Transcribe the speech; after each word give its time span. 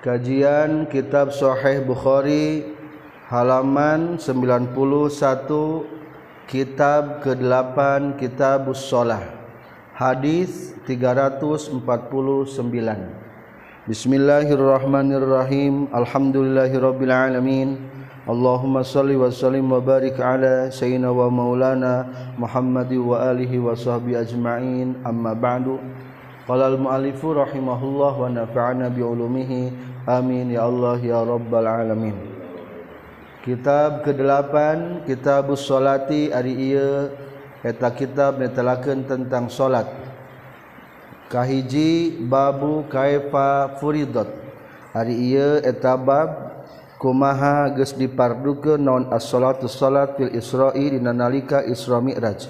Kajian 0.00 0.88
Kitab 0.88 1.28
Sahih 1.28 1.84
Bukhari 1.84 2.64
halaman 3.28 4.16
91 4.16 4.72
Kitab 6.48 7.20
ke-8 7.20 7.76
Kitabus 8.16 8.88
Shalah 8.88 9.20
Hadis 9.92 10.72
349 10.88 11.84
Bismillahirrahmanirrahim. 13.84 15.92
Alhamdulillahirabbil 15.92 17.12
alamin. 17.12 17.76
Allahumma 18.24 18.80
salli 18.80 19.20
wa 19.20 19.28
sallim 19.28 19.68
wa 19.68 19.84
barik 19.84 20.16
ala 20.16 20.72
sayyidina 20.72 21.12
wa 21.12 21.28
maulana 21.28 22.08
Muhammad 22.40 22.88
wa 22.96 23.28
alihi 23.28 23.60
wa 23.60 23.76
sahbihi 23.76 24.16
ajma'in. 24.16 24.96
Amma 25.04 25.36
ba'du. 25.36 25.76
Qala 26.50 26.66
al-mu'allifu 26.66 27.30
rahimahullah 27.30 28.12
wa 28.16 28.26
nafa'ana 28.26 28.90
bi 28.90 29.06
ulumihi 29.06 29.70
Amin 30.08 30.48
ya 30.48 30.64
Allah 30.64 30.96
ya 31.00 31.20
Rabbal 31.20 31.68
alamin. 31.68 32.16
Kitab 33.44 34.04
ke-8 34.04 34.52
Kitabus 35.04 35.64
Salati 35.64 36.32
ari 36.32 36.56
ieu 36.72 37.12
eta 37.60 37.92
kitab 37.92 38.40
netelakeun 38.40 39.04
tentang 39.04 39.52
salat. 39.52 39.88
Kahiji 41.28 42.16
babu 42.16 42.88
kaifa 42.88 43.76
furidat. 43.76 44.28
Ari 44.96 45.36
ieu 45.36 45.60
eta 45.60 45.96
bab 46.00 46.52
kumaha 46.96 47.68
geus 47.76 47.92
dipardukeun 47.96 48.80
naon 48.80 49.04
as-salatu 49.12 49.68
salat 49.68 50.16
fil 50.16 50.32
Isra'i 50.32 50.96
dina 50.96 51.12
nalika 51.16 51.64
Isra 51.64 52.00
Mi'raj. 52.00 52.48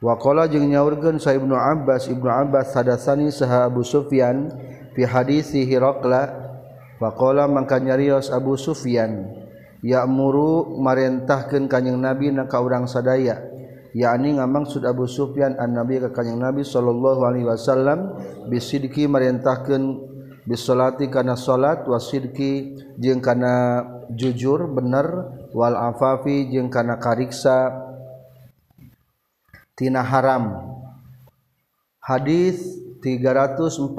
Waqala 0.00 0.48
jeung 0.48 0.64
nyaurkeun 0.64 1.20
sa 1.20 1.36
Ibnu 1.36 1.52
Abbas 1.52 2.08
Ibnu 2.08 2.28
Abbas 2.28 2.72
hadasani 2.72 3.28
saha 3.28 3.68
Abu 3.68 3.84
Sufyan 3.84 4.48
fi 4.96 5.04
hadisi 5.04 5.68
Hiraqla 5.68 6.39
Faqala 7.00 7.48
mangka 7.48 7.80
nyarios 7.80 8.28
Abu 8.28 8.60
Sufyan 8.60 9.32
ya 9.80 10.04
muru 10.04 10.76
marentahkeun 10.76 11.64
kanjing 11.64 11.96
Nabi 11.96 12.28
na 12.28 12.44
ka 12.44 12.60
urang 12.60 12.84
sadaya. 12.84 13.40
Yakni 13.96 14.36
ngamangsud 14.36 14.84
Abu 14.84 15.08
Sufyan 15.08 15.56
an 15.56 15.72
Nabi 15.72 15.96
ka 15.96 16.12
kanjing 16.12 16.36
Nabi 16.36 16.60
sallallahu 16.60 17.24
alaihi 17.24 17.48
wasallam 17.48 18.20
bisidqi 18.52 19.08
marentahkeun 19.08 20.12
bisolati 20.44 21.08
kana 21.08 21.40
salat 21.40 21.88
wasidqi 21.88 22.76
jeung 23.00 23.24
kana 23.24 23.80
jujur 24.12 24.68
bener 24.68 25.32
wal 25.56 25.80
afafi 25.80 26.52
jeung 26.52 26.68
kana 26.68 27.00
kariksa 27.00 27.80
tina 29.72 30.04
haram. 30.04 30.68
Hadis 32.04 32.60
349 33.00 33.96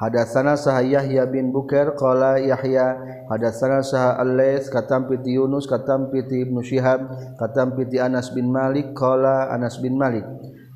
hadatsana 0.00 0.56
sah 0.56 0.80
Yahya 0.80 1.28
bin 1.28 1.52
Bukair 1.52 1.92
qala 1.92 2.40
Yahya 2.40 2.96
hadatsana 3.28 3.84
sah 3.84 4.16
Al-Lais 4.16 4.72
katam 4.72 5.04
piti 5.12 5.36
Yunus 5.36 5.68
katam 5.68 6.08
piti 6.08 6.40
Ibnu 6.48 6.64
Syihab 6.64 7.04
katam 7.36 7.76
piti 7.76 8.00
Anas 8.00 8.32
bin 8.32 8.48
Malik 8.48 8.96
qala 8.96 9.52
Anas 9.52 9.76
bin 9.76 10.00
Malik 10.00 10.24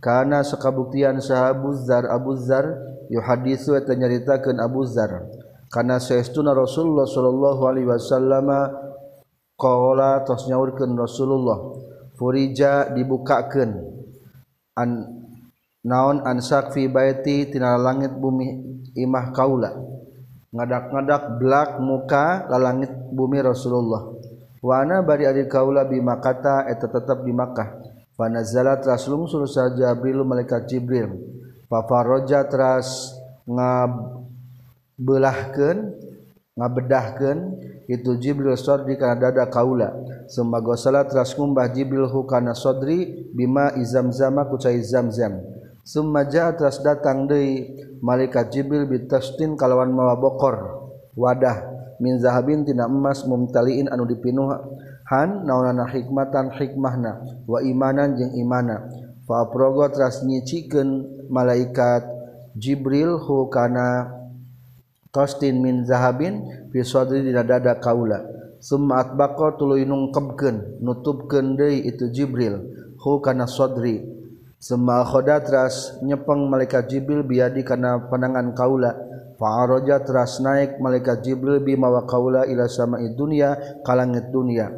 kana 0.05 0.45
sakabuktian 0.45 1.25
sah 1.25 1.56
Abu 1.56 1.72
Dzar 1.72 2.05
Abu 2.12 2.36
Dzar 2.36 2.69
yuhaditsu 3.08 3.80
eta 3.80 3.97
nyaritakeun 3.97 4.61
Abu 4.61 4.84
Dzar 4.84 5.25
kana 5.72 5.97
saestuna 5.97 6.52
Rasulullah 6.52 7.08
sallallahu 7.08 7.62
alaihi 7.64 7.89
wasallam 7.89 8.48
qala 9.56 10.20
tos 10.28 10.45
nyaurkeun 10.52 10.92
Rasulullah 11.00 11.80
furija 12.20 12.92
dibukakeun 12.92 13.72
an 14.77 15.23
naon 15.84 16.24
ansakfi 16.24 16.88
baiti 16.88 17.52
tina 17.52 17.77
langit 17.77 18.16
bumi 18.16 18.80
imah 18.96 19.36
kaula? 19.36 19.77
Ngadak-ngadak 20.55 21.42
belak 21.42 21.83
muka 21.83 22.46
la 22.48 22.58
langit 22.58 22.90
bumi 23.12 23.42
Rasulullah. 23.45 24.14
Wana 24.64 25.05
bari 25.05 25.28
ari 25.28 25.44
kaula 25.44 25.84
bi 25.84 26.00
makata 26.00 26.64
eta 26.64 26.89
tetap 26.89 27.20
di 27.20 27.36
Makkah. 27.36 27.84
Fa 28.17 28.33
nazalat 28.33 28.80
ras 28.86 29.05
lungsur 29.11 29.44
sa 29.44 29.68
Jibril 29.77 30.24
malaikat 30.24 30.64
Jibril. 30.70 31.11
Fa 31.68 31.84
faraja 31.84 32.48
tras 32.48 33.12
ngabelahkeun 33.44 35.78
ngabedahkeun 36.55 37.39
itu 37.90 38.14
Jibril 38.23 38.55
sodri 38.56 38.96
kana 38.96 39.20
dada 39.20 39.44
kaula. 39.50 39.92
Summa 40.30 40.62
salat 40.78 41.11
tras 41.12 41.36
ngumbah 41.36 41.68
Jibril 41.74 42.08
hu 42.08 42.24
kana 42.24 42.55
sodri 42.56 43.28
bima 43.36 43.68
izam 43.77 44.08
zama 44.14 44.48
ku 44.48 44.56
cai 44.56 44.80
zam-zam. 44.80 45.33
summa 45.34 45.64
Sumaja 45.84 46.48
atas 46.48 46.80
datang 46.80 47.28
Dei 47.28 47.68
malaikat 48.00 48.48
Jibril 48.48 48.89
bitastin 48.89 49.52
kalawan 49.52 49.92
mawa 49.92 50.17
bokor. 50.17 50.80
Wadah 51.12 51.61
min 52.00 52.17
zahabin 52.17 52.64
tina 52.64 52.89
emas 52.89 53.28
mumtaliin 53.28 53.92
anu 53.92 54.08
dipinuhan 54.08 55.44
naonana 55.44 55.84
hikmatan 55.92 56.56
hikmahna 56.56 57.44
wa 57.44 57.61
imanan 57.61 58.17
jeung 58.17 58.33
imana. 58.33 58.89
Fa 59.28 59.44
progo 59.52 59.84
tras 59.92 60.24
nyicikeun 60.24 61.28
malaikat 61.28 62.08
Jibril 62.56 63.20
hu 63.20 63.52
kana 63.52 64.08
tastin 65.12 65.61
min 65.61 65.84
zahabin 65.84 66.48
fi 66.73 66.80
sadri 66.80 67.28
dina 67.28 67.44
dada 67.44 67.77
kaula. 67.77 68.24
Summa 68.56 69.05
atbaqa 69.05 69.61
tuluy 69.61 69.84
nungkebkeun 69.84 70.80
nutupkeun 70.80 71.61
deui 71.61 71.84
itu 71.84 72.08
Jibril 72.08 72.73
hu 72.96 73.20
kana 73.20 73.44
sadri 73.44 74.00
Semal 74.64 75.05
khoda 75.05 75.45
teras 75.45 76.01
nyepeng 76.01 76.48
malaikat 76.48 76.89
Jibril 76.89 77.20
biadi 77.20 77.61
karena 77.61 78.01
panangan 78.08 78.57
kaula. 78.57 78.97
Fa'aroja 79.36 80.01
teras 80.01 80.41
naik 80.41 80.80
malaikat 80.80 81.20
Jibril 81.20 81.61
bimawa 81.61 82.08
kaula 82.08 82.48
ila 82.48 82.64
sama'i 82.64 83.13
dunia 83.13 83.53
kalangit 83.85 84.33
dunia. 84.33 84.73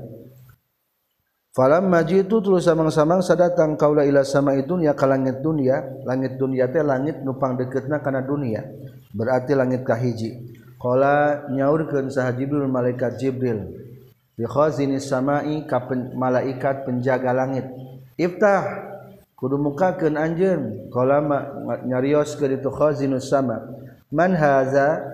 Falam 1.55 1.87
maji 1.87 2.27
itu 2.27 2.43
terus 2.43 2.67
samang-samang 2.67 3.23
sadatang 3.23 3.79
kaula 3.79 4.03
ila 4.03 4.27
sama'i 4.27 4.67
dunia 4.67 4.91
kalangit 4.99 5.39
dunia. 5.39 6.03
Langit 6.03 6.35
dunia 6.35 6.67
teh 6.67 6.83
langit 6.83 7.23
nupang 7.23 7.55
deketna 7.55 8.03
kana 8.03 8.27
dunia. 8.27 8.67
Berarti 9.15 9.55
langit 9.55 9.87
kahiji. 9.87 10.51
Kala 10.83 11.47
nyaurkeun 11.47 12.11
saha 12.11 12.35
Jibril 12.35 12.67
malaikat 12.67 13.23
Jibril. 13.23 13.71
Bi 14.35 14.51
khazinis 14.51 15.07
sama'i 15.07 15.63
ka 15.63 15.79
malaikat 16.19 16.83
penjaga 16.83 17.31
langit. 17.31 17.71
Iftah 18.19 18.96
kudu 19.37 19.61
mukakeun 19.61 20.17
anjeun. 20.17 20.91
Qolama 20.91 21.69
nyarioskeun 21.85 22.57
itu 22.57 22.73
khazinus 22.73 23.29
sama. 23.29 23.61
Man 24.09 24.33
haza 24.33 25.05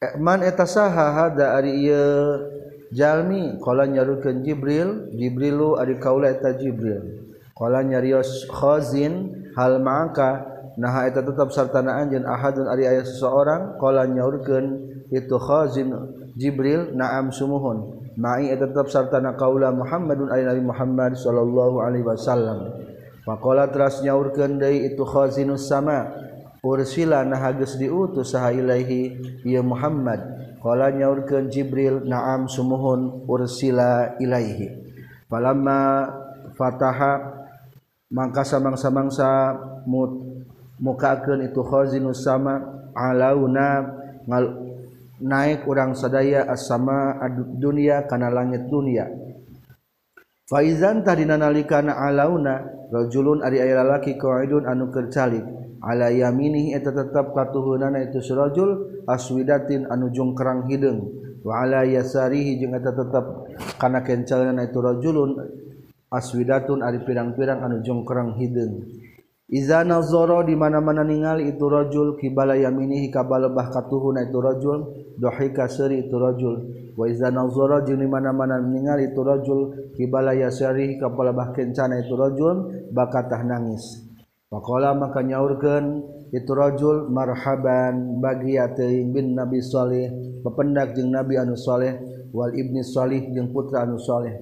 eh, 0.00 0.16
man 0.16 0.40
eta 0.40 0.64
saha 0.64 1.12
hada 1.14 1.54
ari 1.60 1.84
ieu 1.84 2.48
jalmi. 2.96 3.60
Qala 3.60 3.86
nyarukeun 3.86 4.42
jibril 4.42 5.12
jibrilu 5.14 5.76
ari 5.76 6.00
kaula 6.00 6.32
eta 6.32 6.56
jibril. 6.56 7.28
Qala 7.52 7.84
nyarios 7.84 8.48
khazin 8.48 9.36
hal 9.52 9.78
ma'aka 9.84 10.48
nah 10.80 11.04
eta 11.04 11.20
tetap 11.20 11.52
sartana 11.52 12.00
anjeun 12.00 12.24
ahadun 12.24 12.72
ari 12.72 12.88
aya 12.88 13.04
seseorang 13.04 13.76
qala 13.76 14.08
nyaurkeun 14.08 14.80
itu 15.12 15.36
khazin 15.36 15.92
jibril 16.40 16.96
na'am 16.96 17.28
sumuhun. 17.28 18.00
Ma'i 18.16 18.48
eta 18.48 18.64
tetap 18.64 18.88
sartana 18.88 19.36
kaula 19.36 19.76
muhammadun 19.76 20.32
ari 20.32 20.48
nabi 20.48 20.62
muhammad 20.64 21.20
sallallahu 21.20 21.84
alaihi 21.84 22.06
wasallam. 22.06 22.80
Pakola 23.30 23.70
teras 23.70 24.02
nyaur 24.02 24.34
kendai 24.34 24.90
itu 24.90 25.06
khazinus 25.06 25.70
sama. 25.70 26.10
Ursila 26.66 27.22
nah 27.22 27.38
hages 27.38 27.78
diutus 27.78 28.34
saha 28.34 28.50
ilaihi 28.50 29.14
ya 29.46 29.62
Muhammad. 29.62 30.18
Kala 30.58 30.90
nyaurkeun 30.90 31.46
Jibril 31.46 32.10
na'am 32.10 32.50
sumuhun 32.50 33.30
ursila 33.30 34.18
ilaihi. 34.18 34.74
Falamma 35.30 36.10
fataha 36.58 37.46
mangka 38.10 38.42
samang-samangsa 38.42 39.54
mut 39.86 40.10
mukakeun 40.82 41.46
itu 41.46 41.62
khazinus 41.62 42.26
sama 42.26 42.58
alauna 42.98 43.94
ngal 44.26 44.44
naik 45.22 45.70
urang 45.70 45.94
sadaya 45.94 46.50
as-sama 46.50 47.14
dunia 47.62 48.10
kana 48.10 48.26
langit 48.26 48.66
dunia. 48.66 49.06
Faizan 50.50 51.06
tadina 51.06 51.38
nalikana 51.38 51.94
alauna 51.94 52.79
rajulun 52.90 53.40
ari 53.46 53.62
aya 53.62 53.86
lalaki 53.86 54.18
qaidun 54.20 54.66
anu 54.66 54.90
keur 54.92 55.08
calik. 55.08 55.42
Ala 55.80 56.12
yaminih 56.12 56.76
eta 56.76 56.92
tetep 56.92 57.32
katuhunana 57.32 58.04
itu 58.04 58.20
surajul 58.20 59.00
aswidatin 59.08 59.88
anu 59.88 60.12
jungkrang 60.12 60.68
hideung 60.68 61.08
wa 61.40 61.64
ala 61.64 61.88
yasarihi 61.88 62.60
jeung 62.60 62.76
eta 62.76 62.92
tetep 62.92 63.24
kana 63.80 64.04
kencalna 64.04 64.60
itu 64.60 64.76
rajulun 64.76 65.40
aswidatun 66.12 66.84
ari 66.84 67.00
pirang-pirang 67.00 67.64
anu 67.64 67.80
jungkrang 67.80 68.36
hideung 68.36 68.84
Iza 69.50 69.82
nazara 69.82 70.46
di 70.46 70.54
mana-mana 70.54 71.02
ningali 71.02 71.50
itu 71.50 71.66
rajul 71.66 72.14
kibala 72.22 72.54
yaminihi 72.54 73.10
kabala 73.10 73.50
bah 73.50 73.66
katuhuna 73.66 74.30
itu 74.30 74.38
rajul 74.38 74.78
dohika 75.18 75.66
seuri 75.66 76.06
itu 76.06 76.14
rajul 76.14 76.54
wa 76.94 77.10
iza 77.10 77.34
nazara 77.34 77.82
jeung 77.82 77.98
di 77.98 78.06
mana-mana 78.06 78.62
ningali 78.62 79.10
itu 79.10 79.18
rajul 79.18 79.90
kibala 79.98 80.38
yasarihi 80.38 81.02
kabala 81.02 81.34
bahkencana 81.34 81.98
itu 81.98 82.14
rajul 82.14 82.86
bakatah 82.94 83.42
nangis 83.42 84.06
Pakola 84.50 84.94
maka 84.94 85.22
nyaurkeun 85.22 85.86
itu 86.30 86.52
rajul 86.54 87.10
marhaban 87.10 88.22
bagi 88.22 88.54
teuing 88.54 89.10
bin 89.10 89.34
Nabi 89.34 89.62
Saleh 89.62 90.10
pependak 90.46 90.94
jeung 90.94 91.10
Nabi 91.10 91.38
anu 91.38 91.54
saleh 91.54 91.98
wal 92.30 92.54
ibni 92.54 92.82
salih 92.82 93.30
jeung 93.34 93.50
putra 93.54 93.82
anu 93.86 93.98
saleh. 93.98 94.34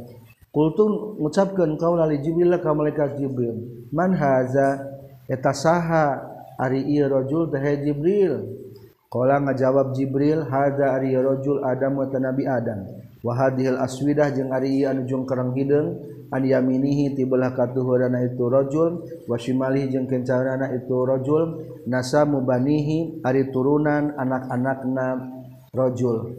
Kultum 0.49 1.20
mengucapkan 1.20 1.76
kau 1.76 1.93
li 2.08 2.25
Jibril 2.25 2.56
ka 2.56 2.72
malaikat 2.72 3.20
Jibril. 3.20 3.84
Man 3.93 4.16
haza 4.16 4.98
eta 5.28 5.52
saha 5.52 6.25
ari 6.56 6.82
ieu 6.88 7.06
rajul 7.06 7.52
teh 7.52 7.62
Jibril. 7.84 8.66
Qala 9.08 9.40
ngajawab 9.40 9.96
Jibril 9.96 10.44
hada 10.48 10.96
ari 10.96 11.16
rajul 11.16 11.64
Adam 11.64 12.00
wa 12.00 12.08
nabi 12.19 12.44
Adam. 12.44 12.84
Wa 13.25 13.32
hadhil 13.36 13.76
aswidah 13.80 14.32
jeung 14.32 14.52
ari 14.52 14.82
ieu 14.82 14.88
anu 14.88 15.04
jungkereng 15.08 15.52
hideung 15.56 15.96
an 16.28 16.44
yaminihi 16.44 17.16
tibelah 17.16 17.56
katuhurana 17.56 18.20
itu 18.20 18.44
rajul 18.46 19.00
wa 19.25 19.36
shimalihi 19.40 19.88
jeung 19.88 20.04
kencarana 20.04 20.69
itu 20.76 20.92
rajul 21.08 21.64
nasa 21.88 22.28
mubanihi 22.28 23.25
ari 23.25 23.48
turunan 23.48 24.12
anak-anakna 24.12 25.25
rajul 25.72 26.36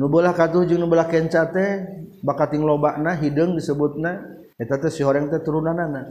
nu 0.00 0.06
belah 0.08 0.32
katuh 0.32 0.64
jeung 0.64 0.80
nu 0.80 0.88
belah 0.88 1.06
kenca 1.12 1.44
teh 1.52 1.84
bakating 2.24 2.64
lobana 2.64 3.12
hideung 3.20 3.52
disebutna 3.52 4.24
eta 4.56 4.80
teh 4.80 4.90
si 4.90 5.04
horeng 5.04 5.28
teh 5.28 5.44
turunanana. 5.44 6.08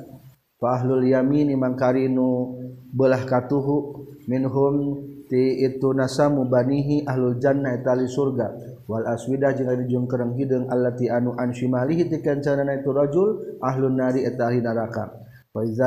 Fahlul 0.57 1.05
yamini 1.05 1.53
mangkarinu 1.53 2.57
belah 2.89 3.21
katuhu 3.29 4.09
minhum 4.25 5.05
ti 5.29 5.61
itu 5.61 5.93
nasa 5.93 6.33
mubanihi 6.33 7.05
ahlul 7.05 7.37
jannah 7.37 7.77
itali 7.77 8.09
surga. 8.09 8.79
Wal 8.89 9.05
aswidah 9.05 9.53
jeung 9.53 9.69
ari 9.69 9.85
jungkereng 9.85 10.33
hideung 10.33 10.65
allati 10.71 11.11
anu 11.13 11.37
an 11.37 11.53
syimalihi 11.53 12.09
ti 12.09 12.17
itu 12.23 12.89
rajul 12.89 13.59
ahlun 13.61 13.99
nari 13.99 14.25
etali 14.25 14.63
neraka. 14.63 15.26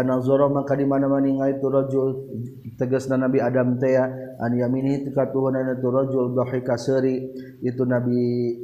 nazoro 0.05 0.49
maka 0.49 0.77
dimana-mana 0.77 1.27
ningaiturajul 1.27 2.09
rajul 2.11 2.75
tegasna 2.79 3.17
nabi 3.17 3.41
Adam 3.41 3.79
teh 3.79 3.97
an 3.97 4.53
yamini 4.57 5.07
rajul 5.15 6.35
dhahika 6.35 6.77
seuri 6.79 7.31
itu 7.63 7.83
nabi 7.85 8.17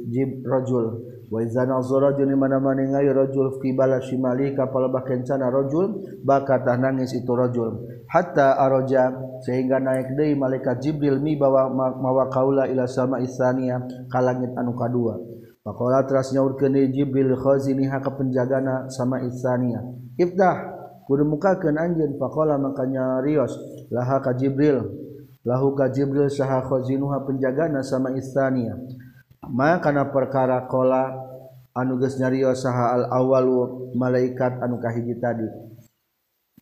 jibrajul 0.09 1.03
waiza 1.31 1.67
nazoro 1.67 2.15
jeung 2.15 2.31
dimana-mana 2.31 2.81
ningali 2.81 3.11
rajul 3.11 3.59
qibala 3.59 3.99
shimali 4.01 4.55
ka 4.55 4.67
palebah 4.71 5.03
kencana 5.03 5.51
rajul 5.51 5.99
bakatah 6.23 6.79
nangis 6.79 7.11
itu 7.13 7.35
rajul. 7.35 7.83
Hatta 8.07 8.55
aroja 8.55 9.11
sehingga 9.43 9.83
naik 9.83 10.15
deui 10.15 10.39
malaikat 10.39 10.79
jibril 10.79 11.19
mi 11.19 11.35
bawa 11.35 11.67
mawa 11.75 12.31
kaula 12.31 12.63
ila 12.71 12.87
sama 12.87 13.19
isania 13.19 13.83
ka 14.07 14.23
langit 14.23 14.55
anu 14.55 14.71
kadua 14.71 15.19
Pakola 15.67 15.99
teras 16.07 16.31
nyaurkeun 16.31 16.79
Jibril 16.95 17.35
khaziniha 17.35 17.99
ka 17.99 18.15
penjagana 18.15 18.87
sama 18.87 19.19
isania. 19.27 19.83
Iftah. 20.15 20.76
Kudu 21.07 21.23
mukakeun 21.23 21.79
anjeun 21.79 22.19
faqala 22.19 22.59
makanya 22.59 23.23
rios 23.23 23.55
laha 23.87 24.19
ka 24.19 24.35
Jibril 24.35 24.83
lahu 25.47 25.71
ka 25.71 25.87
Jibril 25.87 26.27
saha 26.27 26.59
khazinuha 26.67 27.23
penjagana 27.23 27.79
sama 27.79 28.11
isania 28.11 28.75
ma 29.47 29.79
kana 29.79 30.11
perkara 30.11 30.67
qala 30.67 31.15
anu 31.77 31.95
geus 32.01 32.19
nyarios 32.19 32.65
saha 32.65 32.97
al 32.97 33.03
awalu 33.13 33.93
malaikat 33.93 34.57
anu 34.59 34.81
kahiji 34.81 35.15
tadi. 35.21 35.45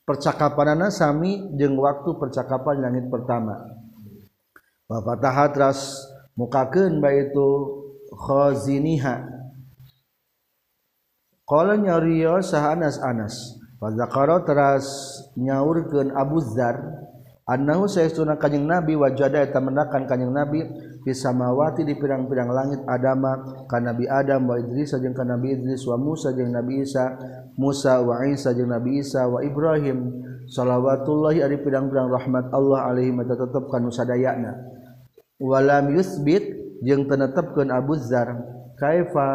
Percakapan 0.05 0.85
sami 0.93 1.49
jeung 1.57 1.81
waktu 1.81 2.13
percakapan 2.21 2.77
langit 2.77 3.09
pertama. 3.09 3.57
Bapak 4.85 5.17
tahatras 5.17 6.05
mukakeun 6.37 7.01
baik 7.01 7.33
itu 7.33 7.49
khaziniha. 8.13 9.33
Qala 11.45 11.73
nyariyo 11.77 12.41
sah 12.45 12.73
Anas 12.77 13.01
Anas 13.01 13.64
Fazakaro 13.85 14.41
teras 14.49 14.87
nyaurkeun 15.37 16.09
Abu 16.17 16.41
Dzar 16.41 16.73
annahu 17.45 17.85
saestuna 17.85 18.33
kanjing 18.33 18.65
Nabi 18.65 18.97
wajada 18.97 19.45
eta 19.45 19.61
menakan 19.61 20.09
kanjing 20.09 20.33
Nabi 20.33 20.65
pisamawati 21.05 21.85
di 21.85 21.93
pirang-pirang 21.93 22.49
langit 22.49 22.81
Adama 22.89 23.61
ka 23.69 23.77
Nabi 23.77 24.09
Adam 24.09 24.49
wa 24.49 24.57
Idris 24.57 24.97
jeung 24.97 25.13
ka 25.13 25.21
Nabi 25.21 25.53
Idris 25.53 25.85
wa 25.85 26.01
Musa 26.01 26.33
jeung 26.33 26.49
Nabi 26.49 26.81
Isa 26.81 27.13
Musa 27.61 28.01
wa 28.01 28.25
Isa 28.25 28.57
jeung 28.57 28.73
Nabi 28.73 29.05
Isa 29.05 29.29
wa 29.29 29.45
Ibrahim. 29.45 30.25
Salawatullahi 30.49 31.45
ari 31.45 31.61
pirang-pirang 31.61 32.09
rahmat 32.09 32.49
Allah 32.57 32.89
alaihi 32.89 33.13
wa 33.13 33.21
tetep 33.21 33.69
kanu 33.69 33.93
sadayana. 33.93 34.65
Walam 35.37 35.93
yusbit 35.93 36.41
jeung 36.81 37.05
tenetepkeun 37.05 37.69
Abu 37.69 38.01
Dzar. 38.01 38.33
Kaifa 38.81 39.29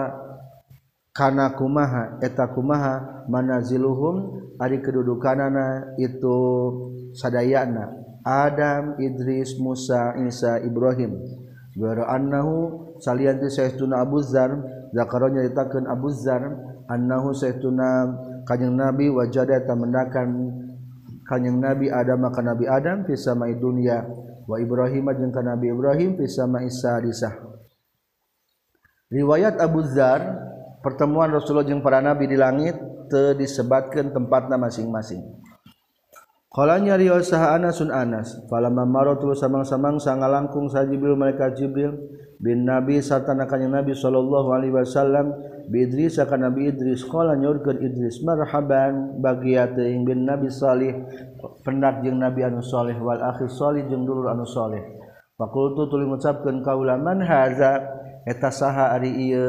kana 1.11 1.55
kumaha 1.59 2.23
eta 2.23 2.51
kumaha 2.51 3.27
manaziluhum 3.27 4.41
ari 4.61 4.79
kedudukanana 4.83 5.97
itu 5.99 6.37
sadayana. 7.17 7.97
Adam 8.21 9.01
Idris 9.01 9.57
Musa 9.57 10.13
Isa 10.29 10.61
Ibrahim. 10.61 11.17
Wara 11.81 12.13
annahu 12.13 12.93
salian 13.01 13.41
ti 13.41 13.49
Sayyiduna 13.49 14.05
Abu 14.05 14.21
Dzar 14.21 14.53
zakaro 14.93 15.33
nyaritakeun 15.33 15.89
Abu 15.89 16.13
Dzar 16.13 16.43
annahu 16.91 17.33
Sayyiduna 17.33 18.13
kanjeng 18.45 18.77
Nabi 18.77 19.09
wajada 19.09 19.57
eta 19.57 19.73
mendakan 19.73 20.53
kanjeng 21.25 21.57
Nabi 21.57 21.89
Adam 21.89 22.29
ka 22.29 22.43
Nabi 22.45 22.69
Adam 22.69 23.09
fi 23.09 23.17
samai 23.17 23.57
dunya 23.57 24.05
wa 24.45 24.61
Ibrahim 24.61 25.09
jeung 25.17 25.33
ka 25.33 25.41
Nabi 25.41 25.73
Ibrahim 25.73 26.21
fi 26.21 26.29
samai 26.29 26.69
sadisah. 26.69 27.33
Riwayat 29.09 29.57
Abu 29.63 29.81
Dzar 29.87 30.50
pertemuan 30.81 31.33
Rasulullah 31.33 31.69
jeung 31.69 31.85
para 31.85 32.01
nabi 32.01 32.29
di 32.29 32.37
langit 32.37 32.77
teu 33.09 33.37
disebatkeun 33.37 34.13
tempatna 34.13 34.57
masing-masing. 34.57 35.21
Qalanya 36.51 36.99
riyo 36.99 37.15
saha 37.23 37.55
Anas 37.55 37.79
sun 37.79 37.95
Anas, 37.95 38.35
falamma 38.51 38.83
maratul 38.83 39.39
samang-samang 39.39 40.03
sangalangkung 40.03 40.67
sa 40.67 40.83
Jibril 40.83 41.15
malaikat 41.15 41.55
Jibril 41.55 41.95
bin 42.43 42.67
Nabi 42.67 42.99
satana 42.99 43.47
kanjing 43.47 43.71
Nabi 43.71 43.95
sallallahu 43.95 44.51
alaihi 44.51 44.75
wasallam 44.75 45.31
bi 45.71 45.87
Idris 45.87 46.19
ka 46.19 46.35
Nabi 46.35 46.75
Idris 46.75 47.07
qala 47.07 47.39
nyurkeun 47.39 47.79
Idris 47.79 48.19
marhaban 48.27 49.23
bagia 49.23 49.71
teuing 49.71 50.03
bin 50.03 50.27
Nabi 50.27 50.51
Salih 50.51 50.99
pendak 51.63 52.03
jeung 52.03 52.19
Nabi 52.19 52.43
anu 52.43 52.67
saleh 52.67 52.99
wal 52.99 53.23
akhir 53.23 53.47
salih 53.47 53.87
jeung 53.87 54.03
dulur 54.03 54.35
anu 54.35 54.43
saleh. 54.43 54.83
Fakultu 55.39 55.87
tuluy 55.87 56.11
ngucapkeun 56.11 56.67
kaula 56.67 56.99
man 56.99 57.23
haza 57.23 57.79
eta 58.27 58.51
saha 58.51 58.91
ari 58.91 59.31
ieu 59.31 59.47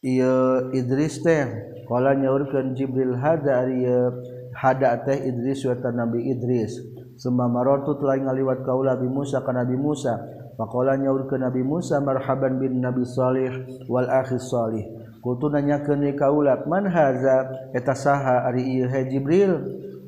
Iye 0.00 0.72
Idris 0.72 1.20
teh 1.20 1.44
kala 1.84 2.16
nyaurkeun 2.16 2.72
Jibril 2.72 3.20
hada 3.20 3.68
ieu 3.68 4.08
hada 4.56 4.96
teh 5.04 5.28
Idris 5.28 5.60
wa 5.68 5.76
Nabi 5.76 6.32
Idris. 6.32 6.72
Summa 7.20 7.44
marartu 7.52 8.00
telah 8.00 8.16
ngaliwat 8.16 8.64
kaula 8.64 8.96
Nabi 8.96 9.12
Musa 9.12 9.44
ka 9.44 9.52
Nabi 9.52 9.76
Musa. 9.76 10.16
Faqala 10.56 10.96
nyaurkeun 10.96 11.44
Nabi 11.44 11.60
Musa 11.60 12.00
marhaban 12.00 12.56
bin 12.56 12.80
Nabi 12.80 13.04
Salih 13.04 13.52
wal 13.92 14.08
akhi 14.08 14.40
Salih. 14.40 14.88
Kutu 15.20 15.52
nanyakeun 15.52 16.00
ni 16.00 16.16
kaula 16.16 16.64
man 16.64 16.88
haza? 16.88 17.68
Eta 17.76 17.92
saha 17.92 18.48
ari 18.48 18.80
ieu 18.80 18.88
he 18.88 19.04
Jibril. 19.04 19.52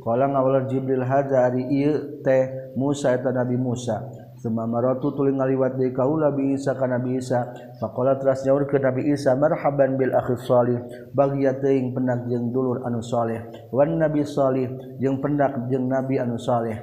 Qala 0.01 0.25
ngawaler 0.25 0.73
Jibril 0.73 1.05
haza 1.05 1.53
ari 1.53 1.69
ieu 1.69 2.25
teh 2.25 2.73
Musa 2.81 3.13
eta 3.13 3.29
Nabi 3.29 3.61
Musa. 3.61 4.01
Sumaratu 4.43 5.15
tuling 5.15 5.39
ngaliwat 5.39 5.79
di 5.79 5.95
kaula 5.95 6.35
bi 6.35 6.59
Isa 6.59 6.75
kana 6.75 6.99
Nabi 6.99 7.23
Isa. 7.23 7.47
Faqala 7.79 8.19
teras 8.19 8.43
nyaur 8.43 8.67
ke 8.67 8.75
Nabi 8.75 9.15
Isa 9.15 9.39
marhaban 9.39 9.95
bil 9.95 10.11
akhi 10.11 10.35
salih. 10.43 10.83
Bagia 11.15 11.55
teuing 11.63 11.95
pendak 11.95 12.27
jeung 12.27 12.51
dulur 12.51 12.83
anu 12.83 12.99
saleh. 12.99 13.39
Wan 13.71 14.03
nabi 14.03 14.27
salih 14.27 14.67
jeung 14.99 15.23
pendak 15.23 15.71
jeung 15.71 15.87
nabi 15.87 16.19
anu 16.19 16.43
saleh. 16.43 16.75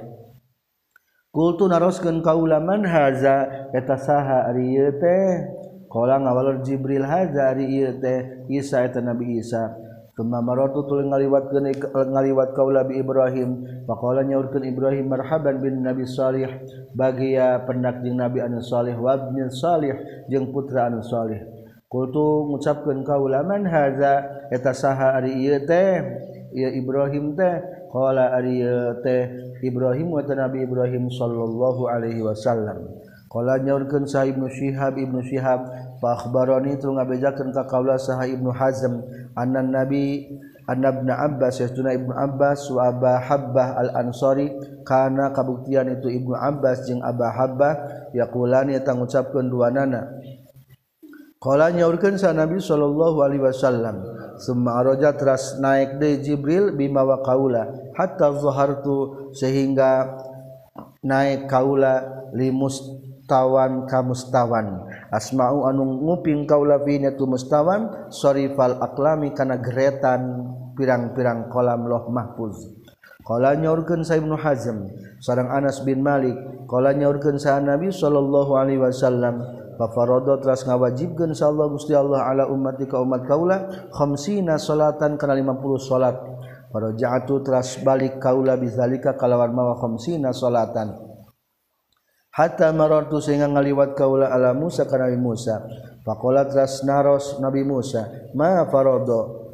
Kultu 1.28 1.68
naroskeun 1.68 2.24
kaula 2.24 2.64
man 2.64 2.80
haza 2.80 3.68
eta 3.76 4.00
saha 4.00 4.48
ari 4.48 4.80
ieu 4.80 4.96
teh. 4.96 5.44
Qala 5.92 6.16
ngawalur 6.16 6.64
Jibril 6.64 7.04
haza 7.04 7.52
ari 7.52 7.76
ieu 7.76 7.92
teh 8.00 8.48
Isa 8.48 8.88
eta 8.88 9.04
Nabi 9.04 9.36
Isa. 9.36 9.68
Tumamarotu 10.20 10.84
tuling 10.84 11.08
eh, 11.08 11.16
ngaliwat 11.16 11.48
ngaliwat 11.96 12.52
kaulah 12.52 12.84
bi 12.84 13.00
Ibrahim. 13.00 13.64
Pakola 13.88 14.20
nyaurkan 14.20 14.68
Ibrahim 14.68 15.08
marhaban 15.08 15.64
bin 15.64 15.80
Nabi 15.80 16.04
Salih. 16.04 16.60
Bagia 16.92 17.64
pendak 17.64 18.04
jeng 18.04 18.20
Nabi 18.20 18.44
Anu 18.44 18.60
Salih. 18.60 19.00
bin 19.32 19.48
Salih 19.48 19.96
jeng 20.28 20.52
putra 20.52 20.92
Anu 20.92 21.00
Salih. 21.00 21.40
Kultu 21.88 22.52
mengucapkan 22.52 23.00
kaulah 23.00 23.40
man 23.48 23.64
haza 23.64 24.44
etasaha 24.52 25.16
ari 25.16 25.40
iya 25.40 25.56
teh. 25.64 26.04
ieu 26.52 26.68
Ibrahim 26.68 27.32
teh. 27.32 27.88
Kala 27.88 28.36
ari 28.36 28.60
teh 29.00 29.24
Ibrahim 29.64 30.12
wa 30.12 30.20
Nabi 30.20 30.68
Ibrahim 30.68 31.08
sallallahu 31.08 31.88
alaihi 31.88 32.20
wasallam. 32.20 32.92
Kala 33.32 33.56
nyaurkan 33.56 34.04
sahib 34.04 34.36
Ibnu 34.36 34.52
Syihab 34.52 35.00
Ibnu 35.00 35.22
Syihab 35.24 35.64
Pakbaroni 36.00 36.80
tu 36.80 36.88
ngabejakeun 36.96 37.52
ka 37.52 37.68
kaula 37.68 38.00
saha 38.00 38.24
Ibnu 38.24 38.48
Hazm 38.56 39.04
annan 39.36 39.68
Nabi 39.68 40.32
anna 40.64 40.96
Ibnu 40.96 41.12
Abbas 41.12 41.60
yastuna 41.60 41.92
Ibnu 41.92 42.16
Abbas 42.16 42.72
wa 42.72 42.88
Aba 42.88 43.20
Habbah 43.20 43.76
al-Ansari 43.76 44.48
kana 44.88 45.30
kabuktian 45.36 45.92
itu 45.92 46.08
Ibnu 46.08 46.32
Abbas 46.32 46.88
jeung 46.88 47.04
Aba 47.04 47.36
Habbah 47.36 47.74
yaqulani 48.16 48.80
eta 48.80 48.96
ngucapkeun 48.96 49.52
duanana 49.52 50.08
Kala 51.40 51.72
nyaurkeun 51.72 52.20
sa 52.20 52.36
Nabi 52.36 52.60
sallallahu 52.60 53.24
alaihi 53.24 53.40
wasallam 53.40 54.04
summa 54.36 54.76
araja 54.76 55.16
teras 55.16 55.56
naik 55.56 55.96
deui 55.96 56.20
Jibril 56.20 56.76
bima 56.76 57.00
wa 57.00 57.24
qaula 57.24 57.64
hatta 57.96 58.28
zahartu 58.36 59.32
sehingga 59.32 60.20
naik 61.00 61.48
kaula 61.48 62.28
limustawan 62.36 63.88
kamustawan. 63.88 64.84
asma'u 65.10 65.66
anu 65.66 66.00
nguping 66.06 66.46
kaulafina 66.46 67.18
tu 67.18 67.26
mustawan 67.26 68.10
sorifal 68.14 68.78
aklami 68.78 69.34
kana 69.34 69.58
geretan 69.58 70.46
pirang-pirang 70.78 71.50
kolam 71.50 71.84
loh 71.90 72.08
mahfuz. 72.08 72.80
Kala 73.20 73.54
nyaurkeun 73.54 74.02
sa 74.02 74.16
Hazm 74.16 74.90
sareng 75.20 75.52
Anas 75.52 75.84
bin 75.84 76.00
Malik. 76.00 76.34
Kala 76.66 76.96
nyaurkeun 76.96 77.36
sa 77.36 77.60
Nabi 77.60 77.92
sallallahu 77.92 78.56
alaihi 78.56 78.80
wasallam 78.80 79.44
fafarodo 79.76 80.40
telah 80.40 80.56
ngawajibkan 80.56 81.36
sa 81.36 81.52
Allah 81.52 81.66
Gusti 81.68 81.92
Allah 81.92 82.26
ala 82.26 82.44
ummati 82.48 82.88
ka 82.88 82.98
umat 82.98 83.28
kaula 83.28 83.88
khamsina 83.92 84.56
salatan 84.56 85.20
kana 85.20 85.36
50 85.36 85.78
salat. 85.78 86.16
Para 86.70 86.94
ja'atu 86.94 87.42
telah 87.42 87.66
balik 87.82 88.22
kaula 88.22 88.54
bizalika 88.54 89.18
kalawan 89.18 89.52
mawa 89.52 89.74
khamsina 89.78 90.30
salatan. 90.30 91.09
hatta 92.30 92.70
marartu 92.70 93.18
sehingga 93.18 93.50
ngaliwat 93.50 93.98
kaula 93.98 94.30
ala 94.30 94.54
Musa 94.54 94.86
ka 94.86 94.96
Nabi 94.98 95.18
Musa. 95.18 95.62
Faqala 96.06 96.46
tras 96.48 96.82
naros 96.86 97.38
Nabi 97.42 97.66
Musa 97.66 98.30
ma 98.34 98.64
farodo? 98.70 99.50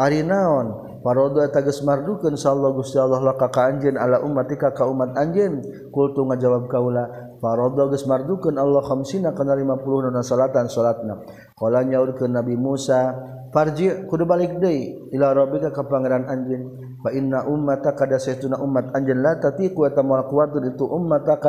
Ari 0.00 0.24
naon? 0.24 1.00
Farodo 1.00 1.40
tegas 1.48 1.80
mardukeun 1.84 2.36
sallallahu 2.36 2.84
Gusti 2.84 3.00
Allah 3.00 3.20
laka 3.20 3.48
ka 3.48 3.72
anjeun 3.72 3.96
ala 3.96 4.20
ummatika 4.20 4.72
ka 4.72 4.84
umat 4.88 5.16
anjeun. 5.16 5.60
Kultu 5.92 6.24
ngajawab 6.28 6.68
kaula 6.68 7.04
farodo 7.40 7.88
geus 7.88 8.04
mardukeun 8.04 8.60
Allah 8.60 8.84
khamsina 8.84 9.32
kana 9.32 9.56
50 9.56 10.12
salatan 10.24 10.68
salatna. 10.68 11.24
Qala 11.56 11.84
nyaurkeun 11.84 12.32
Nabi 12.32 12.56
Musa 12.56 13.16
farji 13.52 14.08
kudu 14.08 14.28
balik 14.28 14.60
deui 14.60 15.08
ila 15.16 15.32
rabbika 15.32 15.72
ka 15.72 15.88
pangeran 15.88 16.28
anjeun. 16.28 16.89
fa 17.00 17.10
inna 17.16 17.48
ummata 17.48 17.96
kada 17.96 18.20
saytuna 18.20 18.60
ummat 18.60 18.92
anjeun 18.92 19.24
la 19.24 19.40
tatiqu 19.40 19.88
eta 19.88 20.04
moal 20.04 20.28
kuatun 20.28 20.68
itu 20.68 20.84
ummata 20.84 21.40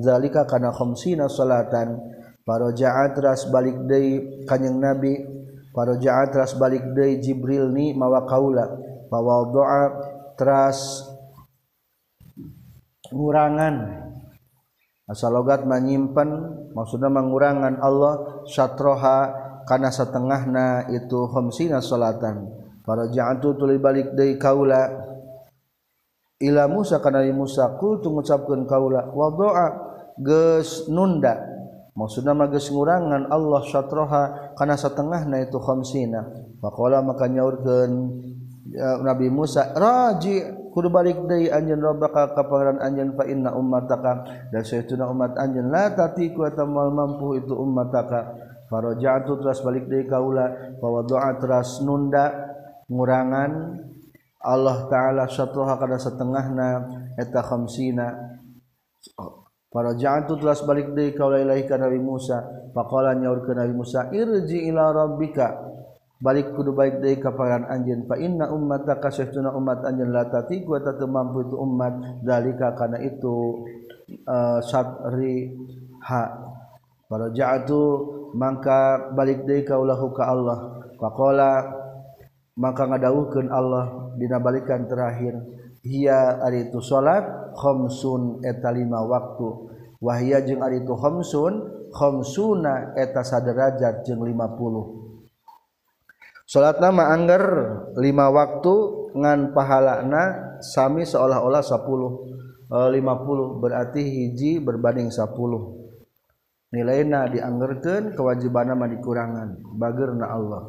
zalika 0.00 0.44
kana 0.44 0.72
khamsina 0.72 1.26
salatan. 1.26 1.96
Paroja'at 2.48 3.12
ras 3.20 3.44
balik 3.52 3.76
deui 3.84 4.44
kanjing 4.48 4.80
nabi 4.80 5.20
paroja'at 5.76 6.32
ras 6.32 6.56
balik 6.56 6.80
deui 6.96 7.20
jibril 7.20 7.68
ni 7.68 7.92
mawa 7.92 8.24
kaula. 8.24 8.72
Bawa 9.12 9.52
doa 9.52 9.82
teras 10.36 11.04
ngurangan. 13.12 14.04
Asal 15.08 15.32
logat 15.32 15.64
menyimpan 15.64 16.28
maksudnya 16.76 17.08
mengurangan 17.08 17.80
Allah 17.80 18.44
satroha 18.44 19.32
karena 19.64 19.88
setengahna 19.88 20.88
itu 20.92 21.28
khamsina 21.32 21.80
salatan. 21.80 22.57
para 22.88 23.12
jaantu 23.12 23.52
tuli 23.60 23.76
balik 23.76 24.16
dari 24.16 24.40
kaula. 24.40 24.88
Ila 26.40 26.64
Musa 26.72 27.04
kana 27.04 27.20
Musa 27.36 27.76
kul 27.76 28.00
tu 28.00 28.08
ngucapkeun 28.08 28.64
kaula 28.64 29.12
wadaa 29.12 29.68
geus 30.16 30.88
nunda. 30.88 31.36
Maksudna 31.92 32.32
mah 32.32 32.48
geus 32.48 32.72
ngurangan 32.72 33.28
Allah 33.28 33.60
satroha 33.68 34.54
kana 34.56 34.78
satengahna 34.80 35.44
itu 35.44 35.60
khamsina. 35.60 36.24
Faqala 36.64 37.04
maka 37.04 37.28
nyaurkeun 37.28 37.92
ya, 38.72 39.02
Nabi 39.04 39.28
Musa 39.28 39.74
raji 39.74 40.70
kudu 40.70 40.94
balik 40.94 41.18
deui 41.26 41.50
anjeun 41.50 41.82
rabbaka 41.82 42.38
ka 42.38 42.46
pangeran 42.46 42.78
anjeun 42.78 43.18
fa 43.18 43.26
inna 43.26 43.52
ummataka. 43.52 44.46
Dan 44.54 44.62
saytuna 44.62 45.10
umat 45.10 45.34
anjeun 45.36 45.74
la 45.74 45.90
tatiku 45.90 46.46
atamal 46.46 46.94
mampu 46.94 47.34
itu 47.36 47.52
ummataka. 47.52 48.46
Faraja'tu 48.70 49.42
teras 49.42 49.58
balik 49.66 49.90
deui 49.90 50.06
kaula 50.06 50.78
fa 50.78 50.86
wada'a 50.86 51.34
tras 51.42 51.82
nunda. 51.82 52.54
ngurangan 52.88 53.52
Allah 54.38 54.86
ta'ala 54.88 55.24
syatruha 55.28 55.76
kada 55.76 55.98
setengahna 56.00 56.68
eta 57.18 57.42
khamsina. 57.42 58.08
Oh, 59.18 59.48
Para 59.68 59.92
ja'atu 59.92 60.40
telah 60.40 60.56
balik 60.64 60.96
deui 60.96 61.12
ka 61.12 61.28
ilahi 61.28 61.68
ka 61.68 61.76
Nabi 61.76 62.00
Musa. 62.00 62.40
Faqala 62.72 63.12
nyaurkeun 63.12 63.60
Nabi 63.60 63.74
Musa 63.76 64.08
irji 64.16 64.64
ila 64.72 64.96
rabbika. 64.96 65.60
Balik 66.18 66.56
kudu 66.56 66.72
baik 66.72 67.04
deui 67.04 67.20
kaparan 67.20 67.68
anjeun 67.68 68.08
fa 68.08 68.16
inna 68.16 68.48
ummata 68.48 68.96
syaituna 68.96 69.52
ummat. 69.52 69.84
Anjeun 69.84 70.08
la 70.08 70.24
tatiku 70.24 70.80
eta 70.80 70.96
mampu 71.04 71.44
itu 71.44 71.56
ummat. 71.60 72.24
Zalika 72.24 72.72
kana 72.80 72.96
itu 73.04 73.68
eh, 74.08 74.32
uh, 74.32 74.58
satri 74.64 75.52
ha. 76.08 76.22
Para 77.04 77.28
ja'atu 77.36 77.80
mangka 78.40 79.12
balik 79.12 79.44
deui 79.44 79.68
ka 79.68 79.76
ulahu 79.76 80.16
ka 80.16 80.32
Allah. 80.32 80.58
Faqala 80.96 81.77
maka 82.58 82.90
ngadauhkeun 82.90 83.48
Allah 83.54 84.12
dina 84.18 84.42
balikan 84.42 84.90
terakhir. 84.90 85.38
Hiya 85.86 86.42
ari 86.42 86.68
itu 86.68 86.82
salat 86.82 87.54
khamsun 87.54 88.42
eta 88.42 88.74
lima 88.74 88.98
waktu. 89.06 89.70
Wahia 90.02 90.42
jeung 90.42 90.60
ari 90.60 90.82
itu 90.82 90.92
khamsun 90.98 91.78
khamsuna 91.92 92.92
eta 92.96 93.24
saderajat 93.24 94.04
jeung 94.04 94.20
50 94.20 94.98
salat 96.48 96.80
nama 96.80 97.12
angger 97.12 97.44
lima 98.00 98.32
waktu 98.32 98.74
ngan 99.16 99.52
pahalana 99.52 100.56
sami 100.64 101.04
seolah-olah 101.04 101.60
10 101.60 102.72
50 102.72 102.96
eh, 102.96 103.48
berarti 103.60 104.00
hiji 104.00 104.50
berbanding 104.60 105.12
10 105.12 105.28
nilaina 106.72 107.28
dianggerkeun 107.32 108.12
kewajibanna 108.12 108.76
mah 108.76 108.88
dikurangan 108.92 109.48
bagerna 109.76 110.26
Allah. 110.28 110.62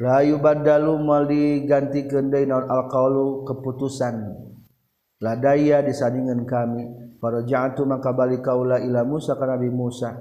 layu 0.00 0.40
badalu 0.40 0.96
mal 1.04 1.28
diganti 1.28 2.08
kendai 2.08 2.48
non 2.48 2.64
alqaulu 2.64 3.44
keputusan. 3.44 4.48
Ladaya 5.20 5.84
disandingan 5.84 6.48
kami 6.48 6.88
para 7.20 7.44
jatuh 7.44 7.84
maka 7.84 8.16
balik 8.16 8.40
kaula 8.40 8.80
ila 8.80 9.04
Musa 9.04 9.36
ka 9.36 9.44
Nabi 9.44 9.68
Musa. 9.68 10.16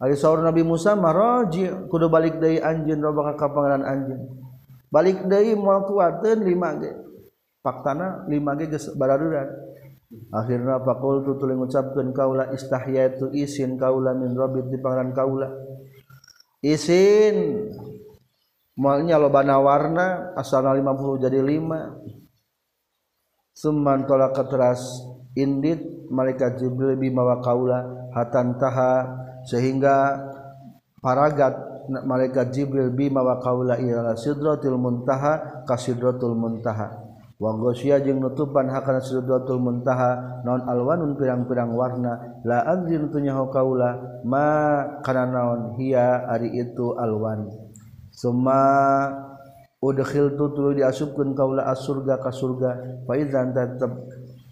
Ari 0.00 0.16
saur 0.16 0.40
Nabi 0.40 0.64
Musa 0.64 0.96
maraji 0.96 1.68
kudu 1.92 2.08
balik 2.08 2.40
deui 2.40 2.56
anjeun 2.56 3.04
robah 3.04 3.36
ka 3.36 3.52
pangaran 3.52 3.84
anjeun. 3.84 4.24
Balik 4.88 5.28
deui 5.28 5.52
moal 5.52 5.84
kuateun 5.84 6.40
lima 6.40 6.80
ge. 6.80 6.96
Faktana 7.60 8.24
lima 8.32 8.56
ge 8.56 8.72
geus 8.72 8.96
baraduran. 8.96 9.52
Akhirna 10.32 10.80
faqultu 10.80 11.36
tuluy 11.36 11.60
ngucapkeun 11.60 12.16
kaula 12.16 12.48
istahyaitu 12.56 13.28
isin 13.36 13.76
kaula 13.76 14.16
min 14.16 14.32
rabbit 14.32 14.72
di 14.72 14.80
pangeran 14.80 15.12
kaula 15.12 15.52
isin. 16.64 17.68
malnya 18.74 19.18
lobana 19.18 19.58
warna 19.62 20.34
asal 20.38 20.66
50 20.66 21.24
jadi 21.24 21.38
5 21.38 22.24
Suman 23.54 24.02
tolak 24.10 24.34
keteras 24.34 24.82
indit 25.38 25.78
malaikat 26.10 26.58
Jibril 26.58 26.98
bimawa 26.98 27.38
kaula 27.38 28.10
hatan 28.10 28.58
taha 28.58 29.06
sehingga 29.46 30.26
paragat 30.98 31.54
malaikat 31.86 32.50
Jibril 32.50 32.90
bimawa 32.90 33.38
kaula 33.38 33.78
ila 33.78 34.18
sidratul 34.18 34.74
muntaha 34.74 35.62
ka 35.62 35.78
sidratul 35.78 36.34
muntaha. 36.34 36.98
Wa 37.38 37.54
ghasya 37.54 38.02
jeung 38.02 38.18
nutupan 38.18 38.66
hakana 38.74 38.98
sidratul 38.98 39.62
muntaha 39.62 40.42
non 40.42 40.66
alwanun 40.66 41.14
pirang-pirang 41.14 41.78
warna 41.78 42.42
la 42.42 42.58
anzir 42.66 43.06
tunyaho 43.06 43.54
kaula 43.54 44.18
ma 44.26 44.82
kana 45.06 45.30
naon 45.30 45.78
hiya 45.78 46.26
ari 46.26 46.58
itu 46.58 46.98
alwan. 46.98 47.63
summa 48.14 48.62
udkhil 49.82 50.38
tu 50.38 50.48
tulu 50.54 50.72
diasupkeun 50.78 51.36
kaula 51.36 51.68
as 51.68 51.84
surga 51.84 52.22
ka 52.22 52.30
surga. 52.32 52.70
Fa 53.04 53.12
idzan 53.18 53.52
tetep 53.52 53.92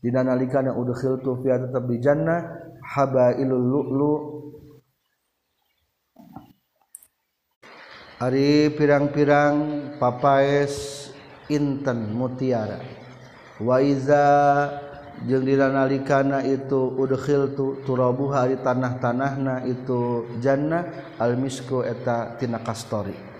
dina 0.02 0.20
nalikana 0.26 0.74
udkhil 0.76 1.22
tu 1.22 1.40
fi 1.40 1.54
tetep 1.56 1.86
di 1.88 1.96
jannah. 2.02 2.40
Habailul 2.82 3.66
lu'lu. 3.72 4.14
Ari 8.20 8.70
pirang-pirang 8.74 9.56
papaes 9.96 11.08
inten 11.50 12.12
mutiara. 12.12 12.78
Wa 13.62 13.82
iza 13.82 14.26
jeung 15.26 15.46
dina 15.46 16.42
itu 16.46 16.80
udkhil 16.98 17.54
tu 17.54 17.82
turabu 17.86 18.30
hari 18.30 18.58
tanah-tanahna 18.60 19.64
itu 19.66 20.28
jannah. 20.42 21.14
Al 21.18 21.38
misku 21.38 21.82
eta 21.86 22.36
tina 22.38 22.62
kastori. 22.62 23.31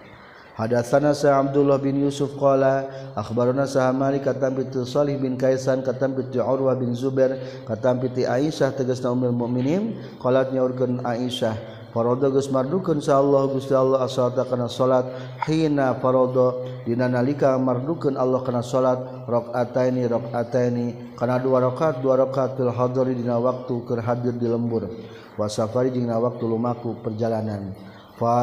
Hadatsana 0.53 1.17
Sa 1.17 1.41
Abdullah 1.41 1.81
bin 1.81 1.97
Yusuf 1.97 2.37
qala 2.37 2.85
akhbarana 3.17 3.65
Sa 3.65 3.89
Malik 3.93 4.29
katam 4.29 4.61
bi 4.61 4.69
Salih 4.85 5.17
bin 5.17 5.41
Kaisan 5.41 5.81
katam 5.81 6.13
bi 6.13 6.29
Urwah 6.37 6.77
bin 6.77 6.93
Zubair 6.93 7.41
katam 7.65 8.05
bi 8.05 8.13
Aisyah 8.13 8.77
tegasna 8.77 9.17
ummul 9.17 9.33
mukminin 9.33 9.97
qalat 10.21 10.53
nyaurkeun 10.53 11.01
Aisyah 11.09 11.83
Farodo 11.93 12.33
geus 12.33 12.49
mardukeun 12.49 13.05
sa 13.05 13.21
Allah 13.21 13.53
Gusti 13.53 13.77
Allah 13.77 14.09
as-salata 14.09 14.49
kana 14.49 14.65
salat 14.65 15.13
hina 15.45 15.93
farodo 16.01 16.65
dina 16.89 17.05
nalika 17.05 17.61
mardukeun 17.61 18.17
Allah 18.17 18.41
kana 18.41 18.65
salat 18.65 19.29
rakaataini 19.29 20.09
rakaataini 20.09 21.13
kana 21.21 21.37
dua 21.37 21.61
rakaat 21.69 22.01
dua 22.01 22.17
rakaatul 22.17 22.73
hadri 22.73 23.13
dina 23.13 23.37
waktu 23.37 23.85
keur 23.85 24.01
hadir 24.01 24.33
di 24.33 24.49
lembur 24.49 24.89
wa 25.37 25.45
safari 25.53 25.93
jeung 25.93 26.09
waktu 26.09 26.45
lumaku 26.49 26.97
perjalanan. 27.05 27.92
fa 28.23 28.39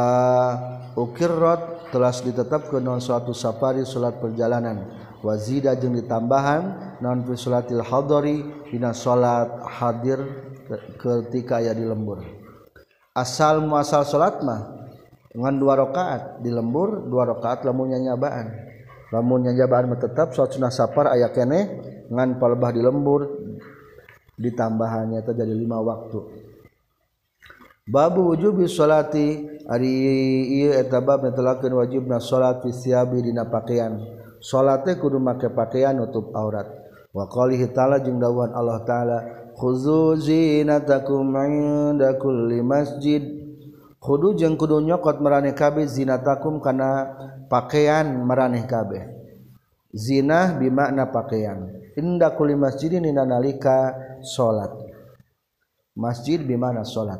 ukirrat 1.00 1.88
telah 1.96 2.12
ditetapkan 2.12 2.84
non 2.84 3.00
suatu 3.00 3.32
safari 3.32 3.88
salat 3.88 4.20
perjalanan. 4.20 5.08
Wazida 5.24 5.76
jeung 5.80 5.96
ditambahan 5.96 6.96
non 7.00 7.24
fi 7.24 7.40
salatil 7.40 7.84
hadari 7.84 8.44
dina 8.68 8.92
salat 8.92 9.48
hadir 9.80 10.20
ketika 11.00 11.64
aya 11.64 11.72
di 11.72 11.88
lembur. 11.88 12.20
Asal 13.16 13.64
muasal 13.64 14.04
salat 14.04 14.44
mah 14.44 14.92
dengan 15.32 15.56
dua 15.56 15.80
rakaat 15.80 16.44
di 16.44 16.52
lembur 16.52 17.08
dua 17.08 17.24
rakaat 17.32 17.64
lamun 17.64 17.96
nyanyabaan. 17.96 18.68
Lamun 19.16 19.48
nyanyabaan 19.48 19.96
tetap 19.96 20.36
salat 20.36 20.56
sunah 20.56 20.72
safar 20.76 21.16
aya 21.16 21.32
keneh 21.32 21.80
ngan 22.12 22.36
palebah 22.36 22.76
di 22.76 22.84
lembur. 22.84 23.22
Ditambahannya 24.40 25.20
terjadi 25.20 25.52
lima 25.52 25.84
waktu. 25.84 26.48
Babu 27.90 28.30
wujubi 28.30 28.70
sholati 28.70 29.50
ari 29.66 29.90
ieu 30.62 30.78
eta 30.78 31.02
bab 31.02 31.26
netelakeun 31.26 31.74
wajibna 31.74 32.22
salat 32.22 32.62
fi 32.62 32.70
siabi 32.70 33.26
dina 33.26 33.50
pakaian. 33.50 33.98
Salate 34.38 35.02
kudu 35.02 35.18
make 35.18 35.50
pakaian 35.50 35.98
nutup 35.98 36.30
aurat. 36.38 36.70
Wa 37.10 37.26
qalihi 37.26 37.74
ta'ala 37.74 37.98
jeung 38.06 38.22
dawuhan 38.22 38.54
Allah 38.54 38.86
taala 38.86 39.18
khudzu 39.58 40.22
zinatakum 40.22 41.34
'inda 41.34 42.14
kulli 42.22 42.62
masjid. 42.62 43.26
Kudu 43.98 44.38
jeung 44.38 44.54
kudu 44.54 44.86
nyokot 44.86 45.18
maraneh 45.18 45.58
kabeh 45.58 45.90
zinatakum 45.90 46.62
kana 46.62 47.10
pakaian 47.50 48.06
maraneh 48.22 48.70
kabeh. 48.70 49.02
Zinah 49.90 50.62
bimakna 50.62 51.10
pakaian. 51.10 51.74
Inda 51.98 52.38
kulli 52.38 52.54
masjidin 52.54 53.02
dina 53.02 53.26
nalika 53.26 53.98
salat. 54.22 54.78
Masjid 55.98 56.38
bimana 56.38 56.86
salat. 56.86 57.20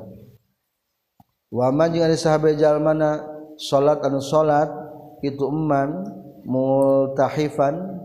waman 1.50 1.90
jeung 1.94 2.14
sahabat 2.14 2.58
jalmana 2.58 3.26
salat 3.60 4.00
anu 4.06 4.22
salat 4.22 4.70
itu 5.20 5.44
eman 5.50 6.08
multahifan. 6.48 8.00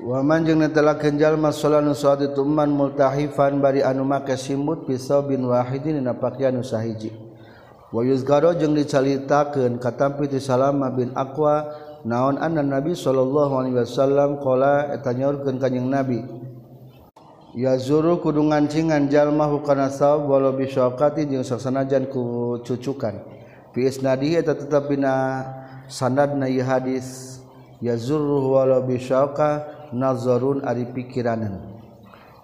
Waman 0.00 0.48
jeung 0.48 0.64
netelakeun 0.64 1.20
jalma 1.20 1.52
salat 1.52 1.84
anu 1.84 1.92
salat 1.92 2.32
itu 2.32 2.40
eman 2.40 2.72
multahifan 2.72 3.60
bari 3.60 3.84
anu 3.84 4.06
make 4.06 4.32
simut 4.40 4.88
pisau 4.88 5.26
bin 5.26 5.44
wahidin 5.44 6.00
dina 6.00 6.16
pakaian 6.16 6.56
nu 6.56 6.64
sahiji. 6.64 7.12
Wa 7.90 8.06
yuzgaro 8.06 8.54
jeung 8.56 8.72
dicaritakeun 8.72 9.82
katampi 9.82 10.30
ti 10.30 10.38
salama 10.40 10.88
bin 10.94 11.12
aqwa 11.12 11.68
naon 12.06 12.40
anna 12.40 12.64
nabi 12.64 12.96
sallallahu 12.96 13.60
alaihi 13.60 13.76
wasallam 13.76 14.40
qala 14.40 14.94
eta 14.94 15.12
nyaurkeun 15.12 15.60
kanjing 15.60 15.90
nabi. 15.90 16.22
ya 17.54 17.74
zuru 17.76 18.22
kudu 18.22 18.46
ngancingan 18.46 19.10
jalma 19.10 19.50
hukana 19.50 19.90
sawab 19.90 20.30
walau 20.30 20.54
bisyaqati 20.54 21.26
jeung 21.26 21.46
sasanajan 21.46 22.06
ku 22.06 22.58
cucukan. 22.62 23.18
Fi 23.70 23.86
isnadi 23.86 24.34
eta 24.34 24.54
tetep 24.54 24.90
dina 24.90 25.46
sanadna 25.86 26.50
ieu 26.50 26.62
hadis. 26.62 27.38
Ya 27.80 27.96
zuru 27.96 28.52
walau 28.52 28.84
bisyaqa 28.84 29.64
nazarun 29.96 30.60
ari 30.68 30.84
pikiranan 30.84 31.64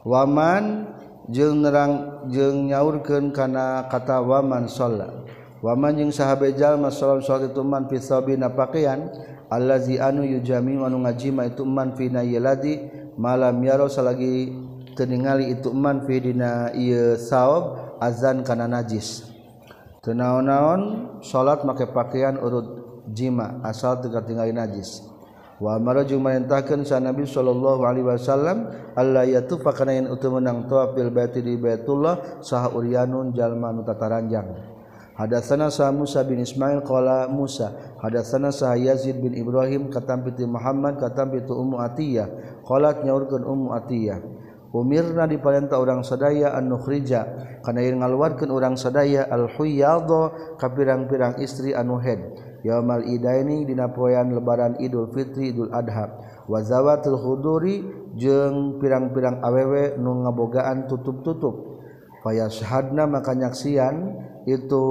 waman 0.03 0.89
jeung 1.29 1.61
nerang 1.61 2.25
jeung 2.33 2.73
nyaurkeun 2.73 3.37
kana 3.37 3.85
kata 3.93 4.25
waman 4.25 4.65
sholat. 4.67 5.13
Waman 5.61 5.99
jeung 5.99 6.13
sahabat 6.15 6.57
jalma 6.57 6.89
salam 6.89 7.21
sholat 7.21 7.53
itu 7.53 7.63
man 7.63 7.85
fi 7.87 8.01
sabina 8.01 8.49
pakaian. 8.49 9.13
Allazi 9.47 10.03
anu 10.03 10.27
yujami 10.27 10.75
anu 10.75 11.07
ngajima 11.07 11.47
itu 11.47 11.63
man 11.63 11.95
fi 11.95 12.11
nayladi 12.11 12.83
malam 13.15 13.63
yaro 13.63 13.87
salagi 13.87 14.51
ningali 15.05 15.53
itu 15.53 15.69
man 15.77 16.09
fidina 16.09 16.73
ieu 16.73 17.21
saob 17.21 17.77
azan 18.01 18.41
kana 18.41 18.65
najis. 18.65 19.29
Teu 20.01 20.15
naon-naon 20.15 21.19
salat 21.21 21.67
make 21.67 21.85
pakaian 21.91 22.39
urut 22.39 23.03
jima 23.11 23.59
asal 23.67 23.99
teu 23.99 24.09
katingali 24.09 24.55
najis. 24.55 25.03
Wa 25.59 25.81
amara 25.81 26.07
jeung 26.07 26.23
marintahkeun 26.23 26.87
sa 26.87 27.03
nabi 27.03 27.27
sallallahu 27.27 27.83
alaihi 27.83 28.07
wasallam 28.07 28.71
alla 28.95 29.27
yatufa 29.27 29.75
kana 29.75 29.99
yen 29.99 30.07
uteu 30.07 30.31
menang 30.31 30.69
tawaf 30.71 30.95
fil 30.95 31.11
baiti 31.11 31.43
di 31.43 31.59
baitullah 31.59 32.45
saha 32.45 32.71
uryanun 32.71 33.35
jalma 33.35 33.75
nu 33.75 33.83
tataranjang. 33.83 34.47
Hadatsana 35.17 35.73
sa 35.73 35.89
Musa 35.91 36.23
bin 36.29 36.45
Ismail 36.45 36.85
qala 36.85 37.25
Musa 37.27 37.97
hadatsana 38.05 38.53
sa 38.53 38.77
Yazid 38.77 39.17
bin 39.17 39.33
Ibrahim 39.33 39.89
katam 39.89 40.29
piti 40.29 40.45
Muhammad 40.45 41.01
katam 41.01 41.33
piti 41.33 41.49
Ummu 41.49 41.81
Atiyah. 41.81 42.29
Qalat 42.63 43.01
nyaurkeun 43.01 43.43
Ummu 43.43 43.73
Atiyah 43.73 44.21
umirna 44.77 45.25
diperintah 45.25 45.81
orang 45.81 46.05
sadaya 46.05 46.53
an 46.53 46.69
nukhrija. 46.69 47.25
Kana 47.65 47.81
yeun 47.81 48.05
ngaluarkeun 48.05 48.53
urang 48.53 48.77
sadaya 48.77 49.25
al 49.33 49.49
huyadha 49.57 50.55
ka 50.61 50.69
pirang-pirang 50.69 51.41
istri 51.41 51.73
anu 51.73 51.97
head. 51.97 52.21
Yaumal 52.61 53.09
idaini 53.09 53.65
dina 53.65 53.89
poean 53.89 54.37
lebaran 54.37 54.77
idul 54.77 55.09
fitri 55.17 55.57
idul 55.57 55.73
adha. 55.73 56.13
Wa 56.45 56.61
zawatul 56.61 57.17
huduri 57.17 57.83
jeung 58.21 58.77
pirang-pirang 58.79 59.41
awewe 59.41 59.97
nu 59.97 60.29
ngabogaan 60.29 60.85
tutup-tutup. 60.93 61.81
Fayashhadna 62.21 63.07
maka 63.09 63.33
nyaksian 63.39 64.19
itu 64.47 64.85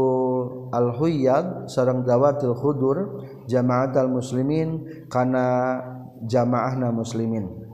al 0.71 0.95
huyad 1.00 1.67
sareng 1.71 2.04
zawatul 2.04 2.56
hudur 2.60 3.24
jamaatal 3.48 4.12
muslimin 4.12 4.84
kana 5.08 5.80
jamaahna 6.28 6.91
muslimin. 6.91 7.64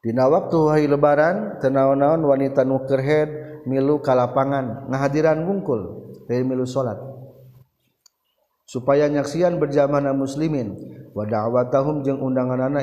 Dina 0.00 0.32
waktu 0.32 0.56
wahai 0.56 0.88
lebaran 0.88 1.60
tenaon-naon 1.60 2.24
wanita 2.24 2.64
nukerhead 2.64 3.62
milu 3.68 4.00
kalapangan 4.00 4.88
ngahadiran 4.88 5.44
mungkul 5.44 6.08
dari 6.24 6.40
milu 6.40 6.64
salat 6.64 6.96
supaya 8.64 9.12
nyaksian 9.12 9.60
berjamaah 9.60 10.16
muslimin 10.16 10.72
wa 11.12 11.28
da'watahum 11.28 12.00
jeung 12.00 12.22
undanganna 12.24 12.80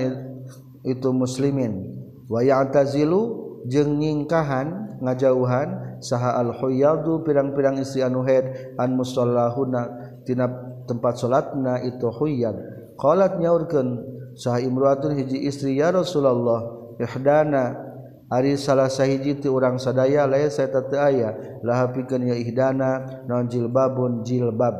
itu 0.85 1.09
muslimin. 1.09 1.97
Wa 2.29 2.43
ya'tazilu 2.45 3.65
jeung 3.65 3.97
nyingkahan 3.97 4.99
ngajauhan 5.01 5.97
saha 6.03 6.37
al 6.37 6.53
huyadu 6.53 7.25
pirang-pirang 7.25 7.81
istri 7.81 8.05
anu 8.05 8.21
head 8.27 8.77
an 8.77 8.93
musallahuna 8.93 9.89
tina 10.21 10.45
tempat 10.85 11.17
salatna 11.17 11.81
itu 11.81 12.13
huyad 12.13 12.53
qalat 12.99 13.41
nyaurkeun 13.41 14.05
saha 14.37 14.61
imruatun 14.61 15.17
hiji 15.17 15.49
istri 15.49 15.81
ya 15.81 15.89
Rasulullah 15.89 16.76
ihdana 16.99 17.87
Ari 18.27 18.59
salah 18.59 18.91
sahiji 18.91 19.39
ti 19.39 19.47
urang 19.47 19.79
sadaya 19.79 20.27
laya 20.27 20.51
saya 20.51 20.67
tete 20.67 20.99
aya. 20.99 21.31
Laha 21.63 21.95
pikeun 21.95 22.27
ya 22.27 22.35
ihdana 22.35 23.23
non 23.23 23.47
jilbabun? 23.47 24.27
Jilbab. 24.27 24.75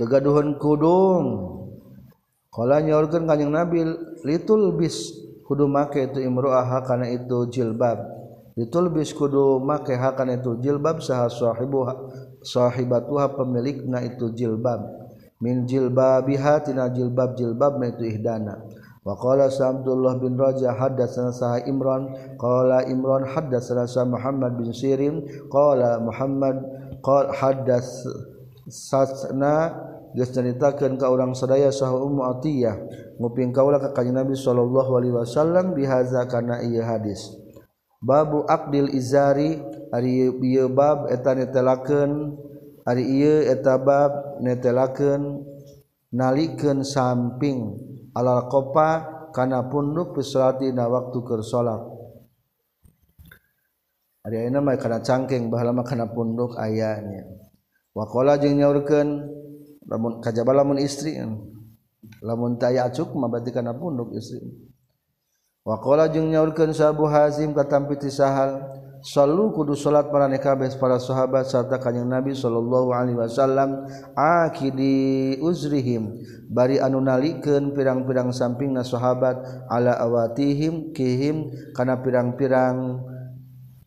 Tegaduhan 0.00 0.56
kudung. 0.56 1.60
Kala 2.48 2.80
nyorkeun 2.80 3.28
kanjing 3.28 3.52
nabi 3.52 3.84
litul 4.24 4.80
bis. 4.80 5.28
Kudu 5.44 5.64
make 5.68 5.96
itu 5.96 6.24
imro'ah 6.24 6.84
kana 6.84 7.08
itu 7.08 7.48
jilbab. 7.52 8.00
Litul 8.56 8.92
bis 8.92 9.12
kudu 9.16 9.60
make 9.60 9.92
hakana 9.92 10.40
itu 10.40 10.60
jilbab 10.60 11.00
saha 11.00 11.28
sahibu 11.32 11.88
sahibatuha 12.44 13.32
pemilikna 13.36 14.04
itu 14.08 14.32
jilbab. 14.32 14.82
Min 15.40 15.64
jilbabiha 15.64 16.64
tina 16.64 16.92
jilbab 16.92 17.32
jilbab 17.36 17.80
itu 17.84 18.08
ihdana. 18.08 18.60
Waqala 19.08 19.48
Abdullah 19.48 20.20
bin 20.20 20.36
Raja 20.36 20.76
haddatsana 20.76 21.32
Sa'id 21.32 21.64
Imran. 21.64 22.12
Qala 22.36 22.84
Imran 22.84 23.24
haddatsana 23.24 23.88
Sa 23.88 24.04
Muhammad 24.04 24.60
bin 24.60 24.68
Sirin. 24.76 25.24
Qala 25.48 25.96
Muhammad 26.04 26.60
qala 27.00 27.32
haddas 27.32 28.04
sasna 28.68 29.72
geus 30.12 30.28
nyaritakeun 30.36 31.00
ka 31.00 31.08
urang 31.08 31.32
sadaya 31.32 31.72
saha 31.72 31.96
Ummu 31.96 32.20
Atiyah 32.36 32.76
nguping 33.16 33.52
kaula 33.52 33.80
ka 33.80 33.96
kanjeng 33.96 34.20
Nabi 34.20 34.36
sallallahu 34.36 34.90
alaihi 34.92 35.14
wasallam 35.16 35.72
bihaza 35.72 36.28
kana 36.28 36.60
ieu 36.60 36.84
hadis. 36.84 37.32
Babu 37.98 38.44
Aqdil 38.44 38.92
Izari 38.92 39.58
ari 39.90 40.30
ieu 40.30 40.68
bab 40.68 41.08
eta 41.08 41.32
netelakeun 41.32 42.36
ari 42.84 43.04
ieu 43.08 43.48
eta 43.48 43.80
bab 43.80 44.38
netelakeun 44.44 45.48
nalikeun 46.12 46.84
samping. 46.84 47.88
alal 48.18 48.50
kopa 48.50 48.88
kana 49.30 49.70
punduk 49.70 50.18
pisolatina 50.18 50.90
waktu 50.90 51.18
keur 51.22 51.46
salat 51.46 51.78
ari 54.26 54.42
ayeuna 54.42 54.58
mah 54.58 54.74
kana 54.74 54.98
cangkeng 54.98 55.46
bahala 55.46 55.70
mah 55.70 55.86
kana 55.86 56.10
punduk 56.10 56.58
ayanya 56.58 57.22
waqala 57.94 58.34
jeung 58.42 58.58
nyaurkeun 58.58 59.08
lamun 59.86 60.18
kajaba 60.18 60.52
lamun 60.52 60.82
istri 60.82 61.14
hmm. 61.14 61.38
lamun 62.26 62.58
taya 62.58 62.90
acuk 62.90 63.14
mah 63.14 63.28
berarti 63.30 63.50
kana 63.54 63.74
punduk 63.74 64.12
istri. 64.14 64.42
Waqala 65.68 66.08
jeung 66.08 66.32
nyaurkeun 66.32 66.72
sabu 66.72 67.04
hazim 67.04 67.52
katampi 67.52 68.00
tisahal 68.00 68.16
sahal 68.16 68.50
Sallu 68.98 69.54
kudu 69.54 69.78
salat 69.78 70.10
para 70.10 70.26
nekabeh 70.26 70.74
para 70.74 70.98
sahabat 70.98 71.46
serta 71.46 71.78
kanjeng 71.78 72.10
Nabi 72.10 72.34
sallallahu 72.34 72.90
Alaihi 72.90 73.14
Wasallam 73.14 73.86
akidi 74.18 75.38
uzrihim. 75.38 76.18
Bari 76.50 76.82
anu 76.82 76.98
nalikeun 76.98 77.78
pirang-pirang 77.78 78.34
sampingna 78.34 78.82
sahabat 78.82 79.38
ala 79.70 79.94
awatihim 80.02 80.90
kihim 80.90 81.54
kana 81.78 82.02
pirang-pirang 82.02 82.98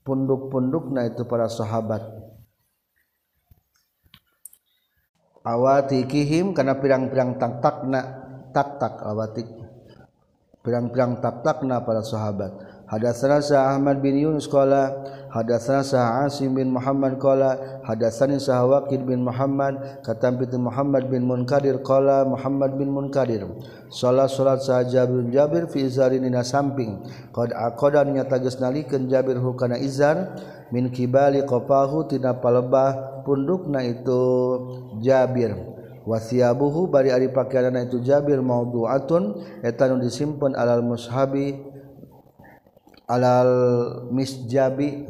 punduk-pundukna 0.08 1.12
itu 1.12 1.28
para 1.28 1.52
sahabat. 1.52 2.08
Awati 5.41 6.08
kihim 6.08 6.54
kana 6.56 6.80
pirang-pirang 6.80 7.36
tak 7.36 7.60
takna 7.60 8.02
tak 8.54 8.78
tak 8.78 9.02
awatik 9.02 9.50
pirang-pirang 10.62 11.19
tak 11.19 11.41
takna 11.41 11.82
para 11.82 12.06
sahabat. 12.06 12.71
hadatsana 12.91 13.39
Syah 13.39 13.71
Ahmad 13.71 14.04
bin 14.04 14.19
Yunus 14.19 14.51
qala 14.51 14.91
hadatsana 15.32 15.80
Syah 15.80 16.27
Asim 16.27 16.51
bin 16.60 16.75
Muhammad 16.75 17.15
qala 17.23 17.80
hadatsani 17.88 18.36
Syah 18.36 18.67
Waqid 18.67 19.08
bin 19.08 19.23
Muhammad 19.23 20.04
katam 20.04 20.36
bi 20.36 20.43
Muhammad 20.60 21.08
bin 21.08 21.23
Munkadir 21.23 21.80
qala 21.88 22.27
Muhammad 22.27 22.75
bin 22.75 22.91
Munkadir. 22.91 23.47
Salat 23.88 24.27
salat 24.27 24.60
Syah 24.60 24.84
Jabir 24.84 25.23
bin 25.23 25.32
Jabir 25.32 25.71
fi 25.71 25.88
izarin 25.88 26.27
dina 26.27 26.43
samping. 26.43 26.99
Qad 27.32 27.56
aqadan 27.56 28.12
nya 28.12 28.27
tageus 28.27 28.60
nalikeun 28.60 29.08
Jabir 29.08 29.39
hukana 29.39 29.80
izar 29.80 30.36
min 30.75 30.91
kibali 30.91 31.47
qafahu 31.47 32.12
tina 32.12 32.36
palebah 32.36 33.23
pundukna 33.23 33.88
itu 33.88 34.19
Jabir. 34.99 35.56
Wasiabuhu 36.01 36.89
bari 36.91 37.13
ari 37.13 37.30
pakaianna 37.32 37.88
itu 37.88 38.04
Jabir 38.04 38.41
maudhu'atun 38.43 39.63
eta 39.63 39.86
nu 39.86 40.01
disimpen 40.01 40.58
alal 40.58 40.82
mushabi 40.82 41.71
alal 43.12 43.52
misjabi 44.15 45.04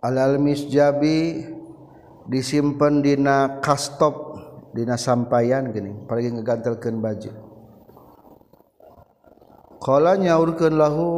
alal 0.00 0.40
misjabi 0.40 1.44
disimpen 2.24 3.04
dina 3.04 3.60
kastop 3.60 4.40
dina 4.72 4.96
sampaian 4.96 5.68
gini 5.68 5.92
apalagi 6.08 6.32
ngegantelkeun 6.32 6.96
baju. 7.04 7.32
Qala 9.80 10.16
nyaurkeun 10.20 10.76
lahu 10.76 11.08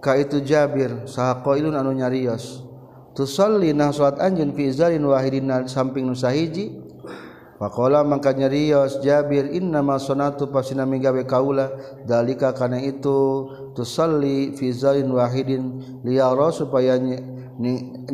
ka 0.00 0.16
itu 0.16 0.40
Jabir 0.40 1.04
saha 1.04 1.44
qailun 1.44 1.76
anu 1.76 1.92
nyarios. 1.92 2.64
Tusalli 3.12 3.76
nah 3.76 3.92
salat 3.92 4.16
anjeun 4.22 4.56
fi 4.56 4.72
izalin 4.72 5.04
wahidin 5.04 5.50
samping 5.68 6.08
nu 6.08 6.16
sahiji 6.16 6.87
Pakola 7.58 8.06
maka 8.06 8.30
nyerios 8.30 9.02
Jabir 9.02 9.50
innama 9.50 9.98
sonatu 9.98 10.46
pasina 10.46 10.86
minggawe 10.86 11.26
kaula 11.26 11.74
dalika 12.06 12.54
kana 12.54 12.78
itu 12.78 13.50
tusalli 13.74 14.54
fi 14.54 14.70
zain 14.70 15.10
wahidin 15.10 15.82
liyara 16.06 16.54
supaya 16.54 16.94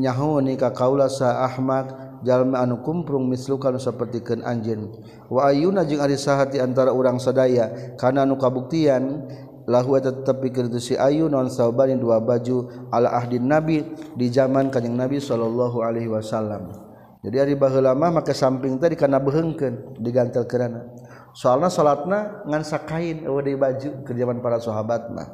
nyaho 0.01 0.41
ni 0.41 0.57
ka 0.57 0.73
kaula 0.73 1.13
sa 1.13 1.45
ahmak 1.45 1.93
jalma 2.25 2.65
anu 2.65 2.81
kumprung 2.81 3.29
misluka 3.29 3.69
nu 3.69 3.77
sapertikeun 3.77 4.41
anjeun. 4.41 4.89
Wa 5.29 5.53
ayuna 5.53 5.85
jeung 5.85 6.01
ari 6.01 6.17
sahati 6.17 6.57
antara 6.57 6.97
urang 6.97 7.21
sadaya 7.21 7.93
kana 8.01 8.25
nu 8.25 8.41
kabuktian 8.41 9.29
lahu 9.69 10.01
tetep 10.01 10.41
pikeun 10.41 10.73
tu 10.73 10.81
si 10.81 10.97
ayu 10.97 11.29
non 11.29 11.53
saubanin 11.53 12.01
dua 12.01 12.17
baju 12.17 12.89
ala 12.89 13.13
ahdin 13.13 13.45
nabi 13.45 13.85
di 14.17 14.33
zaman 14.33 14.73
kanjeng 14.73 14.97
nabi 14.97 15.21
sallallahu 15.21 15.85
alaihi 15.85 16.09
wasallam. 16.09 16.94
jadi 17.25 17.37
hari 17.49 17.55
bahlama 17.57 18.21
maka 18.21 18.37
samping 18.37 18.77
tadi 18.77 19.01
karena 19.01 19.17
behengken 19.17 19.97
digantel 19.97 20.45
kerana 20.45 20.85
soalnya 21.33 21.73
salatna 21.73 22.45
ngansa 22.45 22.85
kain 22.85 23.25
di 23.25 23.55
baju 23.57 23.91
kerjaman 24.07 24.39
para 24.45 24.63
sahabat 24.63 25.11
mah. 25.11 25.29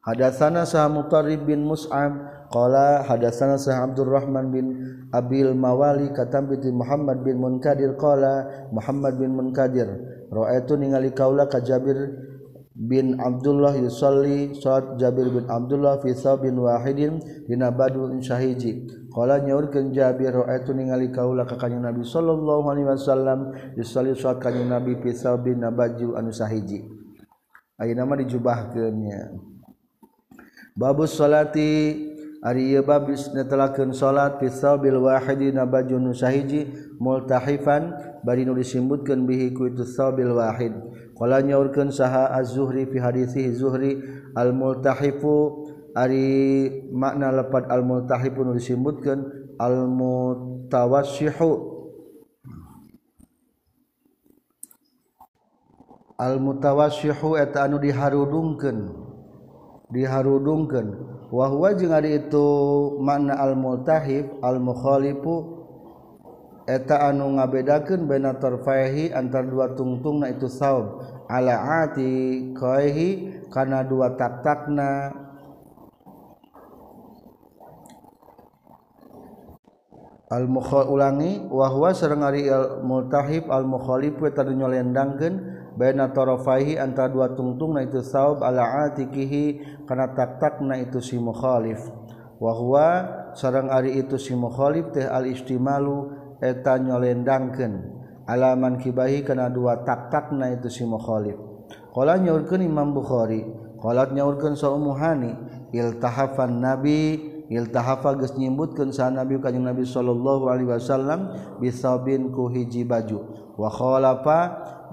Hadatsana 0.00 0.64
sah 0.64 0.88
mutarib 0.88 1.44
bin 1.44 1.60
mus'ab 1.60 2.48
qala 2.48 3.04
hadatsana 3.04 3.60
sah 3.60 3.84
abdurrahman 3.84 4.48
bin 4.48 4.66
abil 5.12 5.52
mawali 5.52 6.08
katam 6.16 6.48
bi 6.48 6.56
muhammad 6.72 7.20
bin 7.20 7.36
munkadir 7.36 7.92
qala 8.00 8.48
muhammad 8.72 9.20
bin 9.20 9.36
munkadir 9.36 9.92
ra'aitu 10.32 10.80
ningali 10.80 11.12
kaula 11.12 11.52
ka 11.52 11.60
jabir 11.60 12.16
bin 12.80 13.20
Abdullah 13.20 13.76
yusalli 13.76 14.56
salat 14.56 14.96
Jabir 14.96 15.28
bin 15.28 15.44
Abdullah 15.52 16.00
fi 16.00 16.16
bin 16.40 16.56
wahidin 16.64 17.20
dina 17.44 17.68
badu 17.68 18.08
syahiji. 18.24 18.88
Kala 19.10 19.42
nyaurkeun 19.42 19.90
Jabir 19.90 20.30
ra'aitu 20.30 20.70
ningali 20.70 21.10
kaula 21.10 21.42
ka 21.42 21.58
kanjeng 21.58 21.82
Nabi 21.82 22.06
sallallahu 22.06 22.70
alaihi 22.70 22.86
wasallam 22.86 23.50
yusalli 23.74 24.14
sa 24.14 24.38
kanjeng 24.38 24.70
Nabi 24.70 24.94
fi 25.02 25.10
saubin 25.10 25.58
nabaju 25.58 26.14
anu 26.14 26.30
sahiji. 26.30 26.86
Ayeuna 27.74 28.06
mah 28.06 28.22
dijubahkeun 28.22 28.94
nya. 29.02 29.34
Babus 30.78 31.18
salati 31.18 32.06
ari 32.40 32.72
ieu 32.72 32.86
bab 32.86 33.10
netelakeun 33.10 33.92
salat 33.92 34.38
fi 34.38 34.48
saubil 34.48 35.02
wahidi 35.02 35.52
nabaju 35.52 35.96
nu 35.98 36.12
sahiji 36.14 36.70
multahifan 37.02 37.92
bari 38.24 38.46
nu 38.46 38.54
disimbutkeun 38.56 39.26
bihi 39.26 39.52
ku 39.56 39.66
itu 39.68 39.82
saubil 39.84 40.38
wahid. 40.38 40.72
Kala 41.18 41.44
nyaurkeun 41.44 41.92
saha 41.92 42.32
Az-Zuhri 42.32 42.88
fi 42.88 42.96
hadisihi 42.96 43.52
Zuhri 43.52 44.00
al-multahifu 44.32 45.68
Ari 45.90 46.70
makna 46.94 47.34
lepat 47.34 47.66
al 47.66 47.82
multahifu 47.82 48.46
pun 48.46 48.54
disebutkan 48.54 49.26
al-mutawassihu. 49.58 51.50
Al-mutawassihu 56.20 57.34
eta 57.40 57.64
anu 57.66 57.82
diharudungkeun. 57.82 58.92
Diharudungkeun. 59.90 60.88
Wa 61.30 61.46
huwa 61.50 61.74
jeung 61.74 61.94
ari 61.96 62.22
itu 62.22 62.46
makna 63.02 63.34
al-multahif 63.40 64.30
al-mukhalifu. 64.44 65.58
Eta 66.70 67.08
anu 67.10 67.34
ngabedakeun 67.34 68.06
baina 68.06 68.38
tarfaihi 68.38 69.10
antara 69.10 69.48
dua 69.48 69.74
tungtungna 69.74 70.30
itu 70.30 70.46
saum. 70.46 71.02
Ala 71.26 71.82
ati 71.82 72.54
qaihi 72.54 73.42
kana 73.50 73.82
dua 73.82 74.14
taktakna. 74.14 75.10
Al-mukho 80.30 80.86
ulangi 80.86 81.42
wahwa 81.50 81.90
sareng 81.90 82.22
ari 82.22 82.46
al-multahib 82.46 83.50
al-mukhalif 83.50 84.14
wa 84.22 84.30
baina 85.74 86.14
tarafaihi 86.14 86.78
antara 86.78 87.10
dua 87.10 87.34
tungtung 87.34 87.74
na 87.74 87.82
itu 87.82 87.98
saub 87.98 88.38
ala 88.46 88.86
atikihi 88.86 89.58
kana 89.90 90.14
tak-tak 90.14 90.62
itu 90.78 91.02
si 91.02 91.18
mukhalif. 91.18 91.82
Wahwa 92.38 92.86
sareng 93.34 93.74
ari 93.74 93.98
itu 93.98 94.22
si 94.22 94.38
mukhalif 94.38 94.94
teh 94.94 95.02
al-istimalu 95.02 96.14
eta 96.38 96.78
nyolendangkeun. 96.78 97.98
Alaman 98.30 98.78
kibahi 98.78 99.26
kana 99.26 99.50
dua 99.50 99.82
tak-tak 99.82 100.30
itu 100.30 100.70
si 100.70 100.86
mukhalif. 100.86 101.34
Qala 101.90 102.22
nyaurkeun 102.22 102.62
Imam 102.62 102.94
Bukhari 102.94 103.42
qalat 103.82 104.14
nyaurkeun 104.14 104.54
sa 104.54 104.70
Ummu 104.70 104.94
iltahafan 105.74 106.62
nabi 106.62 107.29
iltahafa 107.50 108.14
geus 108.14 108.38
nyimbutkeun 108.38 108.94
sa 108.94 109.10
Nabi 109.10 109.42
kanjing 109.42 109.66
Nabi 109.66 109.82
sallallahu 109.82 110.46
alaihi 110.46 110.70
wasallam 110.70 111.34
bisabin 111.58 112.30
ku 112.30 112.46
hiji 112.46 112.86
baju. 112.86 113.26
Wa 113.58 113.66
khalafa 113.68 114.38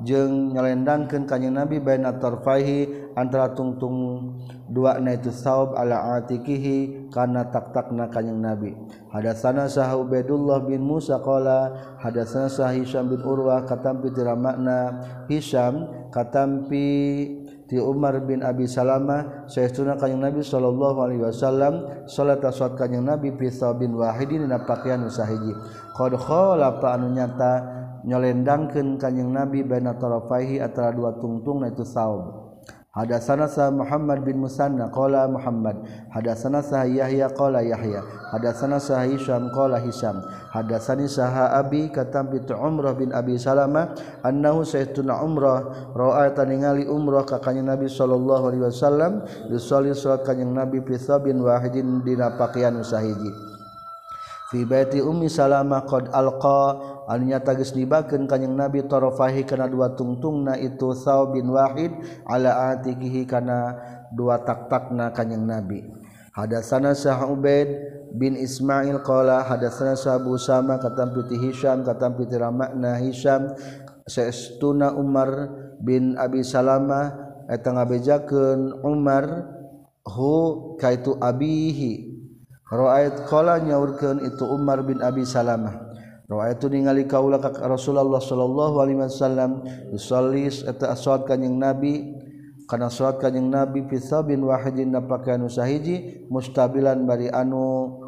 jeung 0.01 0.57
nyelendangkeun 0.57 1.29
kanjing 1.29 1.53
Nabi 1.53 1.77
baina 1.77 2.17
tarfahi 2.17 3.13
antara 3.13 3.53
tungtung 3.53 4.29
dua 4.67 4.99
na 4.99 5.15
itu 5.15 5.29
saub 5.31 5.77
ala 5.77 6.17
atikihi 6.17 7.09
kana 7.13 7.47
taktakna 7.53 8.09
kanjing 8.09 8.41
Nabi. 8.41 8.73
Hadatsana 9.13 9.69
sah 9.69 9.93
Ubaidullah 9.93 10.65
bin 10.65 10.81
Musa 10.81 11.21
qala 11.21 11.77
hadatsana 12.01 12.49
sah 12.49 12.73
Hisham 12.73 13.07
bin 13.13 13.21
Urwah 13.21 13.69
katampi 13.69 14.09
tira 14.11 14.33
makna 14.33 14.97
Hisham 15.29 16.09
katampi 16.09 17.46
ti 17.67 17.75
Umar 17.79 18.23
bin 18.23 18.43
Abi 18.43 18.63
Salama 18.67 19.47
saestuna 19.47 19.99
kanjing 19.99 20.23
Nabi 20.23 20.39
sallallahu 20.39 20.97
alaihi 21.03 21.23
wasallam 21.23 22.07
salat 22.07 22.39
aswat 22.43 22.79
kanjing 22.79 23.03
Nabi 23.03 23.35
fi 23.35 23.51
bin 23.75 23.95
wahidin 23.99 24.47
dina 24.47 24.63
pakaian 24.63 25.03
usahiji 25.03 25.51
qad 25.95 26.15
khalafa 26.15 26.95
anu 26.95 27.11
nyata 27.11 27.53
nyolendangkeun 28.07 28.95
kanjing 28.95 29.31
Nabi 29.31 29.67
baina 29.67 29.95
tarafaihi 29.99 30.63
antara 30.63 30.95
dua 30.95 31.17
tungtung 31.19 31.63
itu 31.67 31.83
saub 31.83 32.36
Hadatsana 32.97 33.45
sa 33.45 33.69
Muhammad 33.69 34.25
bin 34.25 34.41
Musanna 34.41 34.89
qala 34.89 35.29
Muhammad. 35.29 35.77
Hadatsana 36.09 36.65
sa 36.65 36.81
Yahya 36.81 37.29
qala 37.29 37.61
Yahya. 37.61 38.01
Hadatsana 38.33 38.81
sa 38.81 39.05
Hisham 39.05 39.53
qala 39.53 39.77
Hisham. 39.77 40.17
Hadatsani 40.49 41.05
sa 41.05 41.53
Abi 41.53 41.93
katam 41.93 42.33
bi 42.33 42.41
Umrah 42.49 42.97
bin 42.97 43.13
Abi 43.13 43.37
Salamah 43.37 43.93
annahu 44.25 44.65
saytuna 44.65 45.21
Umrah 45.21 45.93
ra'a 45.93 46.33
taningali 46.33 46.89
Umrah 46.89 47.21
ka 47.21 47.37
kanjeng 47.37 47.69
Nabi 47.69 47.85
sallallahu 47.85 48.49
alaihi 48.49 48.65
wasallam 48.65 49.21
disolli 49.45 49.93
salat 49.93 50.25
kanjeng 50.25 50.49
Nabi 50.49 50.81
fi 50.81 50.97
sabin 50.97 51.37
wahidin 51.45 52.01
dina 52.01 52.33
pakaian 52.33 52.81
sahiji 52.81 53.29
fi 54.49 54.63
baiti 54.63 55.03
Ummi 55.03 55.27
Salamah 55.27 55.83
qad 55.85 56.09
alqa 56.15 56.96
anunya 57.07 57.39
tagis 57.39 57.71
dibaken 57.71 58.27
kanyeng 58.27 58.59
Nabi 58.59 58.83
tarafahi 58.83 59.47
kana 59.47 59.71
dua 59.71 59.95
tungtungna 59.95 60.59
itu 60.59 60.91
saw 60.91 61.31
bin 61.31 61.47
wahid 61.49 61.95
ala 62.27 62.75
atihi 62.75 63.23
kana 63.23 63.79
dua 64.11 64.43
taktakna 64.43 65.15
kanyeng 65.15 65.47
Nabi. 65.47 65.87
Hadatsana 66.37 66.93
Syah 66.93 67.25
Ubaid 67.25 67.69
bin 68.13 68.37
Ismail 68.37 69.01
qala 69.01 69.41
hadatsana 69.41 69.97
Abu 70.13 70.37
Sama 70.37 70.77
katam 70.77 71.15
piti 71.17 71.33
Hisyam 71.33 71.81
katam 71.81 72.13
piti 72.13 72.37
Ramakna 72.37 73.01
Hisyam 73.01 73.57
saestuna 74.05 74.93
Umar 74.93 75.49
bin 75.81 76.13
Abi 76.13 76.45
Salama 76.45 77.09
eta 77.49 77.73
ngabejakeun 77.73 78.85
Umar 78.85 79.49
hu 80.05 80.35
kaitu 80.77 81.17
abihi. 81.17 82.19
Ro'ayat 82.67 83.31
qala 83.31 83.63
nyaurkeun 83.63 84.27
itu 84.27 84.43
Umar 84.43 84.83
bin 84.83 84.99
Abi 84.99 85.23
Salamah. 85.23 85.86
itu 86.27 86.67
ningali 86.67 87.07
kaula 87.07 87.39
ka 87.39 87.55
Rasulullah 87.55 88.19
Shallallahu 88.19 88.83
Alaihi 88.83 88.99
Wasallam 88.99 89.63
Yusallis 89.95 90.67
eta 90.67 90.91
aswad 90.91 91.23
kanjing 91.23 91.55
Nabi. 91.55 92.19
Karena 92.67 92.91
salat 92.91 93.23
kanjing 93.23 93.47
Nabi 93.47 93.87
fi 93.87 93.95
sabin 93.95 94.43
wahidin 94.43 94.91
na 94.91 94.99
pakaian 94.99 95.39
usahiji 95.47 96.27
mustabilan 96.27 97.07
bari 97.07 97.31
anu. 97.31 98.03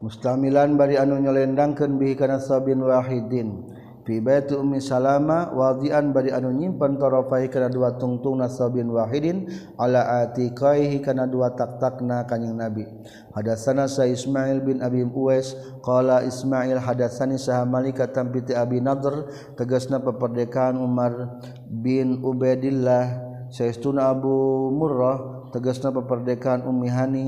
Mustamilan 0.00 0.80
bari 0.80 0.96
anu 0.96 1.20
nyelendangkeun 1.20 2.00
bihi 2.00 2.16
kana 2.16 2.40
sabin 2.40 2.80
wahidin. 2.80 3.76
fi 4.06 4.22
baiti 4.22 4.54
ummi 4.54 4.78
salama 4.78 5.50
wadian 5.50 6.14
bari 6.14 6.30
anu 6.30 6.54
nyimpen 6.54 6.94
tarafai 6.94 7.50
kana 7.50 7.66
dua 7.66 7.98
tungtung 7.98 8.38
nasabin 8.38 8.86
wahidin 8.86 9.50
ala 9.74 10.22
atiqaihi 10.22 11.02
kana 11.02 11.26
dua 11.26 11.58
taktakna 11.58 12.22
kanjing 12.22 12.54
nabi. 12.54 12.86
Hadatsana 13.34 13.90
sa 13.90 14.06
ismail 14.06 14.62
bin 14.62 14.78
abi 14.78 15.02
uwais 15.02 15.58
qala 15.82 16.22
ismail 16.22 16.78
hadatsani 16.78 17.34
sa 17.34 17.66
malika 17.66 18.06
tampiti 18.06 18.54
abi 18.54 18.78
nadr 18.78 19.26
tegasna 19.58 19.98
peperdekaan 19.98 20.78
umar 20.78 21.42
bin 21.66 22.22
ubaidillah. 22.22 23.26
Saestuna 23.50 24.14
abu 24.14 24.70
murrah 24.70 25.50
tegasna 25.50 25.90
peperdekaan 25.90 26.62
ummi 26.62 26.88
hani 26.94 27.26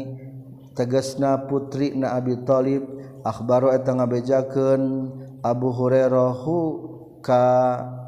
tegasna 0.78 1.50
putri 1.50 1.90
na 1.98 2.14
abi 2.14 2.38
talib. 2.46 2.86
Akhbaru 3.26 3.74
eta 3.74 3.98
ngabejakeun 3.98 5.10
Abu 5.42 5.70
Hurairahhu 5.70 6.56
ka 7.22 7.42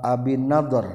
Abin 0.01 0.49
Nador 0.49 0.87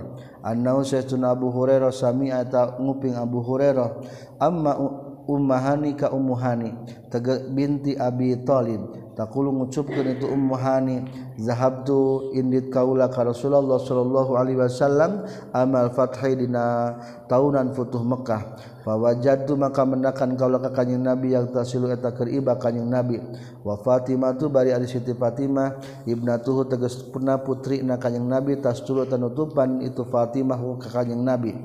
annaun 0.45 0.86
Abu 1.26 1.50
Hurairah 1.50 1.89
sami 1.89 2.30
nguping 2.30 3.17
Abu 3.17 3.41
Hurairah. 3.41 3.89
Amma 4.38 4.78
ummahani 5.26 5.98
ka 5.98 6.13
ummuhani 6.13 6.69
tege 7.10 7.50
binti 7.50 7.98
Abi 7.98 8.38
Thalib 8.45 8.93
takulu 9.17 9.50
ngucupkeun 9.50 10.19
itu 10.19 10.30
ummuhani 10.30 11.02
zahabtu 11.41 12.30
indit 12.38 12.69
kaula 12.69 13.10
ka 13.10 13.26
Rasulullah 13.26 13.82
sallallahu 13.82 14.38
alaihi 14.38 14.62
wasallam 14.62 15.26
amal 15.50 15.89
fathai 15.95 16.38
dina 16.38 16.93
taunan 17.26 17.74
futuh 17.74 18.06
Mekah. 18.06 18.74
Fawajatu 18.86 19.58
maka 19.58 19.82
mendakan 19.82 20.38
kaulah 20.38 20.62
ka 20.62 20.69
kanjing 20.69 21.02
Nabi 21.02 21.34
yang 21.34 21.50
tasilu 21.50 21.89
eta 21.89 22.13
keur 22.13 22.30
iba 22.30 22.54
kanjing 22.54 22.86
Nabi. 22.86 23.17
Wa 23.65 23.82
Fatimah 23.82 24.38
tu 24.38 24.45
bari 24.45 24.69
ari 24.69 24.86
Siti 24.86 25.17
Fatimah 25.17 25.82
ibnatuhu 26.06 26.69
tegas 26.69 27.02
puna 27.10 27.41
putri 27.41 27.82
na 27.82 27.98
kanjing 27.98 28.30
Nabi 28.30 28.62
tasulu 28.62 29.10
tanutupan 29.10 29.82
itu 29.82 30.06
Fatimah 30.06 30.62
ka 30.78 31.02
kanjing 31.02 31.26
Nabi. 31.26 31.58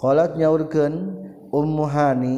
Qalat 0.00 0.40
nyaurkeun 0.40 1.20
Ummu 1.52 1.84
Hani 1.84 2.36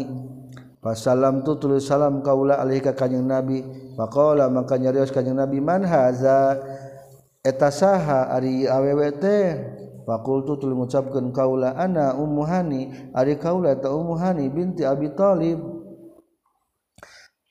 Fasalam 0.83 1.47
tu 1.47 1.55
tulis 1.57 1.87
salam 1.87 2.21
kaula 2.21 2.59
alih 2.59 2.83
ka 2.83 2.91
kanjing 2.91 3.23
Nabi. 3.23 3.63
Faqala 3.95 4.51
maka 4.51 4.75
nyarios 4.75 5.15
kanjing 5.15 5.39
Nabi 5.39 5.63
man 5.63 5.87
haza 5.87 6.59
eta 7.39 7.71
saha 7.71 8.35
ari 8.35 8.67
awewe 8.67 9.15
teh 9.15 9.47
fakultu 10.05 10.61
tulis 10.61 10.77
mengucapkan 10.77 11.33
kaula 11.33 11.75
ana 11.77 12.15
ummuhani 12.17 13.13
ari 13.17 13.41
kaula 13.41 13.77
ta 13.81 13.91
ummuhani 13.91 14.49
binti 14.53 14.85
Abi 14.85 15.13
Talib. 15.17 15.59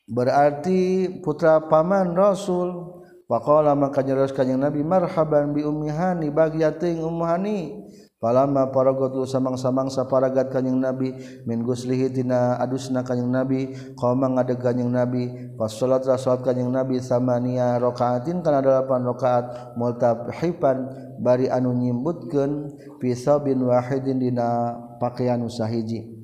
Berarti 0.08 1.10
putra 1.26 1.66
paman 1.66 2.13
Rasul. 2.13 3.02
Faqala 3.24 3.74
maka 3.74 4.04
nyeros 4.04 4.36
kanjing 4.36 4.60
Nabi 4.62 4.84
marhaban 4.86 5.56
bi 5.56 5.66
ummihani 5.66 6.30
bagi 6.30 6.62
ating 6.62 7.02
ummuhani 7.02 7.88
Palama 8.23 8.71
paragot 8.71 9.12
lu 9.12 9.27
samang-samang 9.27 9.91
saparagat 9.91 10.47
kanyang 10.47 10.79
Nabi 10.79 11.12
min 11.43 11.59
guslihi 11.59 12.07
tina 12.07 12.55
adusna 12.55 13.03
kanyang 13.03 13.36
Nabi 13.36 13.75
qoma 13.99 14.31
ngadeg 14.31 14.63
kanyang 14.63 14.95
Nabi 14.95 15.51
pas 15.59 15.67
salat 15.67 16.07
salat 16.07 16.39
kanyang 16.39 16.71
Nabi 16.71 17.03
samania 17.03 17.75
rakaatin 17.83 18.39
kana 18.39 18.63
delapan 18.63 19.03
rakaat 19.03 19.75
multahipan 19.75 20.88
bari 21.19 21.51
anu 21.51 21.75
nyimbutkeun 21.75 22.71
pisabin 23.03 23.59
wahidin 23.59 24.23
dina 24.23 24.71
pakaian 25.03 25.43
usahiji 25.43 26.23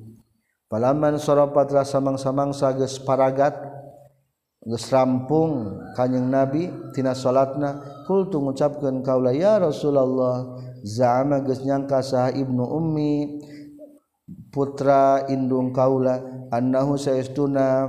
Palaman 0.70 1.20
soropat 1.20 1.68
samang-samang 1.84 2.56
sages 2.56 2.96
paragat 2.96 3.58
rampung 4.68 5.80
kanyeng 5.96 6.28
nabitina 6.28 7.16
salatna 7.16 7.80
kultu 8.04 8.44
ngucapkeun 8.44 9.00
kaula 9.00 9.32
ya 9.32 9.56
Rasulullah 9.56 10.60
zama 10.84 11.40
nyangka 11.40 12.04
sah 12.04 12.28
Ibnu 12.28 12.60
Ummi 12.68 13.40
putra 14.52 15.24
Indung 15.32 15.72
kaula 15.72 16.20
annahu 16.52 17.00
saestuna 17.00 17.88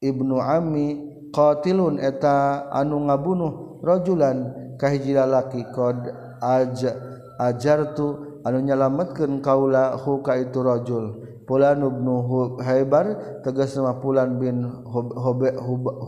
Ibnu 0.00 0.40
Ami 0.40 0.96
qatilun 1.28 2.00
eta 2.00 2.64
anu 2.72 3.04
ngabunuh 3.12 3.84
rajulan 3.84 4.56
kahiji 4.80 5.12
lalaki 5.12 5.60
qad 5.76 6.08
aj 6.40 6.88
ajartu 7.36 8.40
anu 8.48 8.64
nyalametkeun 8.64 9.44
kaula 9.44 9.92
huka 9.92 10.40
itu 10.40 10.64
rajul 10.64 11.27
pulan 11.48 11.80
ibnu 11.80 12.60
Haibar 12.60 13.40
tegas 13.40 13.72
nama 13.72 13.96
pulan 13.96 14.36
bin 14.36 14.68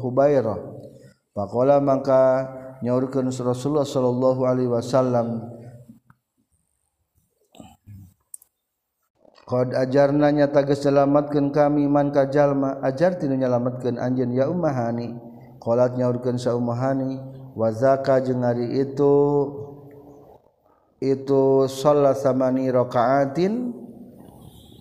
Hubairah. 0.05 0.61
Pakola 1.33 1.81
maka 1.81 2.53
nyaurkeun 2.85 3.33
Rasulullah 3.33 3.88
sallallahu 3.88 4.44
alaihi 4.44 4.68
wasallam 4.68 5.40
Qad 9.50 9.74
ajarna 9.74 10.31
nyata 10.31 10.62
geus 10.62 10.87
selamatkeun 10.87 11.50
kami 11.50 11.90
man 11.90 12.14
ka 12.14 12.31
jalma 12.31 12.79
ajar 12.87 13.18
tinu 13.18 13.35
nyalametkeun 13.35 13.98
anjeun 13.98 14.31
ya 14.31 14.46
ummahani. 14.46 15.18
Qalat 15.59 15.98
nyaurkeun 15.98 16.38
sa 16.38 16.55
ummahani 16.55 17.18
wa 17.59 17.66
zaka 17.74 18.22
jeung 18.22 18.46
ari 18.46 18.79
itu 18.79 19.14
itu 21.03 21.66
sholat 21.66 22.14
samani 22.14 22.70
rakaatin 22.70 23.74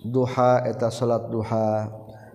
duha 0.06 0.64
eta 0.68 0.92
salat 0.92 1.28
duha. 1.32 1.90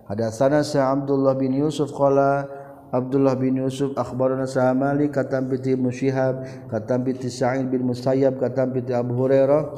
Hadatsana 0.05 0.61
sa 0.61 0.93
Abdullah 0.93 1.33
bin 1.33 1.53
Yusuf 1.53 1.89
qala 1.89 2.45
Abdullah 2.93 3.33
bin 3.35 3.57
Yusuf 3.57 3.97
akhbarana 3.97 4.45
sa 4.45 4.69
Malik 4.77 5.17
katam 5.17 5.49
bi 5.49 5.57
Musyhab 5.73 6.45
katam 6.69 7.01
bi 7.01 7.17
Sa'id 7.25 7.67
bin 7.73 7.89
Musayyab 7.89 8.37
katam 8.37 8.69
bi 8.69 8.85
Abu 8.93 9.17
Hurairah 9.17 9.73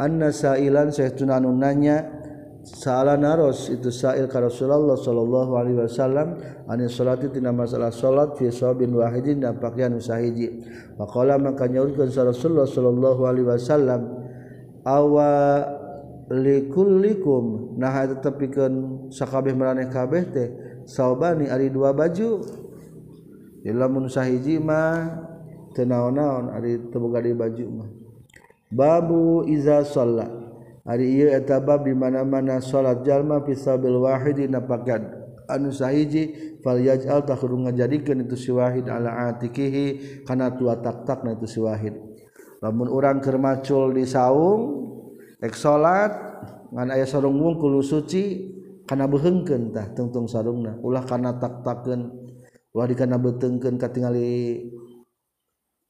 anna 0.00 0.32
sa'ilan 0.32 0.88
sayyiduna 0.88 1.38
nanya 1.38 2.22
Sa'ala 2.62 3.18
naros 3.18 3.74
itu 3.74 3.90
sa'il 3.90 4.30
ka 4.30 4.38
Rasulullah 4.38 4.94
sallallahu 4.94 5.58
alaihi 5.58 5.82
wasallam 5.82 6.38
ani 6.70 6.86
salati 6.86 7.26
tina 7.26 7.50
masalah 7.50 7.90
salat 7.90 8.38
fi 8.38 8.54
sabin 8.54 8.94
wahidin 8.94 9.42
dan 9.42 9.58
pakaian 9.58 9.90
usahiji 9.98 10.62
maqala 10.94 11.42
maka 11.42 11.66
nyaurkeun 11.66 12.06
Rasulullah 12.06 12.70
sallallahu 12.70 13.18
alaihi 13.26 13.50
wasallam 13.50 14.00
awa 14.86 15.30
likullikum. 16.32 17.76
Nah 17.76 17.92
eta 18.08 18.24
tepikeun 18.24 19.06
sakabeh 19.12 19.52
maraneh 19.52 19.92
kabeh 19.92 20.22
teh 20.32 20.48
saubani 20.88 21.52
ari 21.52 21.68
dua 21.68 21.92
baju. 21.92 22.40
Lamun 23.62 24.10
sahiji 24.10 24.58
mah 24.58 25.22
teu 25.76 25.86
naon-naon 25.86 26.50
ari 26.56 26.80
teu 26.88 26.98
boga 26.98 27.20
di 27.20 27.36
baju 27.36 27.66
mah. 27.68 27.88
Babu 28.72 29.44
iza 29.46 29.84
shalla 29.84 30.26
ari 30.88 31.12
ieu 31.20 31.28
eta 31.30 31.60
bab 31.60 31.84
di 31.84 31.92
mana-mana 31.92 32.58
salat 32.58 33.04
jalma 33.04 33.44
fi 33.44 33.52
sabil 33.54 34.00
wahidi 34.02 34.48
napakan 34.48 35.22
anu 35.46 35.70
sahiji 35.70 36.56
fal 36.64 36.80
yaj'al 36.80 37.22
takhurung 37.22 37.68
ngajadikeun 37.68 38.24
itu 38.24 38.34
si 38.34 38.50
wahid 38.50 38.88
ala 38.88 39.30
atikihi 39.30 40.24
kana 40.24 40.50
tua 40.56 40.80
tak-takna 40.80 41.36
itu 41.36 41.46
si 41.46 41.60
wahid. 41.60 41.94
Lamun 42.62 42.88
urang 42.90 43.22
keur 43.22 43.38
macul 43.38 43.94
di 43.94 44.06
saung 44.08 44.82
ek 45.42 45.54
salat 45.58 46.14
ngan 46.70 46.88
aya 46.94 47.04
sarung 47.04 47.36
wungkul 47.36 47.82
suci 47.82 48.54
kana 48.86 49.10
behengkeun 49.10 49.74
tah 49.74 49.90
tungtung 49.92 50.30
sarungna. 50.30 50.78
Ulah 50.80 51.02
kana 51.02 51.36
taktakeun 51.36 52.08
ulah 52.72 52.86
dikana 52.88 53.20
betengkeun 53.20 53.76
katingali 53.76 54.70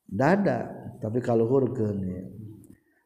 dada 0.08 0.72
tapi 0.98 1.20
kaluhurkeun 1.20 1.98
ya. 2.02 2.24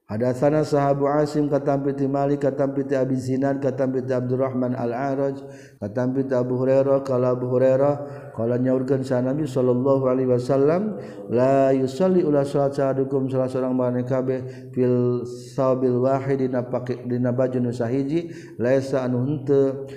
Hadatsana 0.06 0.62
sahabu 0.62 1.10
Asim 1.10 1.50
katampi 1.50 1.90
ti 1.90 2.06
Malik 2.06 2.46
katampi 2.46 2.86
ti 2.86 2.94
Abi 2.94 3.18
Sinan 3.18 3.58
katampi 3.58 4.06
ti 4.06 4.14
Abdurrahman 4.14 4.78
Al-Araj 4.78 5.42
katampi 5.82 6.22
ti 6.22 6.30
Abu 6.30 6.62
Hurairah. 6.62 7.02
Kala 7.02 7.34
Abu 7.34 7.50
Hurairah 7.50 8.30
kala 8.30 8.54
nyaurkeun 8.54 9.02
sa 9.02 9.18
Nabi 9.18 9.50
sallallahu 9.50 10.06
alaihi 10.06 10.30
wasallam 10.30 11.02
la 11.26 11.74
yusalli 11.74 12.22
ula 12.22 12.46
salat 12.46 12.78
sahadukum 12.78 13.26
salah 13.26 13.50
seorang 13.50 13.74
mane 13.74 14.06
kabeh 14.06 14.70
fil 14.70 15.26
sabil 15.26 15.98
wahid 15.98 16.38
dina 16.38 16.62
pake 16.62 17.02
dina 17.10 17.34
baju 17.34 17.66
nu 17.66 17.74
sahiji 17.74 18.30
laisa 18.62 19.02
anu 19.02 19.26
henteu. 19.26 19.90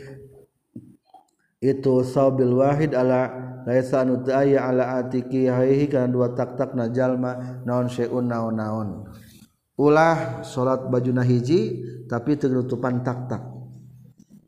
Itu 1.62 2.02
sabil 2.02 2.50
wahid 2.50 2.98
ala 2.98 3.30
laisa 3.62 4.02
anu 4.02 4.26
teu 4.26 4.34
aya 4.34 4.74
ala 4.74 5.06
atiki 5.06 5.46
haihi 5.46 5.86
kana 5.86 6.10
dua 6.10 6.34
tak-tak 6.34 6.74
na 6.74 6.90
jalma 6.90 7.62
naon 7.62 7.86
syai'un 7.86 8.26
naon-naon. 8.26 9.06
ulah 9.80 10.44
salat 10.44 10.92
bajuna 10.92 11.24
hiji 11.24 11.88
tapi 12.12 12.36
tenutupan 12.36 13.00
tak-tak. 13.00 13.60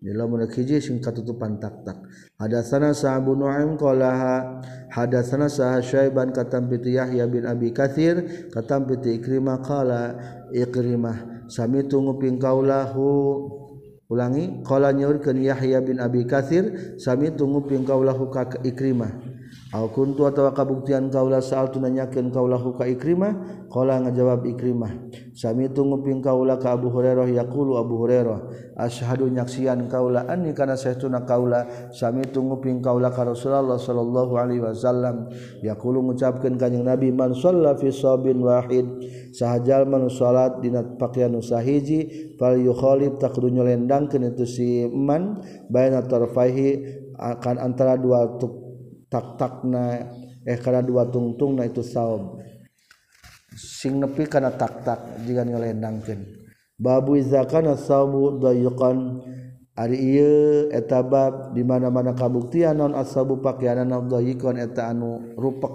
Nila 0.02 0.26
munak 0.26 0.58
hiji 0.58 0.82
sing 0.82 0.98
katutupan 0.98 1.62
tak-tak. 1.62 1.94
Hadatsana 2.41 2.89
Sa'bu 2.89 3.38
Nu'aim 3.38 3.78
qalaha 3.78 4.60
hadatsana 4.89 5.46
Sa'ah 5.46 5.78
Syaiban 5.78 6.34
katam 6.34 6.65
piti 6.74 6.98
Yahya 6.98 7.30
bin 7.30 7.46
Abi 7.46 7.70
Katsir 7.70 8.50
katam 8.50 8.89
piti 8.89 9.22
Ikrimah 9.22 9.62
qala 9.62 10.17
Ikrimah 10.50 11.46
sami 11.46 11.86
tunggu 11.86 12.17
pingkaulahu 12.17 13.06
ulangi 14.10 14.65
qala 14.65 14.89
nyaurkeun 14.89 15.38
Yahya 15.38 15.86
bin 15.86 16.02
Abi 16.02 16.26
Katsir 16.26 16.98
sami 16.98 17.30
tunggu 17.38 17.70
pingkaulahu 17.70 18.34
ka 18.34 18.58
Ikrimah. 18.65 19.31
kuntu 19.71 20.27
atau 20.27 20.51
kabuktian 20.51 21.07
kaulah 21.07 21.39
saal 21.39 21.71
tunanyakan 21.71 22.27
kaulah 22.27 22.60
huka 22.60 22.84
ikrimah 22.91 23.63
kaulah 23.71 24.03
ngajawab 24.03 24.43
ikrimah. 24.43 24.91
Sami 25.31 25.71
itu 25.71 25.79
nguping 25.79 26.19
kaulah 26.19 26.60
ke 26.60 26.67
Abu 26.67 26.91
Hurairah 26.91 27.23
yakulu 27.31 27.79
Abu 27.79 28.03
Hurairah 28.03 28.51
ashadu 28.75 29.31
nyaksian 29.31 29.88
kaulah 29.88 30.27
ani 30.27 30.51
karena 30.51 30.75
sehtuna 30.75 31.23
kaulah. 31.23 31.71
Sami 31.95 32.27
itu 32.27 32.43
nguping 32.43 32.84
kaulah 32.84 33.15
ke 33.15 33.23
Rasulullah 33.23 33.79
sallallahu 33.79 34.36
alaihi 34.36 34.60
wasallam 34.60 35.31
yakulu 35.63 36.03
ngucapkan 36.03 36.60
kanjeng 36.60 36.84
Nabi 36.84 37.15
man 37.15 37.31
sholla 37.31 37.71
fi 37.79 37.95
sabin 37.95 38.43
wahid. 38.43 38.84
Sahajal 39.31 39.88
man 39.88 40.12
sholat 40.12 40.60
dina 40.60 40.84
pakaian 40.84 41.31
usahiji 41.31 42.36
fal 42.36 42.60
yukhalib 42.60 43.23
takdunya 43.23 43.63
lendang 43.63 44.12
itu 44.12 44.43
si 44.43 44.84
man 44.91 45.39
bayna 45.71 46.03
tarfaihi 46.03 46.99
akan 47.15 47.55
antara 47.55 47.95
dua 47.95 48.36
tuk 48.36 48.70
taktakna 49.12 50.08
eh 50.47 50.58
karena 50.58 50.80
dua 50.80 51.04
tungtung 51.12 51.60
na 51.60 51.67
itu 51.67 51.84
saum 51.84 52.39
sing 53.52 54.00
nepi 54.00 54.26
karena 54.32 54.56
taktak 54.56 55.19
jika 55.28 55.43
ngelenangkan 55.43 56.24
babu 56.80 57.19
izakana 57.19 57.76
saobu 57.76 58.39
dayukan 58.39 59.19
ari 59.76 60.00
iya 60.00 60.34
etabab 60.71 61.52
di 61.52 61.67
mana 61.67 61.91
mana 61.91 62.15
kabuktian 62.15 62.80
non 62.80 62.95
asabu 62.95 63.43
pakaianan 63.43 64.08
dayukan 64.08 64.56
eta 64.56 64.88
anu 64.88 65.36
rupak 65.36 65.71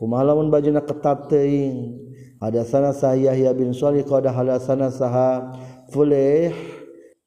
kumalamun 0.00 0.48
bajuna 0.48 0.80
ketat 0.80 1.28
teing 1.28 2.00
ada 2.38 2.62
sana 2.62 2.94
sah 2.94 3.18
Yahya 3.18 3.50
bin 3.50 3.74
Shalih 3.74 4.06
qada 4.06 4.30
hadasana 4.30 4.94
saha 4.94 5.58
Fuleh 5.90 6.54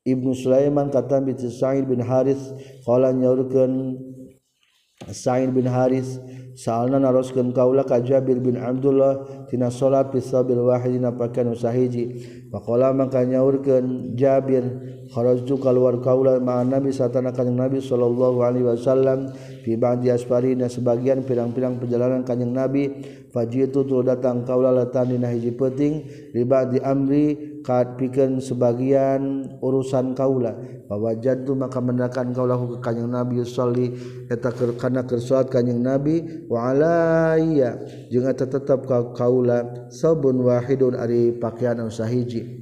Ibnu 0.07 0.33
Sulaiman 0.33 0.87
kata 0.89 1.21
bi 1.21 1.35
Sa'id 1.35 1.85
bin 1.85 2.01
Haris 2.01 2.39
qala 2.87 3.11
nyaurkeun 3.13 3.99
Sa'id 5.09 5.49
bin 5.53 5.65
Haris 5.65 6.19
Sa'alna 6.55 6.99
naroskeun 6.99 7.53
kaula 7.55 7.83
ka 7.87 8.03
Jabir 8.03 8.37
bin 8.43 8.59
Abdullah 8.59 9.47
tina 9.49 9.71
salat 9.71 10.11
fi 10.11 10.19
sabil 10.19 10.59
wahid 10.59 10.99
dina 10.99 11.11
pakan 11.15 11.55
usahiji 11.55 12.21
faqala 12.51 12.91
maka 12.93 13.23
nyaurkeun 13.23 14.13
Jabir 14.19 14.67
kharajtu 15.11 15.59
keluar 15.59 15.99
kaula 15.99 16.39
ma'an 16.39 16.71
nabi 16.71 16.95
satana 16.95 17.35
kanjeng 17.35 17.59
nabi 17.59 17.83
sallallahu 17.83 18.39
alaihi 18.47 18.63
wasallam 18.63 19.35
fi 19.61 19.75
ba'di 19.75 20.07
asfarina 20.07 20.71
sebagian 20.71 21.27
pirang-pirang 21.27 21.77
perjalanan 21.83 22.23
kanjeng 22.23 22.55
nabi 22.55 22.87
fajitu 23.35 23.83
tu 23.83 23.99
datang 24.01 24.47
kaula 24.47 24.71
latan 24.71 25.11
dina 25.11 25.27
hiji 25.27 25.51
penting 25.51 26.07
di 26.31 26.47
ba'di 26.47 26.79
amri 26.79 27.59
kad 27.61 27.93
pikeun 27.99 28.41
sebagian 28.41 29.53
urusan 29.61 30.17
kaula. 30.17 30.57
Fawajadtu 30.91 31.55
maka 31.55 31.79
mendakan 31.79 32.35
kaula 32.35 32.59
ke 32.59 32.83
kanjeng 32.83 33.07
nabi 33.07 33.39
salli 33.47 33.95
eta 34.27 34.51
kana 34.51 35.07
keur 35.07 35.23
salat 35.23 35.47
kanjeng 35.47 35.79
nabi 35.79 36.19
wa 36.51 36.67
alayya 36.67 37.79
jeung 38.11 38.27
eta 38.27 38.43
tetep 38.43 38.83
ka 38.83 39.15
kaula 39.15 39.87
sabun 39.87 40.43
wahidun 40.43 40.99
ari 40.99 41.31
pakaian 41.31 41.79
usahiji 41.87 42.60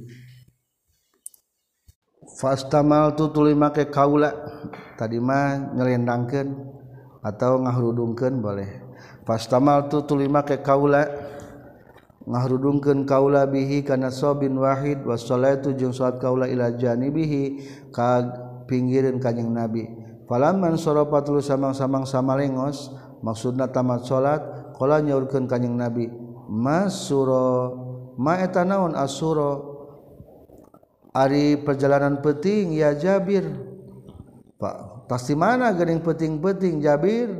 fastamal 2.40 3.12
tu 3.12 3.28
tuluy 3.28 3.52
make 3.52 3.92
kaula. 3.92 4.32
Tadi 4.96 5.20
mah 5.20 5.76
nyelendangkeun 5.76 6.48
atau 7.20 7.60
ngahrudungkeun 7.60 8.40
boleh. 8.40 8.70
Fastamal 9.28 9.92
tu 9.92 10.00
tuluy 10.08 10.32
make 10.32 10.64
kaula. 10.64 11.04
Ngahrudungkeun 12.24 13.04
kaula 13.04 13.44
bihi 13.44 13.84
kana 13.84 14.08
sabin 14.08 14.56
wahid 14.56 15.04
wassalatu 15.04 15.76
jeung 15.76 15.92
salat 15.92 16.20
kaula 16.20 16.48
ila 16.48 16.72
janibihi 16.72 17.60
ka 17.92 18.24
pinggireun 18.64 19.20
kanjing 19.20 19.52
nabi. 19.52 19.88
Falaman 20.24 20.78
sorofatul 20.78 21.42
samang-samang 21.42 22.06
samalengos 22.06 22.94
maksudna 23.18 23.66
tamat 23.66 24.06
salat 24.06 24.40
qala 24.78 25.02
nyaurkeun 25.04 25.44
kanjing 25.44 25.74
nabi. 25.74 26.08
Masura 26.50 27.72
ma 28.14 28.38
eta 28.38 28.62
naon 28.66 28.94
asuro? 28.94 29.69
Ari 31.10 31.58
perjalanan 31.58 32.22
peting 32.22 32.78
ya 32.78 32.94
Jabir. 32.94 33.42
Pak 34.60 35.08
pasti 35.10 35.34
mana 35.34 35.74
gering 35.74 35.98
peting-peting 36.04 36.78
Jabir? 36.78 37.32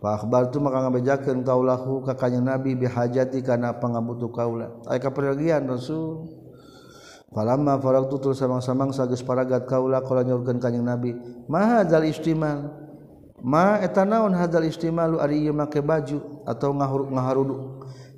Pak 0.00 0.24
Akbar 0.24 0.48
tuh 0.48 0.64
maka 0.64 0.88
ngabejakeun 0.88 1.44
kaulahu 1.44 2.00
ka 2.02 2.16
kanjeng 2.16 2.48
Nabi 2.48 2.72
bihajati 2.72 3.44
kana 3.44 3.76
pangabutuh 3.76 4.32
kaula 4.32 4.80
aya 4.88 4.98
kapergian 4.98 5.68
Rasul. 5.68 6.24
Falamma 7.30 7.78
faragtu 7.78 8.18
tur 8.18 8.34
samang-samang 8.34 8.90
sageus 8.90 9.22
paragat 9.22 9.68
kaula 9.70 10.02
kala 10.02 10.26
nyaurkeun 10.26 10.58
kanjeng 10.58 10.82
Nabi. 10.82 11.14
Ma 11.46 11.78
hadzal 11.78 12.08
istimal? 12.08 12.74
Ma 13.44 13.78
eta 13.78 14.02
naon 14.02 14.34
hadzal 14.34 14.66
istimalu 14.66 15.20
ari 15.22 15.46
ieu 15.46 15.54
make 15.54 15.78
baju 15.78 16.42
atau 16.48 16.74
ngahuruk 16.74 17.08
ngaharudu 17.12 17.56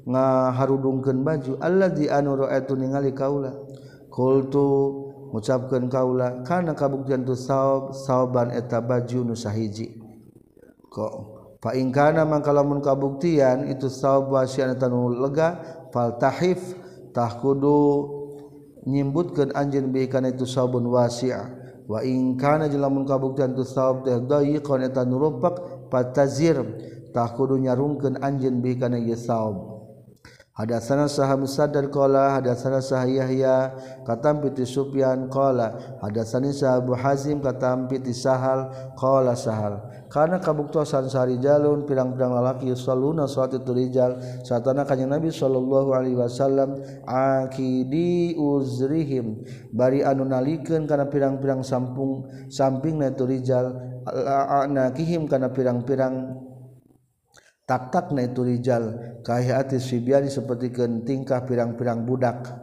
ngaharudungkeun 0.07 1.19
baju? 1.21 1.53
Allazi 1.61 2.07
anu 2.09 2.47
ra'aitu 2.47 2.79
ningali 2.79 3.11
kaula 3.11 3.53
kultu 4.13 4.69
ngucapkan 5.33 5.89
kaula 5.89 6.45
karena 6.45 6.77
kabuktian 6.77 7.25
tu 7.25 7.33
saob 7.33 7.97
saoban 7.97 8.53
eta 8.53 8.85
baju 8.85 9.33
nu 9.33 9.35
sahiji. 9.35 9.97
Kok 10.93 11.13
fa 11.65 11.73
in 11.73 11.89
kana 11.89 12.29
mangkalamun 12.29 12.85
kabuktian 12.85 13.73
itu 13.73 13.89
saob 13.89 14.29
wasian 14.37 14.77
eta 14.77 14.93
nu 14.93 15.09
lega 15.09 15.57
fal 15.89 16.21
tahif 16.21 16.61
tah 17.17 17.41
kudu 17.41 18.21
nyimbutkeun 18.85 19.57
anjeun 19.57 19.89
bi 19.89 20.05
kana 20.13 20.29
itu 20.29 20.45
saobun 20.45 20.85
wasi'a. 20.93 21.65
Wa 21.89 22.05
in 22.05 22.37
kana 22.37 22.69
jalamun 22.69 23.09
kabuktian 23.09 23.57
tu 23.57 23.65
saob 23.65 24.05
teh 24.05 24.21
dayiqan 24.21 24.85
eta 24.85 25.09
nu 25.09 25.17
rompak 25.17 25.89
patazir 25.89 26.61
tah 27.17 27.33
kudu 27.33 27.57
nyarungkeun 27.57 28.21
anjeun 28.21 28.61
bi 28.61 28.77
kana 28.77 29.01
ieu 29.01 29.17
saob 29.17 29.72
Hadatsana 30.53 31.09
Sahab 31.09 31.49
Musaddad 31.49 31.89
qala 31.89 32.37
hadatsana 32.37 32.85
Sah 32.85 33.09
Yahya 33.09 33.73
katam 34.05 34.45
piti 34.45 34.69
Sufyan 34.69 35.33
qala 35.33 35.97
hadatsani 36.05 36.53
Sah 36.53 36.77
Abu 36.77 36.93
Hazim 36.93 37.41
katam 37.41 37.89
piti 37.89 38.13
Sahal 38.13 38.69
qala 38.93 39.33
Sahal. 39.33 39.81
Karena 40.13 40.37
kabuktosan 40.37 41.09
sari 41.09 41.41
jalun 41.41 41.89
pirang-pirang 41.89 42.37
lalaki 42.37 42.69
yusalluna 42.69 43.25
suatu 43.25 43.65
turijal 43.65 44.21
satana 44.45 44.85
kanjeng 44.85 45.09
Nabi 45.09 45.33
sallallahu 45.33 45.89
alaihi 45.97 46.21
wasallam 46.21 46.77
akidi 47.09 48.37
uzrihim. 48.37 49.41
Bari 49.73 50.05
anu 50.05 50.29
nalikeun 50.29 50.85
kana 50.85 51.09
pirang-pirang 51.09 51.65
sampung 51.65 52.29
sampingna 52.53 53.09
turijal 53.17 53.73
anakihim 54.69 55.25
kana 55.25 55.49
pirang-pirang 55.49 56.52
taktakna 57.65 58.27
itu 58.27 58.43
rijal. 58.47 59.19
Kahati 59.23 59.79
sibiani 59.79 60.29
seperti 60.29 60.75
tingkah 61.07 61.47
pirang-pirang 61.47 62.03
budak. 62.07 62.63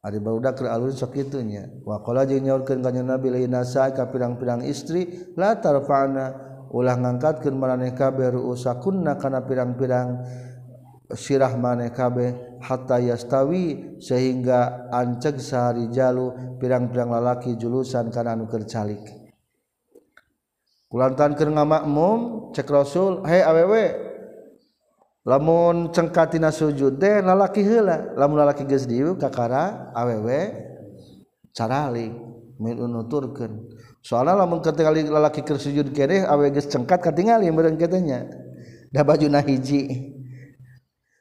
Ari 0.00 0.16
barudak 0.16 0.56
ke 0.56 0.64
alun 0.64 0.96
sakitunya 0.96 1.84
wa 1.84 2.00
qala 2.00 2.24
jeung 2.24 2.48
nyaurkeun 2.48 2.80
kanjeng 2.80 3.04
Nabi 3.04 3.28
lain 3.28 3.52
nasa 3.52 3.92
ka 3.92 4.08
pirang-pirang 4.08 4.64
istri 4.64 5.32
la 5.36 5.60
tarfa'na. 5.60 6.48
Ulah 6.72 6.96
ngangkatkeun 6.96 7.52
maraneh 7.58 7.92
kabeh 7.92 8.32
ruusakunna 8.32 9.20
kana 9.20 9.44
pirang-pirang 9.44 10.24
sirah 11.12 11.52
maneh 11.58 11.90
kabeh 11.90 12.62
hatta 12.62 13.02
yastawi 13.02 13.98
sehingga 13.98 14.88
anceg 14.94 15.42
sahari 15.42 15.90
jalu 15.90 16.32
pirang-pirang 16.62 17.10
lalaki 17.10 17.58
julusan 17.58 18.08
kana 18.14 18.38
anu 18.38 18.46
keur 18.48 18.64
calik. 18.64 19.02
Kulantan 20.88 21.36
keur 21.36 21.50
ngamakmum 21.52 22.50
cek 22.54 22.70
Rasul 22.70 23.26
"Hei 23.26 23.42
awewe 23.42 24.09
lamun 25.30 25.94
cengkatina 25.94 26.50
sujud 26.50 26.98
teh 26.98 27.22
lalaki 27.22 27.62
heula. 27.62 28.18
Lamun 28.18 28.42
lalaki 28.42 28.66
geus 28.66 28.90
dieu 28.90 29.14
kakara 29.14 29.94
awewe 29.94 30.50
carali 31.54 32.10
min 32.58 32.74
unuturkeun 32.82 33.70
soalna 34.02 34.34
lamun 34.34 34.58
ketika 34.58 34.90
lalaki 34.90 35.46
keur 35.46 35.62
sujud 35.62 35.94
kene 35.94 36.26
awewe 36.26 36.50
geus 36.50 36.66
cengkat 36.66 36.98
katingali 36.98 37.46
meureun 37.54 37.78
katanya 37.78 38.26
da 38.90 39.06
baju 39.06 39.30
na 39.30 39.38
hiji. 39.38 40.18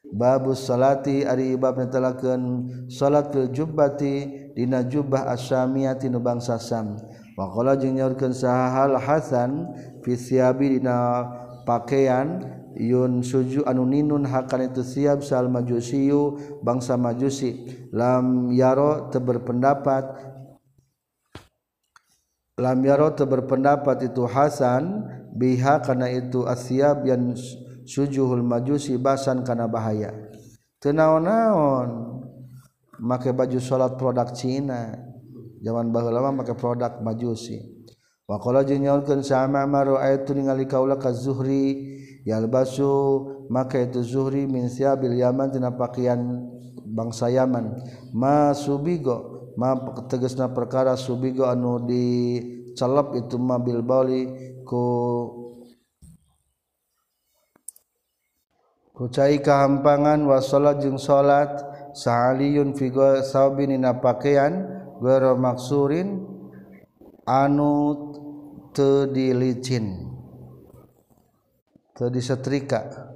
Babus 0.10 0.66
salati 0.66 1.22
ari 1.22 1.54
bab 1.54 1.78
netelakeun 1.78 2.66
salat 2.90 3.30
fil 3.30 3.46
jubbati 3.54 4.26
dina 4.58 4.82
jubbah 4.82 5.30
asyamiyati 5.30 6.10
nu 6.10 6.18
bangsa 6.18 6.58
sam. 6.58 6.98
Wa 7.38 7.46
qala 7.54 7.78
jeung 7.78 7.94
nyaurkeun 7.94 8.34
sahal 8.34 8.98
hasan 8.98 9.70
fi 10.02 10.18
siabi 10.18 10.82
dina 10.82 11.30
pakaian 11.62 12.42
Yun 12.80 13.20
suju 13.20 13.68
anu 13.68 13.84
ninun 13.84 14.24
hakan 14.24 14.72
itu 14.72 14.88
siap 14.88 15.20
sal 15.20 15.52
majusiyu 15.52 16.40
bangsa 16.64 16.96
majusi. 16.96 17.68
Lam 17.92 18.56
yaro 18.56 19.12
teberpendapat 19.12 20.08
lam 22.56 22.80
yaro 22.88 23.12
teberpendapat 23.12 24.08
itu 24.08 24.24
Hasan 24.24 25.04
biha 25.36 25.84
karena 25.84 26.08
itu 26.08 26.48
asyab 26.48 27.04
yang 27.04 27.36
sujuhul 27.84 28.48
majusi 28.48 28.96
basan 28.96 29.44
karena 29.44 29.68
bahaya. 29.68 30.16
Tenaon-naon 30.80 32.16
make 33.04 33.36
baju 33.36 33.60
salat 33.60 34.00
produk 34.00 34.32
Cina. 34.32 34.96
Zaman 35.60 35.92
baheula 35.92 36.24
lama 36.24 36.48
make 36.48 36.56
produk 36.56 37.04
majusi. 37.04 37.60
Wa 38.24 38.40
qala 38.40 38.64
jeung 38.64 39.04
sama 39.20 39.68
maru 39.68 40.00
aitu 40.00 40.32
ningali 40.32 40.64
kaula 40.64 40.96
ka 40.96 41.12
zuhri? 41.12 42.00
Yalbasu 42.30 43.26
maka 43.50 43.82
itu 43.82 44.06
zuhri 44.06 44.46
min 44.46 44.70
siabil 44.70 45.18
yaman 45.18 45.50
tina 45.50 45.74
pakaian 45.74 46.46
bangsa 46.90 47.30
Yaman. 47.30 47.78
Ma 48.14 48.54
subigo 48.54 49.54
ma 49.58 49.78
tegasna 50.10 50.50
perkara 50.50 50.98
subigo 50.98 51.46
anu 51.46 51.82
dicelep 51.86 53.26
itu 53.26 53.38
mabil 53.38 53.82
bali 53.86 54.22
ku 54.66 54.86
kucai 58.98 59.40
kahampangan 59.40 60.20
wa 60.28 60.44
salat 60.44 60.84
jeung 60.84 61.00
salat 61.00 61.50
sa'aliyun 61.96 62.76
fi 62.76 62.92
saubin 63.24 63.72
ina 63.72 63.96
pakaian 63.96 64.68
ghairu 65.00 65.40
maksurin 65.40 66.20
anu 67.24 67.96
teu 68.76 69.08
dilicin 69.08 70.09
disetrika 72.08 73.10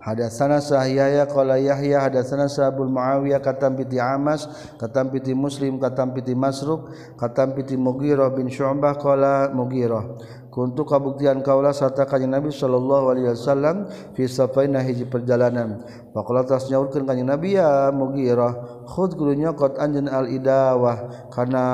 ada 0.00 0.32
sana 0.32 0.64
sahya 0.64 1.28
kalau 1.28 1.60
Yahya 1.60 2.08
ada 2.08 2.24
sana 2.24 2.48
sabul 2.48 2.88
muawiyah 2.88 3.44
katampiti 3.44 4.00
Amas 4.00 4.48
katampiti 4.80 5.36
Muslim 5.36 5.76
katampiti 5.76 6.32
Masruk 6.32 6.88
katampiti 7.20 7.76
Mughirah 7.76 8.32
bin 8.32 8.48
Syu'bah 8.48 8.96
qala 8.96 9.52
Mughirah. 9.52 10.16
Kuntu 10.48 10.88
kabuktian 10.88 11.44
kaula 11.44 11.76
sarta 11.76 12.08
kanjeng 12.08 12.32
Nabi 12.32 12.48
sallallahu 12.48 13.12
alaihi 13.12 13.28
wasallam 13.28 13.92
fi 14.16 14.24
safaina 14.24 14.80
hiji 14.80 15.04
perjalanan. 15.04 15.84
Faqala 16.16 16.48
tas 16.48 16.72
nyaurkeun 16.72 17.04
kanjeng 17.04 17.28
Nabi 17.28 17.60
ya 17.60 17.92
Mughirah 17.92 18.88
khud 18.88 19.20
kudu 19.20 19.36
nyokot 19.36 19.76
anjeun 19.76 20.08
al 20.08 20.32
idawah 20.32 21.28
kana 21.28 21.64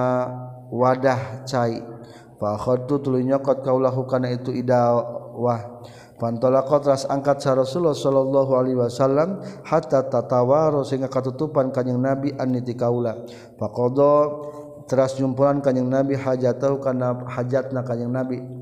wadah 0.75 1.47
cai. 1.47 1.79
Fa 2.43 2.59
khadtu 2.59 2.99
tuluy 3.07 3.23
nyokot 3.23 3.63
kaulahu 3.63 4.03
kana 4.11 4.35
itu 4.35 4.51
idawah 4.51 5.79
Pantolakotras 6.17 7.05
angkat 7.13 7.45
sa 7.45 7.53
Rasulullah 7.53 7.93
sallallahu 7.93 8.57
Alaihi 8.57 8.79
Wasallam 8.81 9.45
hatta 9.69 10.09
tatawaro 10.09 10.81
sehingga 10.81 11.13
katutupan 11.13 11.69
kanjing 11.69 12.01
Nabi 12.01 12.33
aniti 12.41 12.73
kaula. 12.73 13.21
Pakodo 13.61 14.13
teras 14.89 15.13
jumpulan 15.21 15.61
kanjing 15.61 15.85
Nabi 15.85 16.17
hajatau 16.17 16.81
kana 16.81 17.21
hajatna 17.29 17.85
kanjing 17.85 18.09
Nabi 18.09 18.56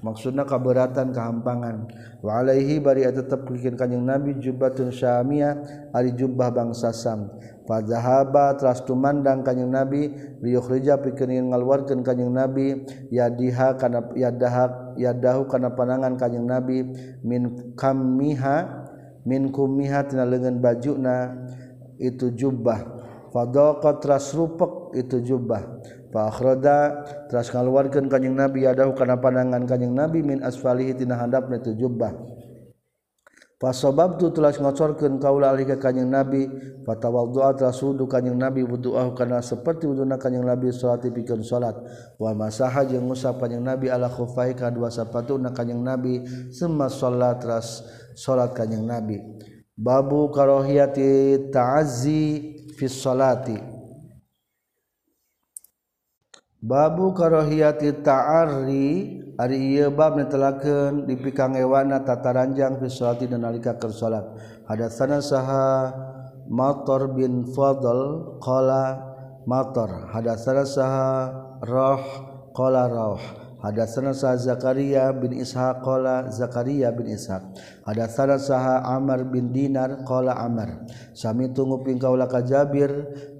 maksudna 0.00 0.44
kaberatan 0.48 1.12
kehampangan. 1.12 1.88
Waalaihi 2.20 2.80
bari 2.80 3.04
tetap 3.08 3.48
bikin 3.48 3.76
kanjeng 3.76 4.04
nabi 4.04 4.36
jubbatun 4.36 4.92
syamiyah 4.92 5.88
ari 5.92 6.12
jubah 6.16 6.52
bangsa 6.52 6.92
sam. 6.92 7.32
Fadzahaba 7.64 8.58
teras 8.58 8.82
tumandang 8.82 9.46
kanjeng 9.46 9.70
nabi 9.70 10.10
liyukhrija 10.42 10.98
pikeun 11.00 11.54
ngaluarkeun 11.54 12.02
kanjeng 12.02 12.32
nabi 12.32 12.82
yadiha 13.14 13.78
kana 13.78 14.10
yadaha 14.18 14.96
yadahu 14.98 15.46
kana 15.46 15.72
panangan 15.72 16.18
kanjeng 16.18 16.44
nabi 16.44 16.82
min 17.22 17.72
kamiha 17.78 18.88
min 19.22 19.52
kumiha 19.52 20.08
tina 20.08 20.26
leungeun 20.26 20.58
bajuna 20.58 21.46
itu 22.00 22.32
jubah. 22.32 23.00
Fadaqat 23.30 24.02
teras 24.02 24.34
rupek 24.34 24.98
itu 24.98 25.22
jubah. 25.22 25.62
Pakroda 26.10 27.06
tras 27.30 27.54
ngaluarkan 27.54 28.10
kanyeng 28.10 28.34
nabi 28.34 28.66
adahu 28.66 28.98
karena 28.98 29.14
pandangan 29.14 29.62
kanyeng 29.62 29.94
nabi 29.94 30.26
min 30.26 30.42
asfalihi 30.42 30.98
tina 30.98 31.14
handap 31.14 31.46
itu 31.54 31.70
jubah. 31.78 32.10
Fasobab 33.60 34.16
tu 34.16 34.32
telah 34.32 34.56
ngocorkan 34.56 35.20
kaulah 35.20 35.52
alih 35.52 35.68
ke 35.68 35.76
kanyeng 35.76 36.10
nabi. 36.10 36.48
Fatawal 36.82 37.30
doa 37.30 37.52
telah 37.52 37.70
sudu 37.70 38.08
kanyeng 38.08 38.40
nabi 38.40 38.64
butuah 38.64 39.12
karena 39.12 39.38
seperti 39.44 39.84
wuduna 39.84 40.16
kanyeng 40.16 40.48
nabi 40.48 40.72
sholat 40.72 41.04
pikun 41.04 41.44
sholat. 41.44 41.76
Wa 42.16 42.32
masaha 42.34 42.82
jeng 42.88 43.06
ngusap 43.06 43.36
kanyeng 43.38 43.62
nabi 43.62 43.92
ala 43.92 44.08
khufai 44.08 44.56
ka 44.56 44.72
dua 44.72 44.88
sapatu 44.88 45.36
na 45.36 45.52
kanyeng 45.52 45.84
nabi. 45.84 46.24
Semua 46.50 46.88
sholat 46.88 47.44
teras 47.44 47.84
sholat 48.16 48.56
kanyeng 48.56 48.82
nabi. 48.88 49.20
Babu 49.76 50.32
karohiyati 50.32 51.52
ta'azi 51.52 52.24
fi 52.74 52.84
sholati 52.88 53.69
Babu 56.60 57.16
karohiyati 57.16 58.04
ta'ari 58.04 59.16
ari 59.40 59.56
ieu 59.80 59.88
bab 59.88 60.20
netelakeun 60.20 61.08
dipikangewana 61.08 62.04
tataranjang 62.04 62.76
fi 62.76 62.86
sholati 62.92 63.24
dan 63.24 63.48
nalika 63.48 63.80
keur 63.80 63.96
salat. 63.96 64.28
Hadatsana 64.68 65.24
saha 65.24 65.88
Matar 66.52 67.16
bin 67.16 67.48
Fadl 67.48 68.36
qala 68.44 69.00
Matar. 69.48 70.12
Hadatsana 70.12 70.68
saha 70.68 71.32
Rah 71.64 72.04
qala 72.52 72.92
Rah 72.92 73.24
hadatsana 73.60 74.16
saha 74.16 74.36
Zakaria 74.40 75.12
bin 75.16 75.36
Ishaq 75.36 75.80
qala 75.80 76.28
Zakaria 76.28 76.92
bin 76.92 77.08
Ishaq. 77.08 77.40
Hadatsana 77.88 78.36
saha 78.36 78.84
Amr 78.84 79.24
bin 79.28 79.48
Dinar 79.48 80.04
qala 80.04 80.36
Amr 80.36 80.84
sami 81.16 81.52
tunggu 81.56 81.80
ping 81.84 81.96
kaula 81.96 82.28
Jabir 82.44 82.90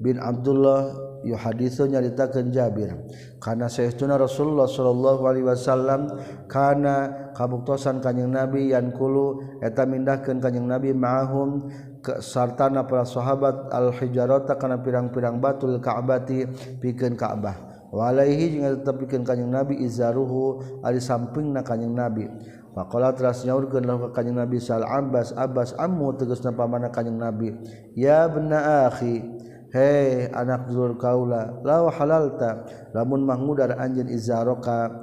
bin 0.00 0.16
Abdullah 0.16 1.09
yu 1.24 1.36
hadits 1.36 1.80
nyaritakan 1.80 2.52
Jabir. 2.52 2.96
Karena 3.40 3.68
Syekhuna 3.68 4.20
Rasulullah 4.20 4.68
Shallallahu 4.68 5.22
Alaihi 5.24 5.46
Wasallam 5.48 6.00
karena 6.48 7.28
kabuktosan 7.32 8.04
kanyeng 8.04 8.32
nabi 8.32 8.72
yankulu 8.72 9.60
eta 9.64 9.88
mindahkan 9.88 10.40
kanyeng 10.40 10.68
nabi 10.68 10.92
mahum 10.92 11.68
ke 12.00 12.20
sartana 12.24 12.88
para 12.88 13.04
sahabat 13.04 13.68
al-hijarota 13.72 14.56
karena 14.56 14.80
pirang-pirang 14.80 15.36
batul 15.40 15.76
Ka'bati 15.80 16.48
pikeun 16.80 17.16
Ka'bah. 17.16 17.88
Walaihi 17.90 18.54
jeung 18.54 18.70
tetep 18.80 19.02
pikeun 19.02 19.26
kanjing 19.26 19.50
nabi 19.50 19.80
izaruhu 19.82 20.62
ari 20.84 21.02
sampingna 21.02 21.60
kanjing 21.66 21.92
nabi. 21.92 22.28
Pakola 22.70 23.10
teras 23.10 23.42
nyaurkeun 23.42 23.82
lahu 23.82 24.14
kanjing 24.14 24.38
Nabi 24.38 24.62
Sal 24.62 24.86
Abbas 24.86 25.34
Abbas 25.34 25.74
ammu 25.74 26.14
tegasna 26.14 26.54
pamana 26.54 26.86
kanjing 26.94 27.18
Nabi. 27.18 27.50
Ya 27.98 28.30
bna 28.30 28.86
akhi 28.86 29.26
Hei 29.70 30.26
anak 30.34 30.66
Zul 30.74 30.98
kaula 30.98 31.62
la 31.62 31.86
halalta. 31.94 32.66
Lamun 32.90 33.22
mangudar 33.22 33.78
anjin 33.78 34.10
izaroka 34.10 34.98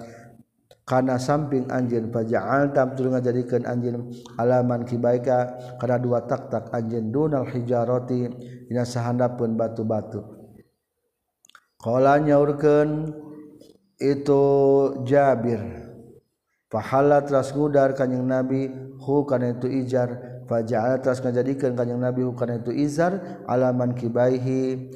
kana 0.84 1.16
samping 1.16 1.72
anjin 1.72 2.12
paja'al 2.12 2.76
tam 2.76 2.92
tuluy 2.92 3.16
ngajadikeun 3.16 3.64
anjin 3.64 4.12
alaman 4.36 4.84
kibaika 4.84 5.56
kana 5.80 5.96
dua 6.00 6.28
tak-tak 6.28 6.68
anjin 6.76 7.16
dunal 7.16 7.48
hijarati 7.48 8.28
dina 8.68 8.84
sahandapeun 8.84 9.56
batu-batu. 9.56 10.20
Qala 11.80 12.20
nyaurkeun 12.20 13.16
itu 14.04 14.44
Jabir 15.08 15.64
fahala 16.68 17.24
teras 17.24 17.56
ngudar 17.56 17.96
kanjing 17.96 18.28
Nabi 18.28 18.68
hu 19.00 19.24
kana 19.24 19.56
itu 19.56 19.72
ijar 19.72 20.37
Faja'ala 20.48 21.04
atas 21.04 21.20
ngajadikan 21.20 21.76
kanjing 21.76 22.00
Nabi 22.00 22.24
hukana 22.24 22.64
itu 22.64 22.72
izar 22.72 23.44
alaman 23.46 23.92
kibaihi 23.92 24.90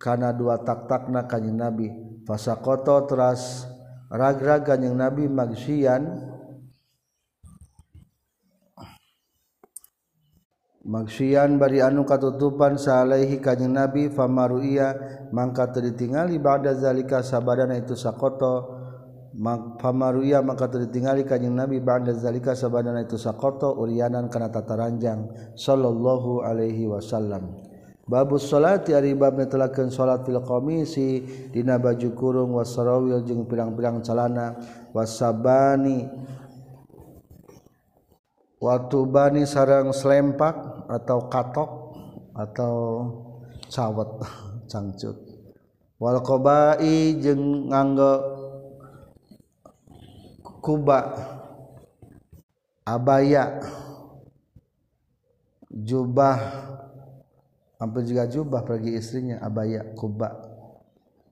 kana 0.00 0.32
dua 0.32 0.64
tak-takna 0.64 1.28
kanjing 1.28 1.60
Nabi. 1.60 1.92
Fasakoto 2.24 3.04
teras 3.04 3.68
ragra 4.08 4.64
kanyang 4.64 4.64
kanjing 4.64 4.96
Nabi 4.96 5.22
magsian 5.28 6.02
Maksian 10.84 11.56
bari 11.56 11.80
anu 11.80 12.04
katutupan 12.04 12.76
salaihi 12.76 13.40
kanjing 13.40 13.72
Nabi 13.72 14.12
famaruia 14.12 14.92
mangka 15.32 15.72
teu 15.72 15.80
ditingali 15.80 16.36
ba'da 16.36 16.76
zalika 16.76 17.24
sabadana 17.24 17.80
itu 17.80 17.96
sakoto 17.96 18.73
pamaruya 19.78 20.38
maka 20.40 20.70
tertinggali 20.70 21.26
kanyang 21.26 21.66
Nabi 21.66 21.82
ba'da 21.82 22.14
zalika 22.14 22.54
sabadana 22.54 23.02
itu 23.02 23.18
sakoto 23.18 23.74
urianan 23.74 24.30
kana 24.30 24.50
tataranjang 24.50 25.26
sallallahu 25.58 26.46
alaihi 26.46 26.86
wasallam. 26.86 27.50
Babus 28.04 28.52
salati 28.52 28.92
ari 28.92 29.16
bab 29.16 29.40
netelakeun 29.40 29.88
salat 29.88 30.28
fil 30.28 30.36
qamisi 30.44 31.24
dina 31.48 31.80
baju 31.80 32.08
kurung 32.12 32.52
wasarawil 32.52 33.24
jeung 33.24 33.48
pirang-pirang 33.48 34.04
calana 34.04 34.60
wasabani 34.92 36.04
watubani 38.60 39.48
sarang 39.48 39.88
selempak 39.96 40.84
atau 40.84 41.32
katok 41.32 41.70
atau 42.36 42.74
cawet 43.72 44.10
cangcut. 44.70 45.16
Wal 45.96 46.20
qabai 46.20 47.16
jeung 47.24 47.72
nganggo 47.72 48.43
kuba 50.64 51.12
abaya 52.88 53.60
jubah 55.68 56.40
hampir 57.76 58.08
juga 58.08 58.24
jubah 58.24 58.64
pergi 58.64 58.96
istrinya 58.96 59.44
abaya 59.44 59.84
kuba. 59.92 60.56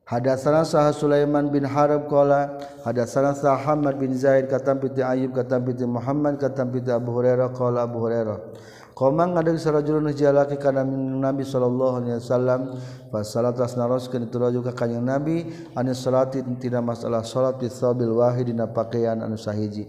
Hadatsana 0.02 0.66
sah 0.68 0.92
Sulaiman 0.92 1.48
bin 1.48 1.64
Harb 1.64 2.10
qala 2.10 2.60
hadatsana 2.84 3.32
sah 3.32 3.56
Muhammad 3.56 3.96
bin 3.96 4.12
Zaid 4.12 4.50
katam 4.50 4.76
piti 4.82 5.00
Ayyub 5.00 5.32
katam 5.32 5.64
piti 5.64 5.88
Muhammad 5.88 6.36
katam 6.36 6.68
piti 6.68 6.92
Abu 6.92 7.16
Hurairah 7.16 7.48
qala 7.56 7.88
Abu 7.88 8.02
Hurairah 8.02 8.38
Komang 8.92 9.32
ada 9.40 9.48
sarajulun 9.56 10.12
jalaki 10.12 10.60
kana 10.60 10.84
Nabi 10.84 11.48
sallallahu 11.48 12.04
alaihi 12.04 12.20
wasallam 12.20 12.76
fa 13.08 13.24
salat 13.24 13.56
nasroskeun 13.56 14.28
turaju 14.28 14.60
ka 14.68 14.84
kanjing 14.84 15.00
Nabi 15.00 15.48
anis 15.72 16.04
salati 16.04 16.44
tina 16.60 16.84
masalah 16.84 17.24
salat 17.24 17.56
di 17.56 17.72
sabil 17.72 18.12
wahid 18.12 18.52
dina 18.52 18.68
pakaian 18.68 19.16
anu 19.24 19.40
sahiji. 19.40 19.88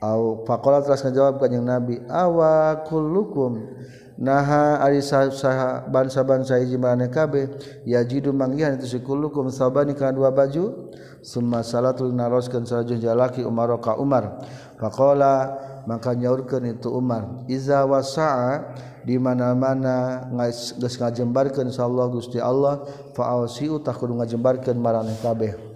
Au 0.00 0.48
faqala 0.48 0.80
teras 0.80 1.04
ngajawab 1.04 1.44
kanjing 1.44 1.60
Nabi 1.60 2.00
awa 2.08 2.80
kullukum 2.88 3.68
naha 4.16 4.80
ari 4.80 5.04
saha 5.04 5.84
bansa-bansa 5.92 6.56
hiji 6.56 6.80
maneh 6.80 7.12
kabeh 7.12 7.52
yajidu 7.84 8.32
manggihan 8.32 8.80
itu 8.80 8.96
sikulukum 8.96 9.52
sabani 9.52 9.92
kana 9.92 10.16
dua 10.16 10.32
baju 10.32 10.88
summa 11.20 11.60
salatul 11.60 12.16
naroskeun 12.16 12.64
sarajul 12.64 12.96
jalaki 12.96 13.44
Umar 13.44 13.76
ka 13.76 14.00
Umar. 14.00 14.40
Faqala 14.80 15.68
maka 15.88 16.14
nyaurkeun 16.14 16.78
itu 16.78 16.92
Umar. 16.92 17.46
Iza 17.48 17.82
wasaa 17.88 18.74
di 19.02 19.18
mana-mana 19.18 20.28
geus 20.78 20.94
ngajembarkeun 20.98 21.72
insyaallah 21.72 22.06
Gusti 22.12 22.38
Allah 22.38 22.86
fa 23.16 23.34
ausiu 23.34 23.82
kudu 23.82 24.18
ngajembarkeun 24.20 24.78
maraneh 24.78 25.18
kabeh. 25.24 25.71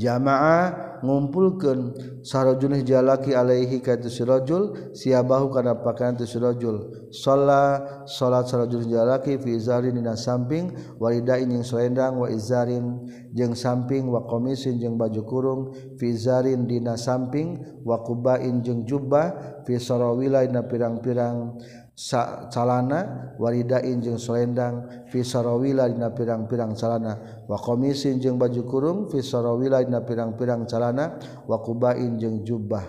jamaah 0.00 0.96
ngumpulkan 1.04 1.92
sarojun 2.24 2.80
jalaki 2.84 3.36
alaihi 3.36 3.84
kaitu 3.84 4.08
sirajul 4.08 4.92
siabahu 4.96 5.52
kana 5.52 5.76
pakaian 5.80 6.16
tu 6.16 6.24
sirajul 6.24 7.08
sholat 7.12 8.08
sholat 8.08 8.48
sarojun 8.48 8.88
jalaki 8.88 9.36
fi 9.36 9.60
izarin 9.60 9.96
dina 9.96 10.16
samping 10.16 10.72
walidain 10.96 11.48
yang 11.48 11.64
selendang 11.64 12.16
wa 12.16 12.32
izarin 12.32 13.04
jeung 13.36 13.52
samping 13.52 14.08
wa 14.08 14.24
komisin 14.24 14.80
jeung 14.80 14.96
baju 14.96 15.22
kurung 15.28 15.60
fi 16.00 16.16
zarin 16.16 16.64
dina 16.64 16.96
samping 16.96 17.60
wa 17.84 18.00
kubain 18.00 18.64
jeung 18.64 18.88
jubah 18.88 19.60
fi 19.68 19.76
sarawila 19.76 20.44
dina 20.44 20.64
pirang-pirang. 20.64 21.60
salana 22.00 23.34
waridain 23.36 24.00
jeung 24.00 24.16
selendang 24.16 24.88
fisarawila 25.12 25.84
dina 25.92 26.08
pirang-pirang 26.16 26.72
salana 26.72 27.44
wa 27.44 27.60
qamisin 27.60 28.16
jeung 28.16 28.40
baju 28.40 28.62
kurung 28.64 28.98
fisarawila 29.12 29.84
dina 29.84 30.00
pirang-pirang 30.00 30.64
salana 30.64 31.20
wa 31.44 31.60
qubain 31.60 32.16
jeung 32.16 32.40
jubah 32.40 32.88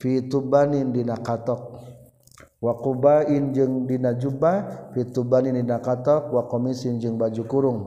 fitubanin 0.00 0.92
dina 0.92 1.16
katok. 1.20 1.84
Wa 2.56 2.72
qubain 2.80 3.52
jeung 3.52 3.84
dina 3.84 4.16
jubah 4.16 4.88
fitubanin 4.96 5.56
dina 5.56 5.80
katok. 5.80 6.32
Wa 6.32 6.48
qamisin 6.48 6.96
jeung 6.96 7.20
baju 7.20 7.42
kurung. 7.44 7.80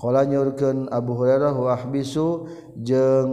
Qala 0.00 0.24
nyurkeun 0.26 0.88
Abu 0.90 1.14
Hurairah 1.14 1.54
wa 1.54 1.76
ahbisu 1.76 2.48
jeung 2.80 3.32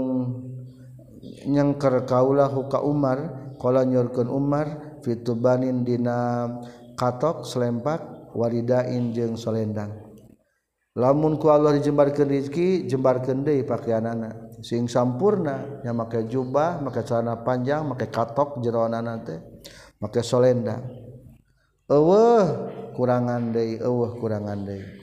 nyengker 1.50 2.06
kaulah 2.06 2.54
ka 2.70 2.86
Umar. 2.86 3.50
Qala 3.58 3.90
nyurkeun 3.90 4.30
Umar 4.30 4.87
fitubanin 5.08 5.88
dina 5.88 6.52
katok 7.00 7.48
selempak 7.48 8.04
waridain 8.36 9.16
jeung 9.16 9.40
solendang. 9.40 9.96
Lamun 10.98 11.40
ku 11.40 11.48
Allah 11.48 11.80
dijembarkeun 11.80 12.28
rezeki 12.28 12.90
jembarkeun 12.92 13.46
deui 13.46 13.64
pakaianana 13.64 14.60
sing 14.66 14.90
sampurna 14.90 15.80
nya 15.86 15.94
make 15.94 16.26
jubah 16.28 16.82
make 16.84 17.06
celana 17.08 17.40
panjang 17.46 17.88
make 17.88 18.10
katok 18.12 18.60
jeroanana 18.60 19.22
teh 19.24 19.40
make 20.04 20.20
solendang. 20.26 20.84
Eueuh 21.88 22.44
kurangan 22.98 23.56
deui 23.56 23.80
eueuh 23.80 24.12
kurangan 24.20 24.60
deui. 24.68 24.97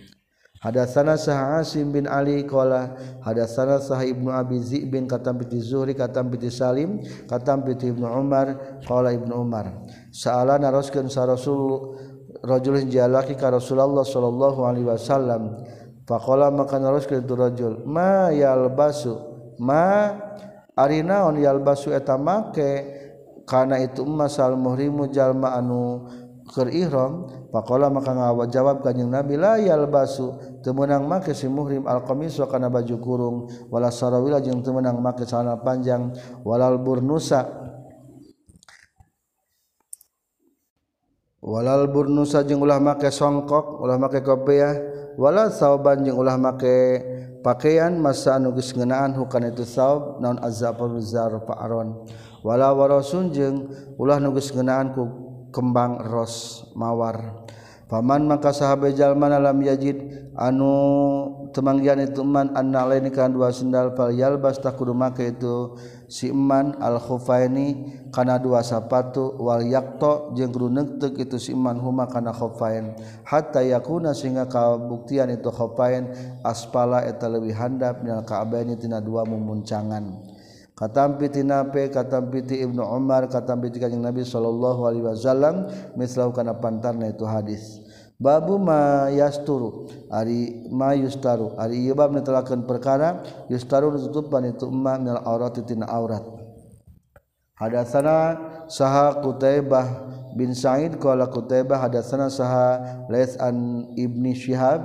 Hadatsana 0.64 1.20
Sah 1.20 1.60
Asim 1.60 1.92
bin 1.92 2.08
Ali 2.08 2.48
qala 2.48 2.96
hadatsana 3.20 3.76
Sah 3.84 4.00
Ibnu 4.00 4.32
Abi 4.32 4.56
Zi' 4.64 4.88
bin 4.88 5.04
katam 5.04 5.36
bi 5.36 5.44
Zuhri 5.60 5.92
katam 5.92 6.32
bi 6.32 6.40
Salim 6.48 7.04
katam 7.28 7.60
bi 7.60 7.76
Ibnu 7.76 8.08
Umar 8.08 8.80
qala 8.88 9.12
Ibnu 9.12 9.36
Umar. 9.36 9.84
Sa'ala 10.08 10.56
naroskeun 10.56 11.12
sa 11.12 11.28
Rasul 11.28 11.92
rajul 12.40 12.88
jalaki 12.88 13.36
ka 13.36 13.52
Rasulullah 13.52 14.08
sallallahu 14.08 14.64
alaihi 14.64 14.88
wasallam. 14.88 15.52
Faqala 16.08 16.48
maka 16.48 16.80
naroskeun 16.80 17.28
tu 17.28 17.36
rajul 17.36 17.84
ma 17.84 18.32
yalbasu 18.32 19.20
ma 19.60 20.16
ari 20.80 21.04
naon 21.04 21.44
yalbasu 21.44 21.92
eta 21.92 22.16
make? 22.16 23.04
Kana 23.44 23.76
itu 23.76 24.00
masal 24.08 24.56
muhrimu 24.56 25.12
jalma 25.12 25.60
anu 25.60 26.08
keur 26.48 26.72
ihram 26.72 27.28
faqala 27.54 27.86
maka 27.86 28.10
ngawat 28.10 28.50
jawab 28.50 28.82
kanjing 28.82 29.06
Nabi 29.06 29.38
la 29.38 29.62
yalbasu. 29.62 30.58
Temenang 30.66 31.06
make 31.06 31.30
si 31.38 31.46
muhrim 31.46 31.86
al 31.86 32.02
qamis 32.02 32.34
kana 32.50 32.66
baju 32.66 32.96
kurung. 32.98 33.36
Wala 33.70 33.94
sarawila 33.94 34.42
jeung 34.42 34.66
temenang 34.66 34.98
make 34.98 35.22
celana 35.22 35.54
panjang. 35.62 36.10
Walal 36.42 36.82
burnusa. 36.82 37.46
Walal 41.44 41.92
burnusa 41.92 42.40
jeung 42.42 42.64
ulah 42.64 42.80
make 42.80 43.12
songkok 43.12 43.78
ulah 43.84 44.00
make 44.00 44.24
kopiah 44.24 44.80
wala 45.20 45.52
sauban 45.52 46.00
jeung 46.00 46.16
ulah 46.16 46.40
make 46.40 47.04
pakaian 47.44 48.00
masa 48.00 48.40
anu 48.40 48.56
geus 48.56 48.72
ngeunaan 48.72 49.12
hukana 49.12 49.52
itu 49.52 49.68
saub 49.68 50.24
naon 50.24 50.40
azabul 50.40 50.96
zar 51.04 51.36
aron 51.60 52.08
wala 52.40 52.72
warasun 52.72 53.28
jeung 53.28 53.68
ulah 54.00 54.16
nu 54.16 54.32
geus 54.32 54.56
ngeunaan 54.56 54.96
ku 54.96 55.04
kembang 55.52 56.00
ros 56.00 56.64
mawar 56.72 57.43
Paman 57.84 58.24
maka 58.24 58.48
sahabat 58.48 58.96
jalman 58.96 59.28
alam 59.28 59.60
yajid 59.60 60.32
anu 60.40 60.72
temanggian 61.52 62.00
ituman 62.00 62.48
an 62.56 62.72
kan 63.12 63.28
dua 63.28 63.52
sendal 63.52 63.92
fal 63.92 64.10
basta 64.40 64.72
kudu 64.72 64.96
make 64.96 65.36
itu. 65.36 65.76
Siman 66.08 66.80
al 66.80 66.96
khufaini 66.96 67.92
kana 68.08 68.40
dua 68.40 68.64
sapatu 68.64 69.36
wal 69.36 69.64
yakto 69.68 70.32
jeung 70.32 70.52
kudu 70.52 70.68
neuteup 70.72 71.12
itu 71.16 71.36
Iman 71.52 71.76
huma 71.76 72.08
kana 72.08 72.32
khufain. 72.32 72.96
Hatta 73.24 73.60
yakuna 73.60 74.16
sehingga 74.16 74.48
kabuktian 74.48 75.28
itu 75.28 75.52
khufain 75.52 76.08
aspala 76.40 77.04
eta 77.04 77.28
leuwih 77.28 77.52
handap 77.52 78.00
minal 78.00 78.24
ka'baini 78.24 78.80
tina 78.80 79.04
dua 79.04 79.28
mumuncangan. 79.28 80.33
katampiti 80.74 81.46
nape 81.46 81.88
katampiti 81.90 82.62
Ibnu 82.62 82.82
Umar 82.82 83.30
katampiti 83.30 83.78
kanjeng 83.78 84.02
Nabi 84.02 84.26
sallallahu 84.26 84.80
alaihi 84.86 85.06
wasallam 85.06 85.70
mislahu 85.94 86.34
kana 86.34 86.58
pantarna 86.58 87.10
itu 87.10 87.22
hadis. 87.26 87.80
Babu 88.14 88.62
ma 88.62 89.10
yasturu 89.10 89.90
ari 90.06 90.70
ma 90.70 90.94
yustaru 90.94 91.58
ari 91.58 91.82
ieu 91.82 91.98
bab 91.98 92.14
netelakeun 92.14 92.62
perkara 92.62 93.22
yustaru 93.50 93.90
nutupan 93.90 94.54
itu 94.54 94.70
emma 94.70 94.98
minal 94.98 95.22
aurati 95.26 95.66
tina 95.66 95.86
aurat. 95.90 96.22
Hadatsana 97.58 98.38
saha 98.66 99.18
qutaibah 99.22 100.10
bin 100.34 100.54
sa'id 100.54 100.98
qala 100.98 101.30
qutaibah 101.30 101.78
hadatsana 101.86 102.26
saha 102.26 103.06
lais 103.06 103.38
an 103.38 103.86
ibni 103.94 104.34
syihab 104.34 104.82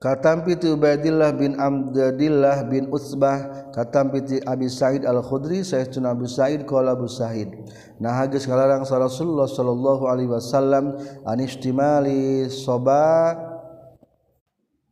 katampiti 0.00 0.72
Ubaidillah 0.72 1.36
bin 1.36 1.60
Amdadillah 1.60 2.64
bin 2.72 2.88
Utsbah 2.88 3.68
katampiti 3.76 4.40
Abi 4.48 4.72
Sa'id 4.72 5.04
Al-Khudri 5.04 5.60
Sayyiduna 5.60 6.16
Abu 6.16 6.24
Sa'id 6.24 6.64
qala 6.64 6.96
Abu 6.96 7.04
Sa'id. 7.04 7.52
Nah 8.00 8.16
hadis 8.16 8.48
kalarang 8.48 8.88
Rasulullah 8.88 9.44
sallallahu 9.44 10.08
alaihi 10.08 10.32
wasallam 10.32 10.96
anistimali 11.28 12.48
soba 12.48 13.36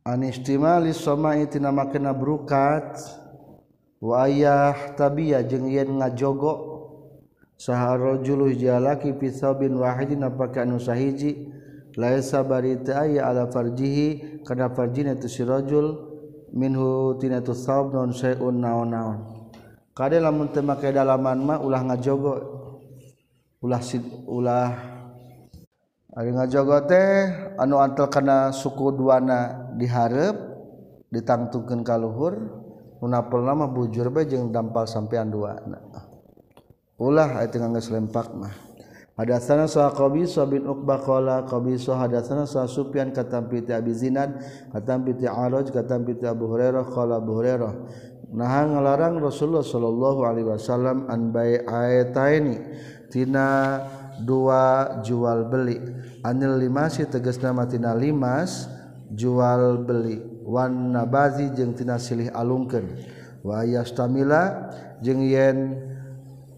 anistimali 0.05 0.93
somai 0.93 1.49
tina 1.49 1.73
makna 1.73 2.13
brukat 2.13 3.01
wa 3.97 4.29
ayah 4.29 4.93
tabiya 4.93 5.41
jeung 5.41 5.73
yen 5.73 5.89
ngajogo. 5.97 6.77
Saharajul 7.59 8.55
jalaki 8.55 9.11
fi 9.19 9.35
sabin 9.35 9.75
wahidin 9.75 10.23
apaka 10.23 10.63
anu 10.63 10.79
sahiji? 10.79 11.58
laisa 11.99 12.47
barita 12.47 13.03
aya 13.03 13.27
ala 13.27 13.51
farjihi 13.51 14.39
kana 14.47 14.71
farjina 14.71 15.19
tu 15.19 15.27
sirajul 15.27 15.99
minhu 16.55 17.19
tina 17.19 17.43
tu 17.43 17.51
saub 17.51 17.91
non 17.91 18.15
syai'un 18.15 18.55
naon-naon. 18.55 19.19
Kade 19.91 20.15
lamun 20.23 20.47
teu 20.55 20.63
make 20.63 20.95
dalaman 20.95 21.43
mah 21.43 21.59
ulah 21.59 21.83
ngajogo 21.83 22.33
ulah 23.59 23.83
sid 23.83 23.99
ulah 24.23 24.71
ari 26.15 26.31
ngajogo 26.31 26.87
teh 26.87 27.27
anu 27.59 27.83
antel 27.83 28.07
kana 28.07 28.55
suku 28.55 28.95
duana 28.95 29.67
dihareup 29.75 30.39
ditangtungkeun 31.11 31.83
ka 31.83 31.99
luhur 31.99 32.39
munapelna 33.03 33.51
mah 33.59 33.67
bujur 33.67 34.07
bae 34.07 34.23
jeung 34.23 34.55
dampal 34.55 34.87
sampean 34.87 35.27
duana. 35.27 35.83
Ulah 36.95 37.43
eta 37.43 37.59
geus 37.59 37.91
lempak 37.91 38.31
mah. 38.31 38.68
Hadatsana 39.19 39.67
Sa'ad 39.67 39.99
Qabi 39.99 40.23
bin 40.47 40.63
Uqbah 40.63 41.03
qala 41.03 41.43
Qabi 41.43 41.75
hadatsana 41.75 42.47
Sa'ad 42.47 42.71
Sufyan 42.71 43.11
katam 43.11 43.51
piti 43.51 43.75
Abi 43.75 43.91
Zinad 43.91 44.39
katam 44.71 45.03
piti 45.03 45.27
Araj 45.27 45.75
katam 45.75 46.07
piti 46.07 46.23
Abu 46.23 46.47
Hurairah 46.47 46.87
qala 46.87 47.19
Abu 47.19 47.35
Hurairah 47.35 47.73
nah 48.29 48.61
ngalarang 48.63 49.19
Rasulullah 49.19 49.65
sallallahu 49.65 50.21
alaihi 50.23 50.47
wasallam 50.47 51.09
an 51.11 51.33
bai'ataini 51.35 52.55
tina 53.09 53.81
dua 54.21 55.01
jual 55.01 55.49
beli. 55.49 55.81
Anil 56.21 56.59
limasi 56.59 57.09
tegas 57.09 57.41
nama 57.41 57.65
tina 57.65 57.97
limas 57.97 58.69
jual 59.11 59.81
beli. 59.81 60.21
Wan 60.45 60.93
nabazi 60.93 61.49
jeung 61.57 61.73
tina 61.73 61.97
silih 61.97 62.29
alungkeun. 62.29 62.85
Wa 63.41 63.65
yastamila 63.65 64.69
jeung 65.01 65.25
yen 65.25 65.57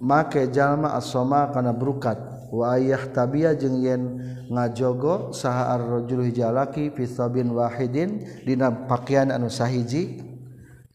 make 0.01 0.51
jalma 0.51 0.97
as-sama 0.99 1.55
kana 1.55 1.72
brukat. 1.72 2.31
wayah 2.52 3.16
tabiah 3.16 3.56
jeng 3.56 3.80
yen 3.80 4.04
ngajogo 4.52 5.32
saha 5.32 5.74
ar-rajul 5.80 6.28
hijalaki 6.28 6.91
fi 6.91 7.08
sabin 7.08 7.56
wahidin 7.56 8.28
dina 8.43 8.70
pakaian 8.88 9.32
anu 9.32 9.47
sahiji. 9.47 10.20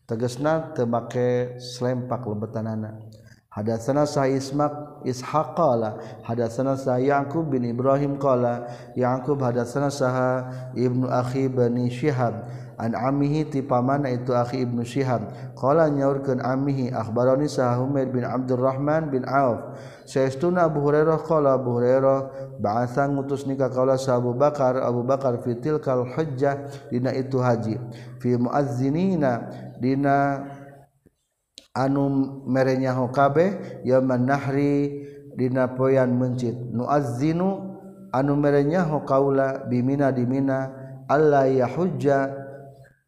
Tegasna 0.07 0.71
teu 0.71 0.87
make 0.87 1.59
slempak 1.59 2.23
lebetanana 2.31 3.06
Hadatsana 3.57 4.05
Sa'id 4.05 4.37
Ismaq 4.37 5.01
Ishaq 5.09 5.57
qala. 5.57 5.97
Hadatsana 6.29 6.77
Ya'qub 7.01 7.49
bin 7.49 7.65
Ibrahim 7.65 8.21
qala. 8.21 8.69
Ya'qub 8.93 9.41
hadatsana 9.41 9.89
Saha 9.89 10.73
Ibnu 10.77 11.09
Akhi 11.09 11.49
bani 11.49 11.89
Syihab 11.89 12.67
an 12.77 12.93
amihi 12.93 13.49
ti 13.49 13.65
pamana 13.65 14.13
itu 14.13 14.37
akhi 14.37 14.61
Ibnu 14.69 14.85
Syihab 14.85 15.33
qala 15.57 15.89
nyaurkeun 15.89 16.45
amihi 16.45 16.93
akhbarani 16.93 17.49
Saha 17.49 17.81
Humair 17.81 18.13
bin 18.13 18.25
Abdurrahman 18.25 19.09
bin 19.09 19.25
Auf. 19.25 19.81
Saestuna 20.07 20.69
Abu 20.69 20.85
Hurairah 20.85 21.19
qala 21.25 21.57
Abu 21.57 21.81
Hurairah 21.81 22.61
ba'atsa 22.61 23.09
ngutus 23.09 23.49
nikah 23.49 23.73
qala 23.73 23.97
Sa 23.99 24.21
Abu 24.21 24.37
Bakar 24.37 24.79
Abu 24.79 25.03
Bakar 25.03 25.41
fitil 25.41 25.81
kal 25.81 26.05
hujjah 26.05 26.69
dina 26.93 27.11
itu 27.17 27.41
haji. 27.41 27.81
Fi 28.21 28.37
muazzinina 28.37 29.51
dina 29.81 30.45
anum 31.77 32.41
merenyahu 32.49 33.13
kabeh 33.13 33.85
yaman 33.85 34.25
nahri 34.25 35.05
dina 35.37 35.69
poyan 35.77 36.17
mencit. 36.17 36.57
Nu 36.73 36.89
azzinu 36.89 37.77
anu 38.17 38.33
merenyahu 38.41 39.05
kaula 39.05 39.69
bimina 39.69 40.09
dimina 40.09 40.73
alla 41.05 41.45
yahujja 41.45 42.33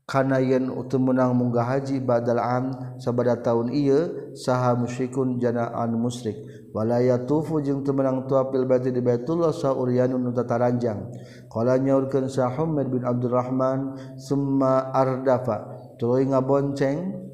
kana 0.08 0.40
yen 0.40 0.72
utemenang 0.72 1.36
munggah 1.36 1.64
haji 1.64 2.00
badal 2.00 2.40
am 2.40 2.96
sabada 2.96 3.36
taun 3.40 3.68
ieu 3.72 4.32
saha 4.36 4.76
musyrikun 4.76 5.40
jana 5.40 5.72
an 5.72 5.96
musyrik. 5.96 6.36
Wala 6.68 7.00
yatufu 7.00 7.64
jeung 7.64 7.80
temenang 7.80 8.28
tuapil 8.28 8.68
bati 8.68 8.92
di 8.92 9.00
Baitullah 9.00 9.56
saurianun 9.56 10.20
nu 10.20 10.30
tataranjang. 10.36 11.12
Qala 11.48 11.80
nyaurkeun 11.80 12.28
sa 12.28 12.52
Muhammad 12.52 12.92
bin 12.92 13.08
Abdurrahman 13.08 13.96
summa 14.20 14.92
ardafa. 14.92 15.76
Tuluy 15.96 16.28
ngabonceng 16.28 17.27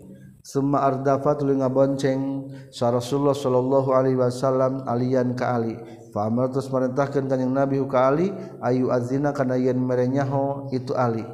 Suma 0.45 0.85
ardafa 0.85 1.41
tuluy 1.41 1.57
ngabonceng 1.57 2.53
sa 2.69 2.93
Rasulullah 2.93 3.33
sallallahu 3.33 3.97
alaihi 3.97 4.21
wasallam 4.21 4.85
alian 4.85 5.33
ka 5.33 5.57
Ali. 5.57 5.73
Fa 6.13 6.29
amar 6.29 6.53
terus 6.53 6.69
marintahkeun 6.69 7.33
kanjing 7.33 7.49
Nabi 7.49 7.81
ka 7.89 8.13
Ali 8.13 8.29
ayu 8.61 8.93
azina 8.93 9.33
kana 9.33 9.57
yen 9.57 9.81
merenyaho 9.81 10.69
itu 10.69 10.93
Ali. 10.93 11.25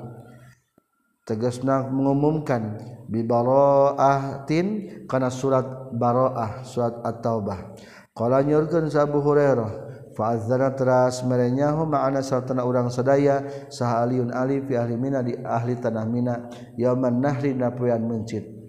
Tegasna 1.27 1.91
mengumumkan 1.91 2.79
bi 3.11 3.27
bara'atin 3.27 4.67
kana 5.11 5.27
surat 5.27 5.91
bara'ah 5.91 6.63
surat 6.63 7.03
at-taubah. 7.03 7.75
Qala 8.15 8.47
nyurkeun 8.47 8.95
sa 8.95 9.11
Abu 9.11 9.19
Hurairah 9.27 9.91
Fa'azzana 10.11 10.75
teras 10.75 11.23
merenyahu 11.23 11.87
ma'ana 11.87 12.23
sartana 12.23 12.67
urang 12.67 12.91
sadaya 12.91 13.47
sahaliun 13.71 14.35
ali 14.35 14.59
fi 14.59 14.75
ahli 14.75 14.99
mina 14.99 15.23
di 15.23 15.39
ahli 15.39 15.79
tanah 15.79 16.05
mina 16.05 16.51
yauman 16.75 17.23
nahri 17.23 17.55
napoyan 17.55 18.03
mencit 18.05 18.60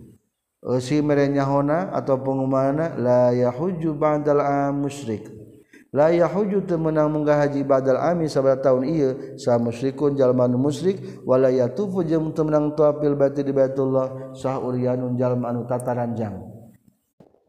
si 0.77 1.01
merenyahona 1.01 1.89
atau 1.89 2.21
pengumana 2.21 2.93
la 3.01 3.33
yahuju 3.33 3.97
ba'dal 3.97 4.41
am 4.41 4.85
musyrik. 4.85 5.25
La 5.91 6.07
yahuju 6.07 6.63
temenang 6.69 7.11
munggah 7.11 7.35
haji 7.43 7.65
ba'dal 7.67 7.99
ami 7.99 8.29
sabada 8.29 8.63
tahun 8.63 8.83
ieu 8.87 9.11
sa 9.35 9.59
musyrikun 9.59 10.15
jalma 10.15 10.47
nu 10.47 10.55
musyrik 10.55 11.19
wala 11.27 11.51
yatufu 11.51 12.05
jeung 12.05 12.31
temenang 12.31 12.71
tawaf 12.77 13.01
bil 13.03 13.17
baiti 13.17 13.43
di 13.43 13.51
Baitullah 13.51 14.31
sah 14.37 14.61
uryanun 14.61 15.17
jalma 15.17 15.51
anu 15.51 15.67
tataranjang. 15.67 16.37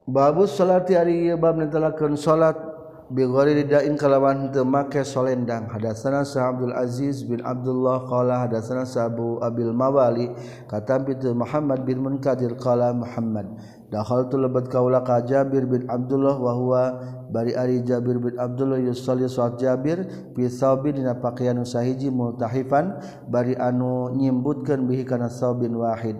Babus 0.08 0.58
salati 0.58 0.98
ari 0.98 1.30
ieu 1.30 1.38
bab 1.38 1.54
netelakeun 1.60 2.18
salat. 2.18 2.71
Bigori 3.12 3.52
ridain 3.52 3.92
kalawan 4.00 4.48
temake 4.56 5.04
solendang. 5.04 5.68
Hadatsana 5.68 6.24
sa 6.24 6.48
Abdul 6.48 6.72
Aziz 6.72 7.20
bin 7.28 7.44
Abdullah 7.44 8.08
Qala 8.08 8.48
hadatsana 8.48 8.88
sa 8.88 9.12
Abu 9.12 9.36
Abil 9.44 9.68
Mawali 9.68 10.32
Katam 10.64 11.04
pitu 11.04 11.36
Muhammad 11.36 11.84
bin 11.84 12.00
Munkadir 12.00 12.56
Qala 12.56 12.96
Muhammad 12.96 13.52
Dakhaltu 13.92 14.40
lebat 14.40 14.72
kaula 14.72 15.04
ka 15.04 15.20
Jabir 15.28 15.68
bin 15.68 15.84
Abdullah 15.92 16.40
Wa 16.40 16.52
huwa 16.56 16.82
bari 17.28 17.52
ari 17.52 17.84
Jabir 17.84 18.16
bin 18.16 18.32
Abdullah 18.40 18.80
Yusalli 18.80 19.28
suat 19.28 19.60
Jabir 19.60 20.08
Fi 20.32 20.48
sawbi 20.48 20.96
dina 20.96 21.12
pakaian 21.12 21.60
sahiji 21.68 22.08
multahifan 22.08 22.96
Bari 23.28 23.60
anu 23.60 24.08
nyimbutkan 24.16 24.88
bihi 24.88 25.04
kana 25.04 25.28
sawbin 25.28 25.76
wahid. 25.76 26.16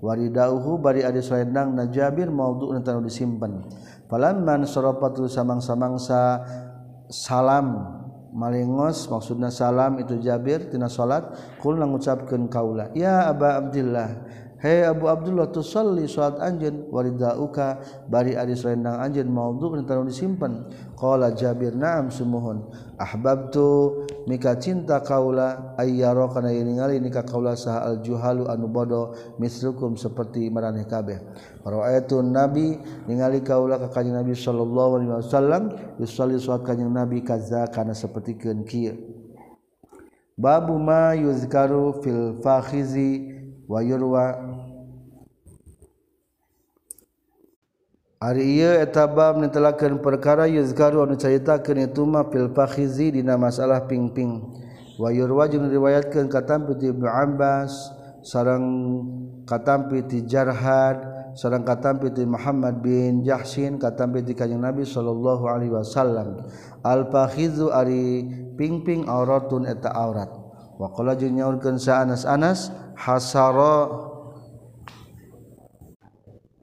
Waridauhu 0.00 0.80
bari 0.80 1.04
ari 1.04 1.20
solendang 1.20 1.76
na 1.76 1.84
Jabir 1.84 2.32
Maudu'un 2.32 2.80
tanu 2.80 3.04
disimpan. 3.04 3.60
palamman 4.10 4.66
soropatu 4.66 5.30
samang-samangsa 5.30 6.42
salam 7.06 8.00
malingos 8.34 9.10
maksudna 9.10 9.50
salam 9.50 9.98
itu 9.98 10.18
Jabir 10.22 10.70
tina 10.70 10.86
salat 10.86 11.30
kul 11.58 11.78
ngucapkeun 11.78 12.46
kaula 12.46 12.90
ya 12.94 13.30
Aba 13.30 13.58
Abdullah 13.58 14.08
he 14.60 14.84
Abu 14.84 15.08
Abdullah 15.08 15.48
tusalli 15.48 16.04
salat 16.04 16.36
anjeun 16.44 16.92
waridauka 16.92 17.80
bari 18.12 18.36
ari 18.36 18.52
rendang 18.52 19.00
anjeun 19.00 19.32
maudhu 19.32 19.72
tanu 19.88 20.04
disimpen 20.04 20.68
qala 21.00 21.32
Jabir 21.32 21.72
na'am 21.72 22.12
sumuhun. 22.12 22.68
Ahbabtu 23.00 24.04
mika 24.28 24.60
cinta 24.60 25.00
kaula 25.00 25.72
ayyara 25.80 26.28
kana 26.28 26.52
ningali 26.52 27.00
nikah 27.00 27.24
kaula 27.24 27.56
sah 27.56 27.80
al 27.88 28.04
juhalu 28.04 28.44
anu 28.52 28.68
bodoh 28.68 29.16
mislukum 29.40 29.96
seperti 29.96 30.52
maraneh 30.52 30.84
kabeh. 30.84 31.16
Ra'aitu 31.64 32.20
nabi 32.20 32.76
ningali 33.08 33.40
kaula 33.40 33.80
ka 33.80 33.88
kanjeng 33.88 34.20
nabi 34.20 34.36
sallallahu 34.36 35.00
alaihi 35.00 35.12
wasallam 35.16 35.62
yusalli 35.96 36.36
salat 36.36 36.68
kanjeng 36.68 36.92
nabi 36.92 37.24
kaza 37.24 37.64
kana 37.72 37.96
sapertikeun 37.96 38.68
kieu. 38.68 38.92
Babu 40.36 40.76
ma 40.76 41.16
yuzkaru 41.16 42.00
fil 42.04 42.36
fakhizi 42.44 43.39
wayurwa 43.70 44.24
Ari 48.20 48.60
ieu 48.60 48.76
eta 48.76 49.08
bab 49.08 49.40
nitelakeun 49.40 50.04
perkara 50.04 50.44
yuzkaru 50.44 51.08
anu 51.08 51.16
caritakeun 51.16 51.88
itu 51.88 52.04
mah 52.04 52.28
fil 52.28 52.52
fakhizi 52.52 53.16
dina 53.16 53.40
masalah 53.40 53.88
pingping. 53.88 54.44
Wa 55.00 55.08
yurwa 55.08 55.48
jeung 55.48 55.64
riwayatkeun 55.64 56.28
katampi 56.28 56.76
ti 56.76 56.92
Ibnu 56.92 57.08
Abbas 57.08 57.72
sareng 58.20 58.66
katampi 59.48 60.04
ti 60.04 60.28
Jarhad 60.28 61.00
sareng 61.32 61.64
katampi 61.64 62.12
ti 62.12 62.28
Muhammad 62.28 62.84
bin 62.84 63.24
Jahshin 63.24 63.80
katampi 63.80 64.20
ti 64.20 64.36
Kanjeng 64.36 64.60
Nabi 64.60 64.84
sallallahu 64.84 65.48
alaihi 65.48 65.72
wasallam. 65.72 66.44
Al 66.84 67.08
fakhizu 67.08 67.72
ari 67.72 68.28
pingping 68.60 69.08
auratun 69.08 69.64
eta 69.64 69.96
aurat. 69.96 70.39
waqala 70.80 71.12
jeung 71.12 71.36
nyaurkeun 71.36 71.76
sa 71.76 72.00
Anas 72.00 72.24
Anas 72.24 72.72
hasara 72.96 73.92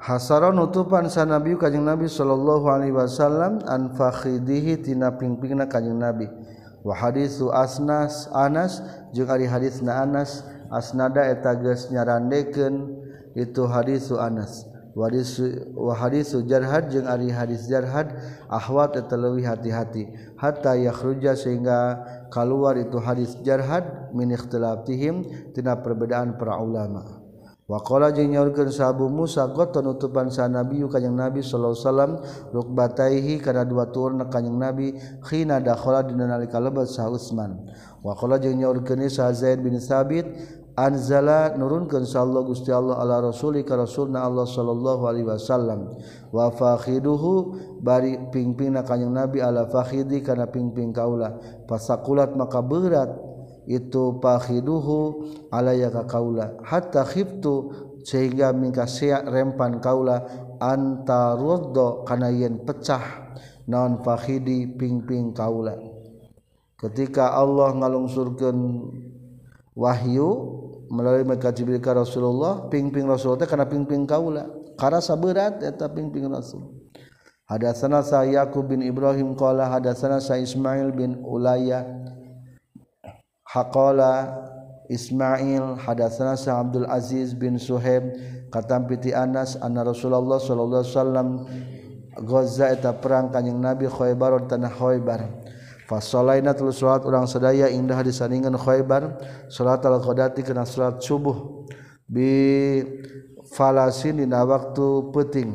hasara 0.01 0.49
nutupan 0.49 1.05
sa 1.05 1.21
Nabi 1.29 1.53
kanjing 1.53 1.85
Nabi 1.85 2.09
sallallahu 2.09 2.65
alaihi 2.65 2.97
wasallam 2.97 3.61
an 3.69 3.93
fakhidihi 3.93 4.81
tina 4.81 5.13
pingpingna 5.13 5.69
kanjing 5.69 6.01
Nabi. 6.01 6.25
Wa 6.81 6.95
haditsu 6.97 7.51
Asnas 7.53 8.25
Anas 8.33 8.81
jeung 9.13 9.29
ari 9.29 9.45
hadisna 9.45 10.01
Anas 10.01 10.41
asnada 10.73 11.27
eta 11.29 11.53
geus 11.59 11.93
nyarandekeun. 11.93 13.05
Itu 13.37 13.69
haditsu 13.69 14.17
Anas. 14.17 14.65
warisjarhad 14.97 16.89
jeung 16.89 17.05
Ari 17.05 17.29
hadis 17.29 17.69
jarhad 17.69 18.17
ahwat 18.49 18.97
terlebih 19.05 19.45
hati-hati 19.45 20.09
hatta 20.41 20.73
yakhruja 20.73 21.37
sehingga 21.37 22.01
keluar 22.33 22.81
itu 22.81 22.97
hadis 22.97 23.37
jarhad 23.45 24.09
min 24.17 24.33
ikhtilafihim 24.33 25.53
tina 25.53 25.77
perbedaan 25.77 26.33
para 26.41 26.57
ulama 26.57 27.27
Wakola 27.67 28.15
jeung 28.15 28.31
nyaurkeun 28.31 28.71
sahabu 28.71 29.11
Musa 29.11 29.43
goton 29.51 29.91
utupan 29.91 30.31
sa 30.31 30.47
Nabi 30.47 30.79
kanjing 30.87 31.19
Nabi 31.19 31.43
sallallahu 31.43 31.75
alaihi 31.75 31.83
wasallam 31.83 32.11
rukbataihi 32.55 33.43
kana 33.43 33.67
dua 33.67 33.91
turna 33.91 34.31
kanjing 34.31 34.55
Nabi 34.55 34.95
khina 35.27 35.59
dakhala 35.59 36.07
dina 36.07 36.31
nalika 36.31 36.63
lebat 36.63 36.87
sa 36.87 37.11
Utsman. 37.11 37.59
Wakola 38.07 38.39
jeung 38.39 38.63
nyaurkeun 38.63 39.11
sa 39.11 39.35
Zaid 39.35 39.59
bin 39.59 39.75
Sabit 39.83 40.23
anzala 40.77 41.57
nurunkeun 41.57 42.05
Allah 42.13 42.41
Gusti 42.45 42.69
Allah 42.69 43.01
ala 43.01 43.33
rasuli 43.33 43.65
ka 43.65 43.73
rasulna 43.73 44.21
Allah 44.21 44.45
sallallahu 44.45 45.03
alaihi 45.09 45.25
wasallam. 45.25 45.97
Wa 46.29 46.53
fakhiduhu 46.53 47.81
bari 47.81 48.29
pingpingna 48.29 48.85
kanjing 48.85 49.09
nabi 49.09 49.41
ala 49.41 49.65
fakhidi 49.65 50.21
kana 50.21 50.45
pingping 50.45 50.93
kaula 50.93 51.33
fasakulat 51.65 52.37
maka 52.37 52.61
berat 52.61 53.09
itu 53.67 54.21
fakhiduhu 54.23 55.27
alaya 55.51 55.91
ka 55.91 56.07
kaula 56.07 56.55
hatta 56.63 57.03
khiftu 57.03 57.73
sehingga 58.07 58.55
mingka 58.55 58.87
sia 58.87 59.19
rempan 59.27 59.83
kaula 59.83 60.23
antaroddo 60.63 62.07
kana 62.07 62.31
yen 62.31 62.63
pecah 62.63 63.35
naon 63.67 63.99
fakhidi 63.99 64.71
pingping 64.79 65.35
kaula 65.35 65.75
ketika 66.79 67.35
Allah 67.35 67.75
ngalungsurkeun 67.75 68.57
wahyu 69.75 70.29
melalui 70.87 71.23
malaikat 71.27 71.53
Jibril 71.57 71.83
ka 71.83 71.95
Rasulullah 71.95 72.67
pingping 72.71 73.07
Rasul 73.07 73.35
teh 73.39 73.47
kana 73.47 73.67
pingping 73.67 74.07
kaula 74.07 74.47
karasa 74.79 75.15
berat 75.15 75.59
eta 75.63 75.87
pingping 75.91 76.27
Rasul. 76.31 76.87
Hadatsana 77.47 78.03
sa 78.03 78.27
Yaqub 78.27 78.75
bin 78.75 78.83
Ibrahim 78.83 79.31
qala 79.39 79.71
hadatsana 79.71 80.19
sa 80.19 80.35
Ismail 80.35 80.91
bin 80.91 81.23
Ulayya 81.23 81.87
haqala 83.47 84.35
Ismail 84.91 85.79
hadatsana 85.79 86.35
sa 86.35 86.59
Abdul 86.59 86.87
Aziz 86.91 87.31
bin 87.31 87.55
Suhaib 87.55 88.03
katam 88.51 88.87
piti 88.87 89.15
Anas 89.15 89.55
anna 89.63 89.87
Rasulullah 89.87 90.43
sallallahu 90.43 90.83
alaihi 90.83 90.95
wasallam 90.95 91.29
Gaza 92.17 92.73
eta 92.73 92.97
perang 92.97 93.29
kanjing 93.29 93.61
Nabi 93.61 93.85
Khaybar 93.85 94.49
tanah 94.49 94.73
Khaybar. 94.73 95.21
Fasolaina 95.87 96.51
telu 96.51 96.75
salat 96.75 97.07
urang 97.07 97.23
sadaya 97.23 97.71
indah 97.71 98.03
disandingan 98.03 98.59
Khaybar. 98.59 99.15
Salat 99.47 99.79
al-qadati 99.87 100.43
kana 100.43 100.67
salat 100.67 100.99
subuh. 100.99 101.63
Bi 102.03 102.83
falasin 103.55 104.19
dina 104.19 104.43
waktu 104.43 105.15
peting. 105.15 105.51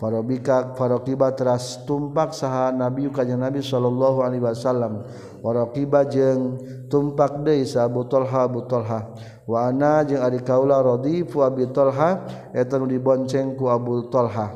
Farobika 0.00 0.72
farokiba 0.80 1.28
teras 1.36 1.84
tumpak 1.84 2.32
saha 2.32 2.72
nabi 2.72 3.08
kanjeng 3.12 3.40
nabi 3.40 3.60
sallallahu 3.60 4.24
alaihi 4.24 4.44
wasallam. 4.44 5.04
Warokiba 5.40 6.04
jeung 6.08 6.60
tumpak 6.92 7.40
deui 7.40 7.64
sa 7.64 7.88
Abu 7.88 8.04
Talha 8.04 8.44
Abu 8.44 8.64
Talha 8.68 9.12
wa 9.48 9.68
ana 9.68 10.04
jeung 10.04 10.20
ari 10.20 10.44
kaula 10.44 10.84
radifu 10.84 11.40
Abi 11.40 11.64
Talha 11.72 12.24
eta 12.52 12.76
nu 12.76 12.84
dibonceng 12.84 13.56
ku 13.56 13.72
Abu 13.72 14.08
Talha 14.12 14.52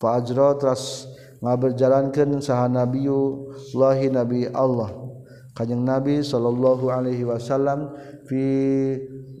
fa 0.00 0.16
ajra 0.16 0.56
teras 0.56 1.04
ngaberjalankeun 1.42 2.38
saha 2.38 2.70
Nabiyu 2.70 3.50
lahi 3.74 4.08
Nabi 4.08 4.46
Allah. 4.48 5.02
Kanjing 5.52 5.84
Nabi 5.84 6.24
sallallahu 6.24 6.88
alaihi 6.88 7.28
wasallam 7.28 7.92
fi 8.24 8.40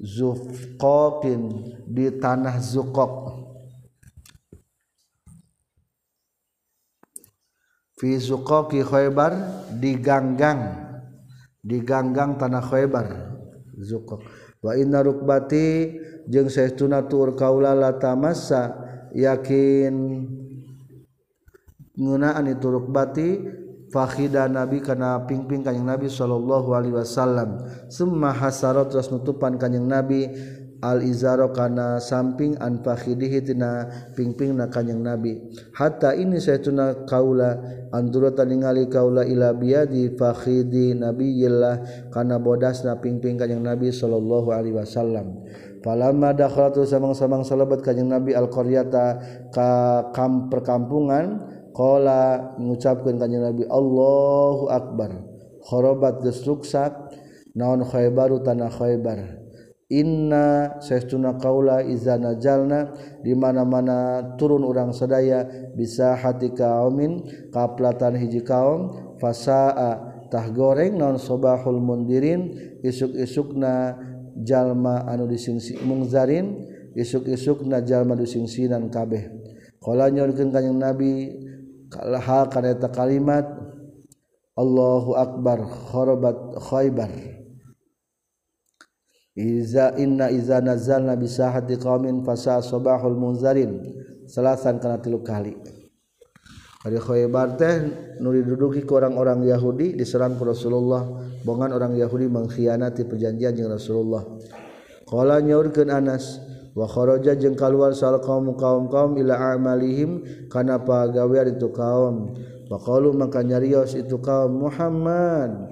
zufqaqin 0.04 1.72
di 1.88 2.12
tanah 2.20 2.60
Zuqaq 2.60 3.32
Fizuqoki 8.02 8.82
Khaybar 8.82 9.30
diganggang 9.78 10.74
diganggang 11.62 12.34
tanah 12.34 12.58
Khaybar 12.58 13.06
Zuqoq 13.78 14.26
wa 14.58 14.74
inna 14.74 15.06
rukbati 15.06 15.96
jeung 16.26 16.50
saestuna 16.50 17.06
tur 17.06 17.38
kaula 17.38 17.78
la 17.78 17.94
tamassa 17.94 18.74
yakin 19.14 20.26
ngeunaan 21.96 22.48
itu 22.48 22.66
rukbati 22.68 23.28
fakhida 23.92 24.48
nabi 24.48 24.80
kana 24.80 25.28
pingping 25.28 25.60
kanjing 25.60 25.84
nabi 25.84 26.08
sallallahu 26.08 26.72
alaihi 26.72 26.96
wasallam. 26.96 27.60
Summa 27.92 28.32
hasarat 28.32 28.88
terus 28.88 29.12
nutupan 29.12 29.60
kanjing 29.60 29.84
nabi. 29.84 30.32
Al-izaro 30.82 31.54
kana 31.54 32.02
samping 32.02 32.58
an 32.58 32.82
fakhidihi 32.82 33.46
tina 33.46 33.86
pingping 34.18 34.58
na 34.58 34.66
kanjing 34.66 34.98
nabi. 34.98 35.38
Hatta 35.78 36.10
ini 36.10 36.42
saya 36.42 36.58
tuna 36.58 37.06
kaula 37.06 37.54
andura 37.94 38.34
ningali 38.42 38.90
kaula 38.90 39.22
ila 39.22 39.54
biadi 39.54 40.10
fakhidi 40.18 40.98
nabiyillah 40.98 42.10
kana 42.10 42.42
bodasna 42.42 42.98
pingping 42.98 43.38
kanjing 43.38 43.62
nabi 43.62 43.94
sallallahu 43.94 44.50
alaihi 44.50 44.74
wasallam. 44.74 45.46
Falamma 45.86 46.34
dakhalatu 46.34 46.82
samang-samang 46.82 47.46
salabat 47.46 47.78
kanjing 47.86 48.10
nabi 48.10 48.34
al-qaryata 48.34 49.22
ka 49.54 49.70
kam 50.10 50.50
perkampungan 50.50 51.46
Qala 51.72 52.52
mengucapkan 52.60 53.16
kanjeng 53.16 53.40
Nabi 53.40 53.64
Allahu 53.64 54.68
Akbar. 54.68 55.10
Khorobat 55.64 56.20
geus 56.20 56.44
naon 57.56 57.84
Khaybaru 57.84 58.44
tanah 58.44 58.68
Khaybar. 58.68 59.40
Inna 59.92 60.80
saestuna 60.80 61.36
kaula 61.36 61.84
izana 61.84 62.40
jalna 62.40 62.96
di 63.20 63.36
mana-mana 63.36 64.24
turun 64.40 64.64
orang 64.64 64.88
sedaya 64.96 65.44
bisa 65.76 66.16
hati 66.16 66.48
kaumin 66.56 67.20
kaplatan 67.52 68.16
hiji 68.16 68.40
kaum 68.40 68.88
fasaa 69.20 70.24
tah 70.32 70.48
goreng 70.48 70.96
non 70.96 71.20
sobahul 71.20 71.76
mundirin 71.76 72.56
isuk-isukna 72.80 74.00
jalma 74.40 75.04
anu 75.04 75.28
disingsi 75.28 75.76
mungzarin 75.84 76.64
isuk-isukna 76.96 77.84
jalma 77.84 78.16
disingsinan 78.16 78.88
kabeh. 78.88 79.28
Qala 79.76 80.08
kanjeng 80.08 80.80
Nabi 80.80 81.36
hal 82.00 82.48
kaneta 82.48 82.88
kalimat 82.88 83.44
Allahu 84.56 85.16
akbar 85.16 85.64
khorobat 85.64 86.60
khaybar. 86.60 87.12
Iza 89.32 89.96
inna 89.96 90.28
iza 90.28 90.60
nazalna 90.60 91.16
bisahati 91.16 91.80
qaumin 91.80 92.20
fasa 92.20 92.60
sabahul 92.60 93.16
munzarin. 93.16 93.80
Selasan 94.28 94.76
kana 94.76 95.00
tilu 95.00 95.24
kali. 95.24 95.56
Hari 96.82 96.98
Khaybar 96.98 97.56
teh 97.56 97.74
nuri 98.18 98.42
duduki 98.42 98.82
ke 98.82 98.92
orang-orang 98.92 99.46
Yahudi 99.46 99.96
diserang 99.96 100.36
ke 100.36 100.44
Rasulullah. 100.44 101.06
Bongan 101.46 101.72
orang 101.72 101.94
Yahudi 101.96 102.28
mengkhianati 102.28 103.08
perjanjian 103.08 103.56
dengan 103.56 103.78
Rasulullah. 103.80 104.26
Qala 105.08 105.40
nyaurkeun 105.40 105.88
Anas 105.88 106.42
wakhoroja 106.72 107.36
jeung 107.36 107.56
keluar 107.56 107.92
sal 107.92 108.20
kaum 108.20 108.52
kaum 108.56 108.88
kaum 108.88 109.16
ila 109.20 109.56
amalihim 109.56 110.24
kana 110.48 110.80
pagawean 110.80 111.56
itu 111.56 111.68
kaum. 111.72 112.36
Waqalu 112.72 113.12
maka 113.12 113.44
nyarios 113.44 113.92
itu 113.92 114.16
kaum 114.16 114.64
Muhammad 114.64 115.68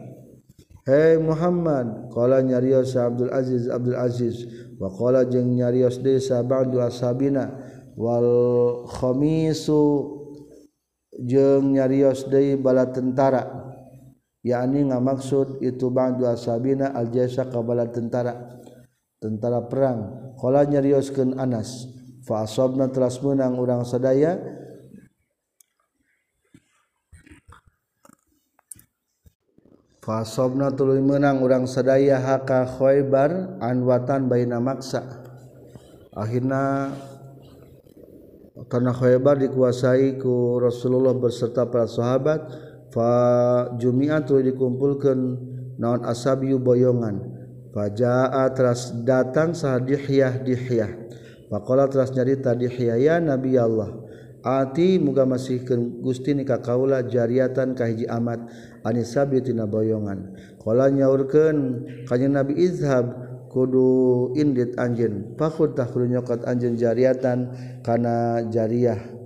Hei 0.84 1.16
Muhammad 1.16 2.12
qala 2.12 2.44
nyarios 2.44 2.92
Abdul 2.92 3.32
Aziz 3.32 3.72
Abdul 3.72 3.96
Aziz. 3.96 4.44
Waqala 4.76 5.24
jeung 5.24 5.56
nyarios 5.56 5.96
desa 6.04 6.44
bangdu 6.44 6.76
asabina. 6.84 7.70
wal 8.00 8.30
khamisu 8.88 10.16
jeung 11.20 11.76
nyarios 11.76 12.24
De 12.32 12.56
bala 12.56 12.88
tentara. 12.88 13.44
Yakni 14.40 14.88
ngamaksud 14.88 15.60
itu 15.60 15.92
ba'du 15.92 16.24
asabina 16.24 16.96
al 16.96 17.12
jasa 17.12 17.44
ka 17.44 17.60
bala 17.60 17.84
tentara. 17.92 18.60
Tentara 19.20 19.68
perang. 19.68 20.32
Q 20.40 20.42
nyariosken 20.48 21.36
Anas 21.36 21.84
fasobna 22.24 22.88
teras 22.88 23.20
menang 23.20 23.60
urang 23.60 23.84
seaya, 23.84 24.40
fasobna 30.00 30.72
tuluy 30.72 31.04
menang 31.04 31.44
urang 31.44 31.68
sadaya 31.68 32.16
haka 32.18 32.64
Khaybar 32.80 33.60
anwatan 33.60 34.32
baina 34.32 34.56
maksa. 34.58 35.04
Akhirna 36.16 36.96
tanah 38.72 38.96
Khaybar 38.96 39.38
dikuasai 39.44 40.16
ku 40.16 40.56
Rasulullah 40.58 41.12
beserta 41.12 41.68
para 41.68 41.84
sahabat. 41.84 42.40
Fa 42.90 43.12
jumi'at 43.78 44.26
tuluy 44.26 44.50
dikumpulkeun 44.50 45.20
naon 45.78 46.02
asabiyu 46.02 46.58
boyongan 46.58 47.39
Fajaa 47.70 48.50
teras 48.50 48.90
datang 49.06 49.54
sah 49.54 49.78
Dihyah 49.78 50.42
Dihyah. 50.42 50.90
Pakola 51.46 51.86
teras 51.86 52.10
nyarita 52.10 52.54
Dihyah 52.58 52.98
ya 52.98 53.16
Nabi 53.22 53.54
Allah. 53.54 53.94
Ati 54.40 54.96
muga 54.96 55.28
masihkeun 55.28 56.00
Gusti 56.00 56.32
ni 56.32 56.48
ka 56.48 56.64
kaula 56.64 57.04
jariatan 57.04 57.76
ka 57.76 57.84
hiji 57.84 58.08
amat 58.08 58.40
anisabi 58.82 59.44
tina 59.44 59.68
boyongan. 59.68 60.32
Kala 60.58 60.88
nyaurkeun 60.88 61.86
kanjing 62.08 62.32
Nabi 62.32 62.56
Izhab 62.56 63.06
kudu 63.52 64.32
indit 64.34 64.74
anjeun. 64.80 65.36
Fakut 65.36 65.76
tahkulu 65.76 66.08
nyokat 66.08 66.48
anjeun 66.48 66.74
jariatan 66.74 67.52
kana 67.84 68.48
jariah. 68.48 69.19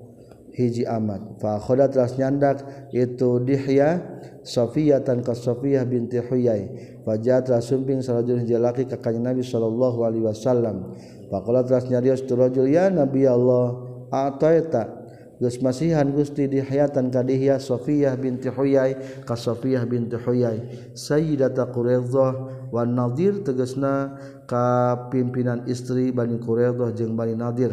hiji 0.54 0.86
amat 0.86 1.42
fa 1.42 1.58
khoda 1.58 1.90
telah 1.90 2.08
nyandak 2.14 2.62
itu 2.94 3.42
dihya 3.42 4.00
Safiyatan 4.44 5.24
ka 5.24 5.32
Safiyah 5.32 5.88
binti 5.88 6.20
Huyai. 6.20 6.68
Fajah 7.00 7.40
telah 7.40 7.64
sumping 7.64 8.04
sarajul 8.04 8.44
hiji 8.44 8.60
laki 8.60 8.84
ka 8.84 9.00
kanjeng 9.00 9.24
Nabi 9.24 9.40
sallallahu 9.40 10.04
alaihi 10.04 10.28
wasallam. 10.28 10.92
Faqala 11.32 11.64
telah 11.64 11.80
nyarios 11.88 12.20
tu 12.28 12.36
rajul 12.36 12.68
ya 12.68 12.92
Nabi 12.92 13.24
Allah 13.24 13.80
ataita? 14.12 15.00
Geus 15.40 15.58
masihan 15.64 16.06
Gusti 16.12 16.44
dihayatan 16.44 17.08
ka 17.08 17.24
dihya 17.24 17.56
Safiyah 17.56 18.20
binti 18.20 18.52
Huyai 18.52 19.24
ka 19.24 19.32
Safiyah 19.32 19.88
binti 19.88 20.20
Huyai. 20.20 20.92
Sayyidata 20.92 21.72
Quraidah 21.72 22.68
wan 22.68 22.92
Nadir 22.92 23.40
tegasna 23.40 24.20
ka 24.44 25.08
pimpinan 25.08 25.64
istri 25.64 26.12
Bani 26.12 26.36
Quraidah 26.36 26.92
jeung 26.92 27.16
Bani 27.16 27.32
Nadir. 27.32 27.72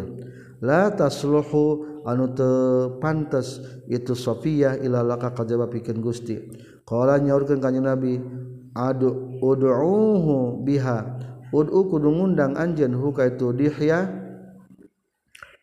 La 0.64 0.88
tasluhu 0.88 1.91
anu 2.06 2.32
te 2.34 2.50
pantes 3.02 3.62
itu 3.90 4.18
Sofia 4.18 4.78
ilalaka 4.78 5.34
kajaba 5.34 5.68
pikeun 5.70 6.00
Gusti. 6.02 6.38
Qala 6.86 7.22
nyaurkeun 7.22 7.62
ka 7.62 7.70
Nabi 7.72 8.20
adu 8.76 9.40
ud'uhu 9.40 10.62
biha. 10.66 11.00
Ud'u 11.52 11.92
kudu 11.92 12.10
ngundang 12.10 12.56
anjeun 12.56 12.96
hu 12.96 13.12
ka 13.12 13.28
itu 13.28 13.52
Dihya 13.52 14.08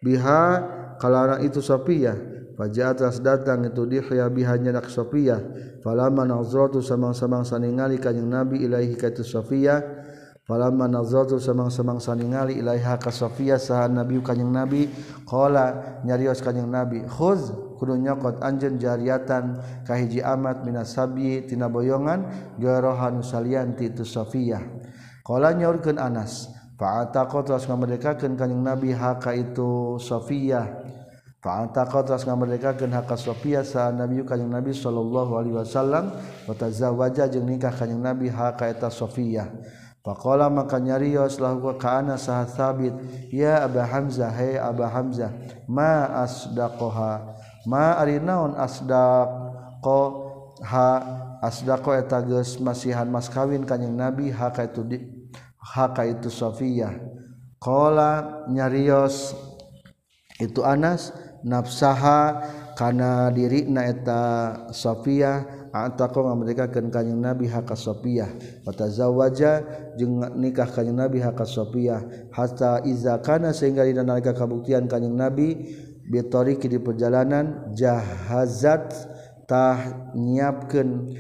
biha. 0.05 0.75
Kalana 0.99 1.39
itu 1.47 1.63
Sofia 1.63 2.11
Fajaat 2.59 2.99
ras 2.99 3.23
datang 3.23 3.63
itu 3.63 3.87
Dihya 3.87 4.27
biha 4.27 4.59
nyadak 4.59 4.91
Sofia 4.91 5.39
falama 5.79 6.27
nazratu 6.27 6.83
samang-samang 6.83 7.47
saningali 7.47 8.03
kanjing 8.03 8.27
Nabi 8.27 8.67
ilaahi 8.67 8.99
ka 8.99 9.15
itu 9.15 9.23
Sofia 9.23 9.79
falaman 10.49 10.97
nazratu 10.97 11.37
samang-samang 11.37 12.01
saningali 12.01 12.57
ilaiha 12.57 12.97
ka 12.97 13.13
Sofiah 13.13 13.61
saha 13.61 13.85
Nabi 13.87 14.25
kanjing 14.25 14.49
Nabi 14.49 14.89
qala 15.29 16.01
nyarios 16.09 16.41
kanjing 16.41 16.73
Nabi 16.73 17.05
khuz 17.05 17.53
kudu 17.77 18.01
nyokot 18.01 18.41
anjeun 18.41 18.81
jariatan 18.81 19.61
kahiji 19.85 20.25
amat 20.25 20.65
minas 20.65 20.97
sabi 20.97 21.45
tina 21.45 21.69
boyongan 21.69 22.25
garohan 22.57 23.21
salian 23.21 23.77
ti 23.77 23.93
itu 23.93 24.09
Sofiah 24.09 24.65
qala 25.21 25.53
nyaurkeun 25.53 26.01
Anas 26.01 26.59
Fa'ataqa 26.79 27.43
terus 27.43 27.67
ngamerdekakeun 27.67 28.39
kanjing 28.39 28.63
Nabi 28.63 28.95
haka 28.95 29.35
itu 29.35 29.99
Safiyah. 29.99 30.87
Fa'ataqa 31.43 32.07
terus 32.07 32.23
ngamerdekakeun 32.23 32.95
haka 32.95 33.19
Safiyah 33.19 33.67
sa 33.67 33.91
Nabi 33.91 34.23
kanjing 34.23 34.47
Nabi 34.47 34.71
sallallahu 34.71 35.43
alaihi 35.43 35.59
wasallam 35.59 36.15
wa 36.47 36.55
tazawwaja 36.55 37.27
jeung 37.35 37.51
nikah 37.51 37.75
kanjing 37.75 37.99
Nabi 37.99 38.31
haka 38.31 38.71
eta 38.71 38.95
Safiyah. 38.95 39.51
Faqala 40.07 40.47
maka 40.47 40.79
nyarios 40.79 41.43
lahu 41.43 41.59
gua 41.69 41.75
kana 41.75 42.15
sah 42.15 42.47
sabit 42.47 42.95
ya 43.35 43.67
Aba 43.67 43.83
Hamzah 43.83 44.31
hey 44.31 44.55
Aba 44.55 44.87
Hamzah 44.87 45.35
ma 45.67 46.23
asdaqoha 46.23 47.35
ma 47.67 47.99
ari 47.99 48.23
naon 48.23 48.55
asdaqo 48.55 50.01
ha 50.63 50.89
asdaqo 51.43 51.99
eta 51.99 52.23
geus 52.23 52.63
masihan 52.63 53.11
mas 53.11 53.27
kawin 53.27 53.67
kanjing 53.67 53.99
Nabi 53.99 54.31
ha 54.31 54.55
ka 54.55 54.71
itu 54.71 54.87
di 54.87 54.99
ha 55.59 55.91
ka 55.91 56.07
itu 56.07 56.31
Safiyah 56.31 56.95
qala 57.59 58.47
nyarios 58.47 59.35
itu 60.39 60.63
Anas 60.63 61.11
nafsaha 61.43 62.39
kana 62.79 63.35
dirina 63.35 63.83
eta 63.83 64.23
Safiyah 64.71 65.58
atau 65.73 66.25
mereka 66.35 66.69
kanyang 66.69 67.21
nabi 67.21 67.47
haka 67.49 67.77
Sofia 67.77 68.29
watazawaja 68.65 69.65
jeung 70.01 70.23
nikah 70.41 70.69
kanyang 70.69 71.09
nabi 71.09 71.19
haka 71.21 71.45
Sofia 71.45 72.03
hatta 72.33 72.83
iza 72.89 73.21
kana 73.21 73.53
sehingga 73.53 73.85
dina 73.85 74.05
nalika 74.05 74.33
kabuktian 74.33 74.89
kanyang 74.89 75.17
nabi 75.17 75.49
bitoriki 76.09 76.67
di 76.73 76.81
perjalanan 76.81 77.73
jahazat 77.77 78.93
tah 79.45 80.11
nyiapkeun 80.17 81.13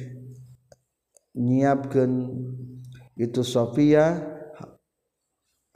nyiapkeun 1.37 2.13
itu 3.19 3.43
Sofia 3.45 4.21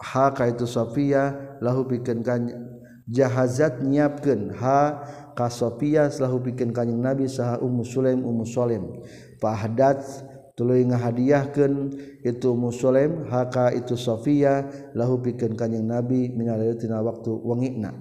haka 0.01 0.51
itu 0.51 0.67
Sofia 0.67 1.57
lahu 1.63 1.87
bikin 1.87 2.25
kanya 2.27 2.59
jahazat 3.07 3.83
nyiapkan 3.83 4.55
ha 4.59 5.03
ka 5.33 5.49
Sofia 5.49 6.09
lahu 6.21 6.41
bikin 6.41 6.73
kanyeng 6.73 7.01
nabi 7.01 7.29
saha 7.29 7.61
Ummu 7.61 7.83
Sulaim 7.85 8.21
Ummu 8.25 8.45
Sulaim 8.45 9.03
fahdat 9.43 10.05
tuluy 10.53 10.85
ngahadiahkeun 10.85 11.75
itu 12.23 12.47
Ummu 12.53 12.71
Sulaim 12.71 13.27
haka 13.29 13.73
itu 13.73 13.97
Sofia 13.97 14.69
lahu 14.93 15.19
bikin 15.19 15.57
kanjing 15.57 15.89
Nabi 15.89 16.29
minal 16.33 16.61
tina 16.77 17.01
waktu 17.01 17.33
wengina 17.33 17.97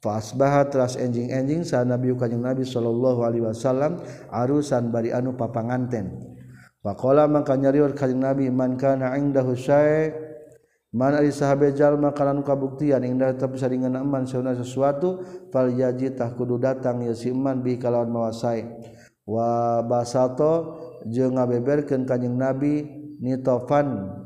fa 0.00 0.16
asbaha 0.16 0.72
teras 0.72 0.96
enjing-enjing 0.96 1.60
saha 1.62 1.84
Nabi 1.84 2.16
kanjing 2.16 2.40
Nabi 2.40 2.64
sallallahu 2.64 3.20
alaihi 3.20 3.44
wasallam 3.44 4.00
arusan 4.32 4.88
bari 4.88 5.12
anu 5.12 5.36
papanganten. 5.36 6.32
Faqala 6.80 7.28
maka 7.28 7.60
nyariur 7.60 7.92
kanjing 7.92 8.24
Nabi 8.24 8.48
man 8.48 8.80
kana 8.80 9.12
indahu 9.20 9.52
syai' 9.52 10.29
mana 10.90 11.22
disahjal 11.22 11.94
makanan 11.98 12.42
kabuktian 12.42 13.06
indah 13.06 13.38
tapi 13.38 13.62
saringan 13.62 13.94
aman 13.94 14.26
sesuatu 14.26 15.22
fal 15.54 15.70
yajitah 15.70 16.34
kudu 16.34 16.58
datang 16.58 17.06
ya 17.06 17.14
si 17.14 17.30
bi 17.34 17.78
kalawan 17.78 18.10
mawasai. 18.10 18.66
Wa 19.22 19.78
basato 19.86 20.82
jeung 21.06 21.38
ngabeberkeun 21.38 22.02
kanjing 22.02 22.34
nabi 22.34 22.82
nitofan. 23.22 24.18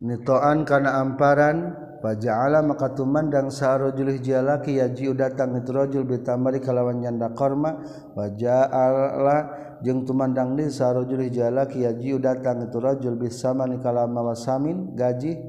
Nitoan 0.00 0.64
kana 0.64 0.96
amparan 1.00 1.76
faja'ala 2.00 2.64
maka 2.64 2.96
tumandang 2.96 3.52
sarojul 3.52 4.16
hijalaki 4.16 4.80
yajiu 4.80 5.12
datang 5.12 5.52
itu 5.60 5.68
rajul 5.76 6.08
bitamari 6.08 6.56
kalawan 6.60 7.04
nyanda 7.04 7.36
korma 7.36 7.84
faja'ala 8.16 9.36
jeung 9.80 10.04
tumandang 10.04 10.56
desa 10.56 10.92
rajul 10.92 11.26
jalaki 11.32 11.84
yajiu 11.88 12.20
datang 12.20 12.64
itu 12.68 12.76
rajul 12.80 13.16
bisama 13.16 13.64
nikalama 13.64 14.32
wasamin 14.32 14.96
gaji. 14.96 15.40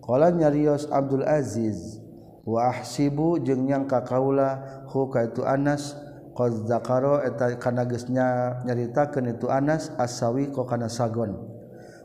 Qala 0.00 0.34
nyarios 0.34 0.90
Abdul 0.90 1.22
Aziz 1.22 2.02
wa 2.42 2.72
ahsibu 2.72 3.38
jeung 3.42 3.66
nyangka 3.68 4.02
kaula 4.02 4.84
hu 4.90 5.06
ka 5.10 5.26
itu 5.30 5.42
Anas. 5.46 5.94
Qad 6.30 6.66
zakaro 6.70 7.20
eta 7.20 7.58
kana 7.58 7.84
geus 7.84 8.06
nyaritakeun 8.08 9.34
itu 9.34 9.50
Anas 9.50 9.90
asawi 9.98 10.48
ko 10.54 10.64
kana 10.64 10.86
sagon. 10.86 11.36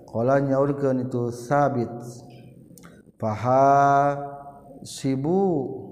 Qala 0.10 0.42
nyaurkeun 0.42 1.06
itu 1.06 1.30
sabit 1.30 1.88
faha 3.16 4.18
sibu 4.84 5.85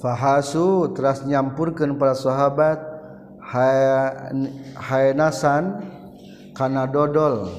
fahasu 0.00 0.96
teras 0.96 1.22
nyampurkan 1.28 2.00
para 2.00 2.16
sahabat 2.16 2.80
hayasan 4.80 5.84
karena 6.56 6.88
dodol. 6.88 7.52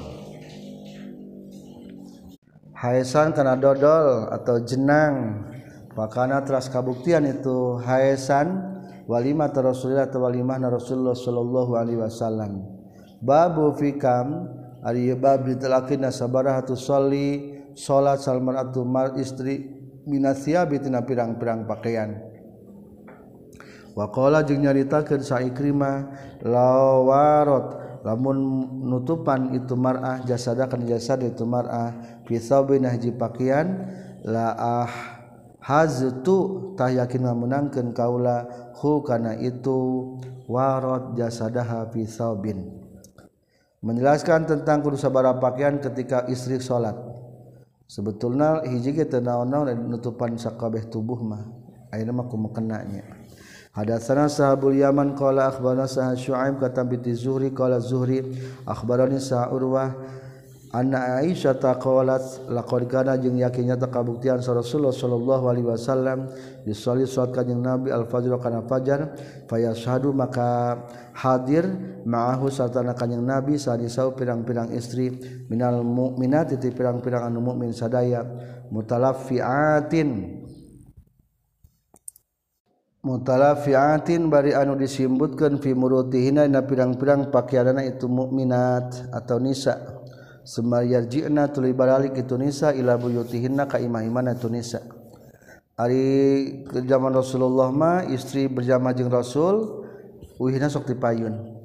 Hayasan 2.73 3.37
karena 3.37 3.53
dodol 3.53 4.25
atau 4.33 4.57
jenang. 4.65 5.45
Makana 5.93 6.41
teras 6.41 6.71
kabuktian 6.71 7.27
itu 7.27 7.77
hayasan 7.83 8.57
walimah 9.05 9.53
Rasulullah 9.53 10.07
atau 10.09 10.23
walimah 10.25 10.57
Rasulullah 10.65 11.13
sallallahu 11.13 11.77
alaihi 11.77 11.99
wasallam. 12.01 12.63
Babu 13.21 13.77
fikam 13.77 14.49
ari 14.81 15.13
bab 15.13 15.45
ditelakeun 15.45 16.09
sabarahatu 16.09 16.73
sholli 16.73 17.53
salat 17.77 18.17
salman 18.23 18.57
atu 18.57 18.81
mar 18.81 19.13
istri 19.19 19.67
minasiabi 20.09 20.81
tina 20.81 21.05
pirang-pirang 21.05 21.69
pakaian 21.69 22.30
wakola 23.97 24.43
jeung 24.47 24.63
nyaritakan 24.63 25.19
saikrimah 25.19 26.11
lawarot 26.43 27.81
lamun 28.01 28.65
nutupan 28.87 29.53
itu 29.53 29.77
marah 29.77 30.25
jasada 30.25 30.65
kan 30.65 30.81
jasad 30.89 31.21
itu 31.21 31.45
marah 31.45 31.93
pisau 32.25 32.65
bin 32.65 32.87
haji 32.87 33.13
pakaian 33.13 33.85
la 34.25 34.57
ah 34.57 34.91
haztu 35.61 36.73
tah 36.73 36.89
yakin 36.89 37.29
menangkeun 37.29 37.93
kaula 37.93 38.49
hu 38.81 39.05
kana 39.05 39.37
itu 39.37 40.17
warot 40.49 41.13
jasadaha 41.13 41.85
fisabin 41.93 42.81
menjelaskan 43.85 44.49
tentang 44.49 44.81
kudu 44.81 44.97
sabara 44.97 45.37
pakaian 45.37 45.77
ketika 45.77 46.25
istri 46.25 46.57
salat 46.57 46.97
sebetulnya 47.85 48.65
hiji 48.65 48.97
ge 48.97 49.05
teu 49.05 49.21
naon-naon 49.21 49.77
nutupan 49.89 50.33
sakabeh 50.37 50.89
tubuh 50.89 51.21
mah 51.21 51.45
ayeuna 51.93 52.17
mah 52.17 52.25
kumakenanya 52.25 53.20
Hadatsana 53.71 54.27
sahabul 54.27 54.75
Yaman 54.75 55.15
qala 55.15 55.47
akhbarana 55.47 55.87
sah 55.87 56.11
Syuaib 56.11 56.59
kata 56.59 56.83
bi 56.83 56.99
Zuhri 57.15 57.55
qala 57.55 57.79
Zuhri 57.79 58.19
akhbarani 58.67 59.15
sa 59.15 59.47
Urwah 59.47 59.95
anna 60.75 61.23
Aisyah 61.23 61.55
taqalat 61.55 62.51
laqad 62.51 62.83
kana 62.91 63.15
jeung 63.15 63.39
yakinnya 63.39 63.79
tak 63.79 63.95
kabuktian 63.95 64.43
Rasulullah 64.43 64.91
sallallahu 64.91 65.43
alaihi 65.47 65.67
wasallam 65.71 66.27
di 66.67 66.75
shalat 66.75 67.07
salat 67.07 67.31
kanjeng 67.31 67.63
Nabi 67.63 67.95
al 67.95 68.11
fajr 68.11 68.35
kana 68.43 68.59
fajar 68.67 69.15
fayashhadu 69.47 70.11
maka 70.11 70.75
hadir 71.15 71.63
ma'ahu 72.03 72.51
sartana 72.51 72.91
kanjeng 72.91 73.23
Nabi 73.23 73.55
sadisau 73.55 74.11
pirang-pirang 74.19 74.75
istri 74.75 75.15
minal 75.47 75.79
mukminati 75.79 76.59
pirang-pirang 76.59 77.23
anu 77.23 77.39
mukmin 77.39 77.71
sadaya 77.71 78.27
mutalaffiatin 78.67 80.40
mutalafiatin 83.01 84.29
bari 84.29 84.53
anu 84.53 84.77
disimbutkan 84.77 85.57
fi 85.57 85.73
murutihina 85.73 86.45
na 86.45 86.61
pirang-pirang 86.61 87.33
pakaianana 87.33 87.81
itu 87.85 88.05
mukminat 88.05 89.09
atau 89.09 89.41
nisa. 89.41 90.01
Semar 90.41 90.85
yarji'na 90.85 91.53
tuluy 91.53 91.73
baralik 91.73 92.17
itu 92.17 92.33
nisa 92.33 92.73
ila 92.73 92.97
buyutihinna 92.97 93.69
ka 93.69 93.77
imah-imahna 93.77 94.33
itu 94.37 94.49
nisa. 94.49 94.81
Ari 95.77 96.65
ke 96.65 96.81
zaman 96.85 97.13
Rasulullah 97.13 97.69
mah 97.73 98.05
istri 98.09 98.45
berjamaah 98.49 98.93
jeung 98.93 99.09
Rasul 99.09 99.85
uhina 100.41 100.69
sok 100.69 100.89
dipayun 100.93 101.57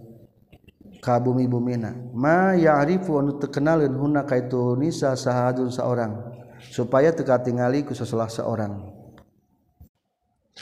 ka 1.00 1.20
bumi-bumina. 1.20 1.96
Ma 2.12 2.52
ya'rifu 2.56 3.16
anu 3.16 3.36
terkenalin 3.40 3.92
hunna 3.92 4.24
ka 4.28 4.36
itu 4.40 4.76
nisa 4.76 5.12
sahadun 5.16 5.72
seorang 5.72 6.32
supaya 6.72 7.12
teka 7.12 7.40
tingali 7.44 7.84
ku 7.84 7.92
seselah 7.96 8.28
seorang. 8.28 8.85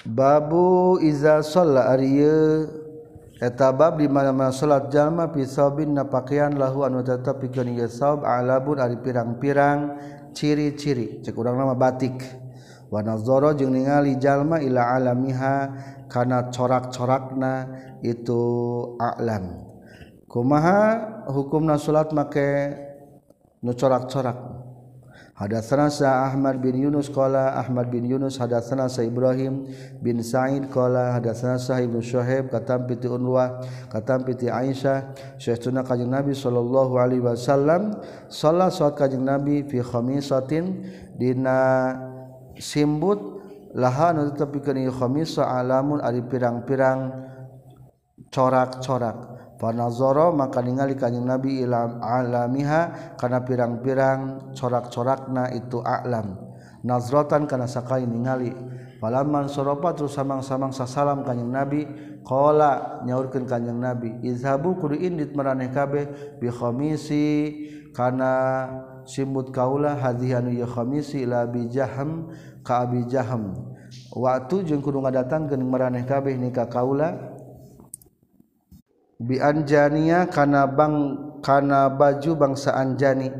Babu 0.02 0.98
iza 0.98 1.38
sholat 1.38 1.86
Arye 1.86 2.66
eta 3.38 3.70
bab 3.70 4.02
di 4.02 4.10
mana-mana 4.10 4.50
salat 4.50 4.90
jalma 4.90 5.30
fi 5.30 5.46
sabin 5.46 5.94
na 5.94 6.02
pakaian 6.02 6.58
lahu 6.58 6.82
anu 6.82 6.98
tetep 7.06 7.38
pikeun 7.38 7.70
ieu 7.70 7.86
saub 7.86 8.26
alabun 8.26 8.82
ari 8.82 8.98
pirang-pirang 8.98 9.94
ciri-ciri. 10.34 11.22
Cek 11.22 11.38
urang 11.38 11.54
nama 11.54 11.78
batik. 11.78 12.18
Wa 12.90 13.06
nazara 13.06 13.54
jeung 13.54 13.70
ningali 13.70 14.18
jalma 14.18 14.58
ila 14.58 14.98
alamiha 14.98 15.54
kana 16.10 16.50
corak-corakna 16.50 17.54
itu 18.02 18.42
a'lam. 18.98 19.62
Kumaha 20.26 20.82
hukumna 21.30 21.78
salat 21.78 22.10
make 22.10 22.50
nu 23.62 23.70
corak-corak? 23.70 24.63
Hadatsana 25.34 25.90
Sa 25.90 26.30
Ahmad 26.30 26.62
bin 26.62 26.78
Yunus 26.78 27.10
qala 27.10 27.58
Ahmad 27.58 27.90
bin 27.90 28.06
Yunus 28.06 28.38
hadatsana 28.38 28.86
Sa 28.86 29.02
Ibrahim 29.02 29.66
bin 29.98 30.22
Sa'id 30.22 30.70
qala 30.70 31.18
hadatsana 31.18 31.58
Sa 31.58 31.82
Ibnu 31.82 31.98
Syuhaib 31.98 32.54
katam 32.54 32.86
piti 32.86 33.10
Urwah 33.10 33.58
katam 33.90 34.22
piti 34.22 34.46
Aisyah 34.46 35.10
syaituna 35.34 35.82
kanjeng 35.82 36.14
Nabi 36.14 36.38
sallallahu 36.38 36.94
alaihi 36.94 37.26
wasallam 37.26 37.98
salat 38.30 38.78
salat 38.78 38.94
kanjeng 38.94 39.26
Nabi 39.26 39.66
fi 39.66 39.82
khamisatin 39.82 40.86
dina 41.18 41.98
simbut 42.54 43.18
laha 43.74 44.14
nu 44.14 44.30
tepikeun 44.38 44.86
khamisah 44.86 45.50
alamun 45.50 45.98
ari 45.98 46.22
pirang-pirang 46.22 47.10
corak-corak. 48.30 49.33
panazoro 49.60 50.34
maka 50.34 50.60
ningali 50.60 50.98
kanjing 50.98 51.24
nabi 51.24 51.62
ilam 51.62 52.02
alamiha 52.02 53.14
kana 53.18 53.42
pirang-pirang 53.42 54.52
corak-corakna 54.54 55.52
itu 55.54 55.80
a'lam. 55.80 56.36
Nazrotan 56.84 57.48
karena 57.48 57.64
sakai 57.64 58.04
ningali. 58.04 58.52
Palaman 59.00 59.52
soropa 59.52 59.92
terus 59.92 60.16
samang-samang 60.16 60.72
sasalam 60.72 61.24
kanjing 61.28 61.52
nabi 61.52 61.84
qala 62.24 63.04
nyaurkeun 63.04 63.44
kanjing 63.44 63.76
nabi 63.76 64.16
izhabu 64.24 64.80
kudu 64.80 64.96
indit 64.96 65.36
maraneh 65.36 65.68
kabeh 65.68 66.08
bi 66.40 66.48
khamisi 66.48 67.26
kana 67.92 68.32
simbut 69.04 69.52
kaula 69.52 70.00
hadhihi 70.00 70.34
anu 70.40 70.50
ya 70.56 70.64
khamisi 70.64 71.28
la 71.28 71.44
bi 71.44 71.68
jaham 71.68 72.32
ka 72.64 72.88
abi 72.88 73.04
jaham 73.04 73.52
waktu 74.16 74.64
jeung 74.64 74.80
kudu 74.80 75.04
ngadatangkeun 75.04 75.60
maraneh 75.68 76.08
kabeh 76.08 76.40
nikah 76.40 76.72
kaula 76.72 77.33
bianjania 79.20 80.26
kana 80.30 80.66
bang 80.66 81.18
kana 81.44 81.92
baju 81.92 82.34
bangsa 82.34 82.74
anjani 82.74 83.30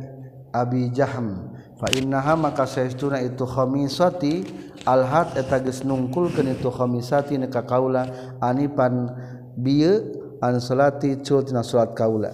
Abi 0.55 0.95
Jaham. 0.95 1.51
Fa 1.75 1.91
innaha 1.91 2.39
maka 2.39 2.63
saestuna 2.63 3.19
itu 3.19 3.43
khamisati 3.43 4.47
alhat 4.87 5.35
eta 5.35 5.59
geus 5.59 5.83
nungkulkeun 5.83 6.55
itu 6.55 6.71
khamisati 6.71 7.35
neka 7.35 7.67
kaula 7.67 8.07
anipan 8.39 9.11
bieu 9.59 10.15
an 10.39 10.63
salati 10.63 11.19
cul 11.27 11.43
salat 11.43 11.99
kaula. 11.99 12.31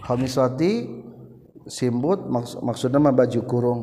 Khamisati 0.00 0.88
simbut 1.68 2.24
maks 2.24 2.56
maksudna 2.64 2.96
mah 2.96 3.12
baju 3.12 3.40
kurung. 3.44 3.82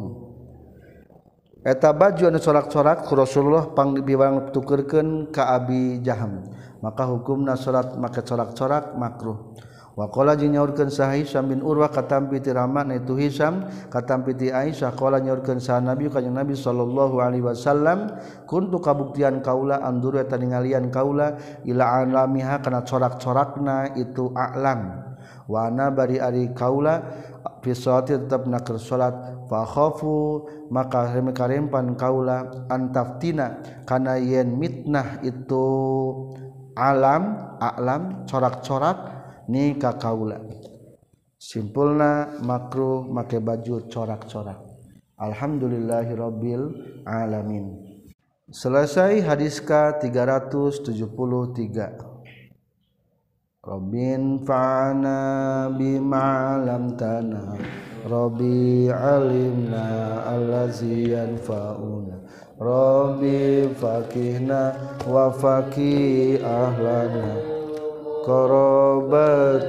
Eta 1.62 1.94
baju 1.94 2.32
anu 2.32 2.40
corak-corak 2.40 3.06
Rasulullah 3.12 3.76
pang 3.76 3.94
dibiwang 3.94 4.50
tukerkeun 4.56 5.30
ka 5.30 5.54
Abi 5.54 6.00
Jaham. 6.02 6.48
maka 6.82 7.10
hukumna 7.10 7.58
salat 7.58 7.98
make 7.98 8.22
corak-corak 8.22 8.96
makruh. 8.96 9.56
Wakola 9.98 10.38
jin 10.38 10.54
nyaurkeun 10.54 10.94
sa 10.94 11.10
Hisam 11.10 11.50
bin 11.50 11.66
Urwah 11.66 11.90
katampi 11.90 12.38
ti 12.38 12.54
Ramah 12.54 12.86
na 12.86 13.02
itu 13.02 13.18
Hisam 13.18 13.66
katampi 13.90 14.38
ti 14.38 14.54
Aisyah 14.54 14.94
qala 14.94 15.18
nyaurkeun 15.18 15.58
sa 15.58 15.82
Nabi 15.82 16.06
kanjing 16.14 16.38
Nabi 16.38 16.54
sallallahu 16.54 17.18
alaihi 17.18 17.42
wasallam 17.42 18.14
kuntu 18.46 18.78
kabuktian 18.78 19.42
kaula 19.42 19.82
anduru 19.82 20.22
eta 20.22 20.38
ningalian 20.38 20.94
kaula 20.94 21.42
ila 21.66 22.06
alamiha 22.06 22.62
kana 22.62 22.86
corak-corakna 22.86 23.98
itu 23.98 24.30
a'lam. 24.38 25.02
Wa 25.50 25.74
ana 25.74 25.90
bari 25.90 26.22
ari 26.22 26.54
kaula 26.54 27.02
fi 27.66 27.74
sholati 27.74 28.22
tetap 28.22 28.46
nakir 28.46 28.78
salat 28.78 29.18
fa 29.50 29.66
khafu 29.66 30.46
maka 30.70 31.10
karempan 31.34 31.98
kaula 31.98 32.68
antaftina 32.70 33.66
kana 33.90 34.22
yen 34.22 34.62
mitnah 34.62 35.26
itu 35.26 35.66
alam 36.78 37.58
alam 37.58 38.30
corak-corak 38.30 38.98
nikah 39.50 39.98
kaula. 39.98 40.38
Simpulna 41.42 42.38
makruh 42.46 43.10
make 43.10 43.42
baju 43.42 43.90
corak-corak. 43.90 44.62
Alhamdulillahirabbil 45.18 47.02
alamin. 47.10 47.98
Selesai 48.48 49.26
hadis 49.26 49.60
ka 49.60 49.98
373 50.00 50.88
Robin 53.60 54.40
fa'ana 54.48 55.20
bima 55.76 56.56
lam 56.56 56.96
tanah 56.96 57.60
Rabbi 58.08 58.88
alimna 58.88 60.24
allazi 60.24 61.12
yanfa'una 61.12 62.47
Robbi 62.58 63.70
fakihna 63.78 64.74
wa 65.06 65.30
faqih 65.30 66.42
ahlana. 66.42 67.38
Qarabat 68.26 69.62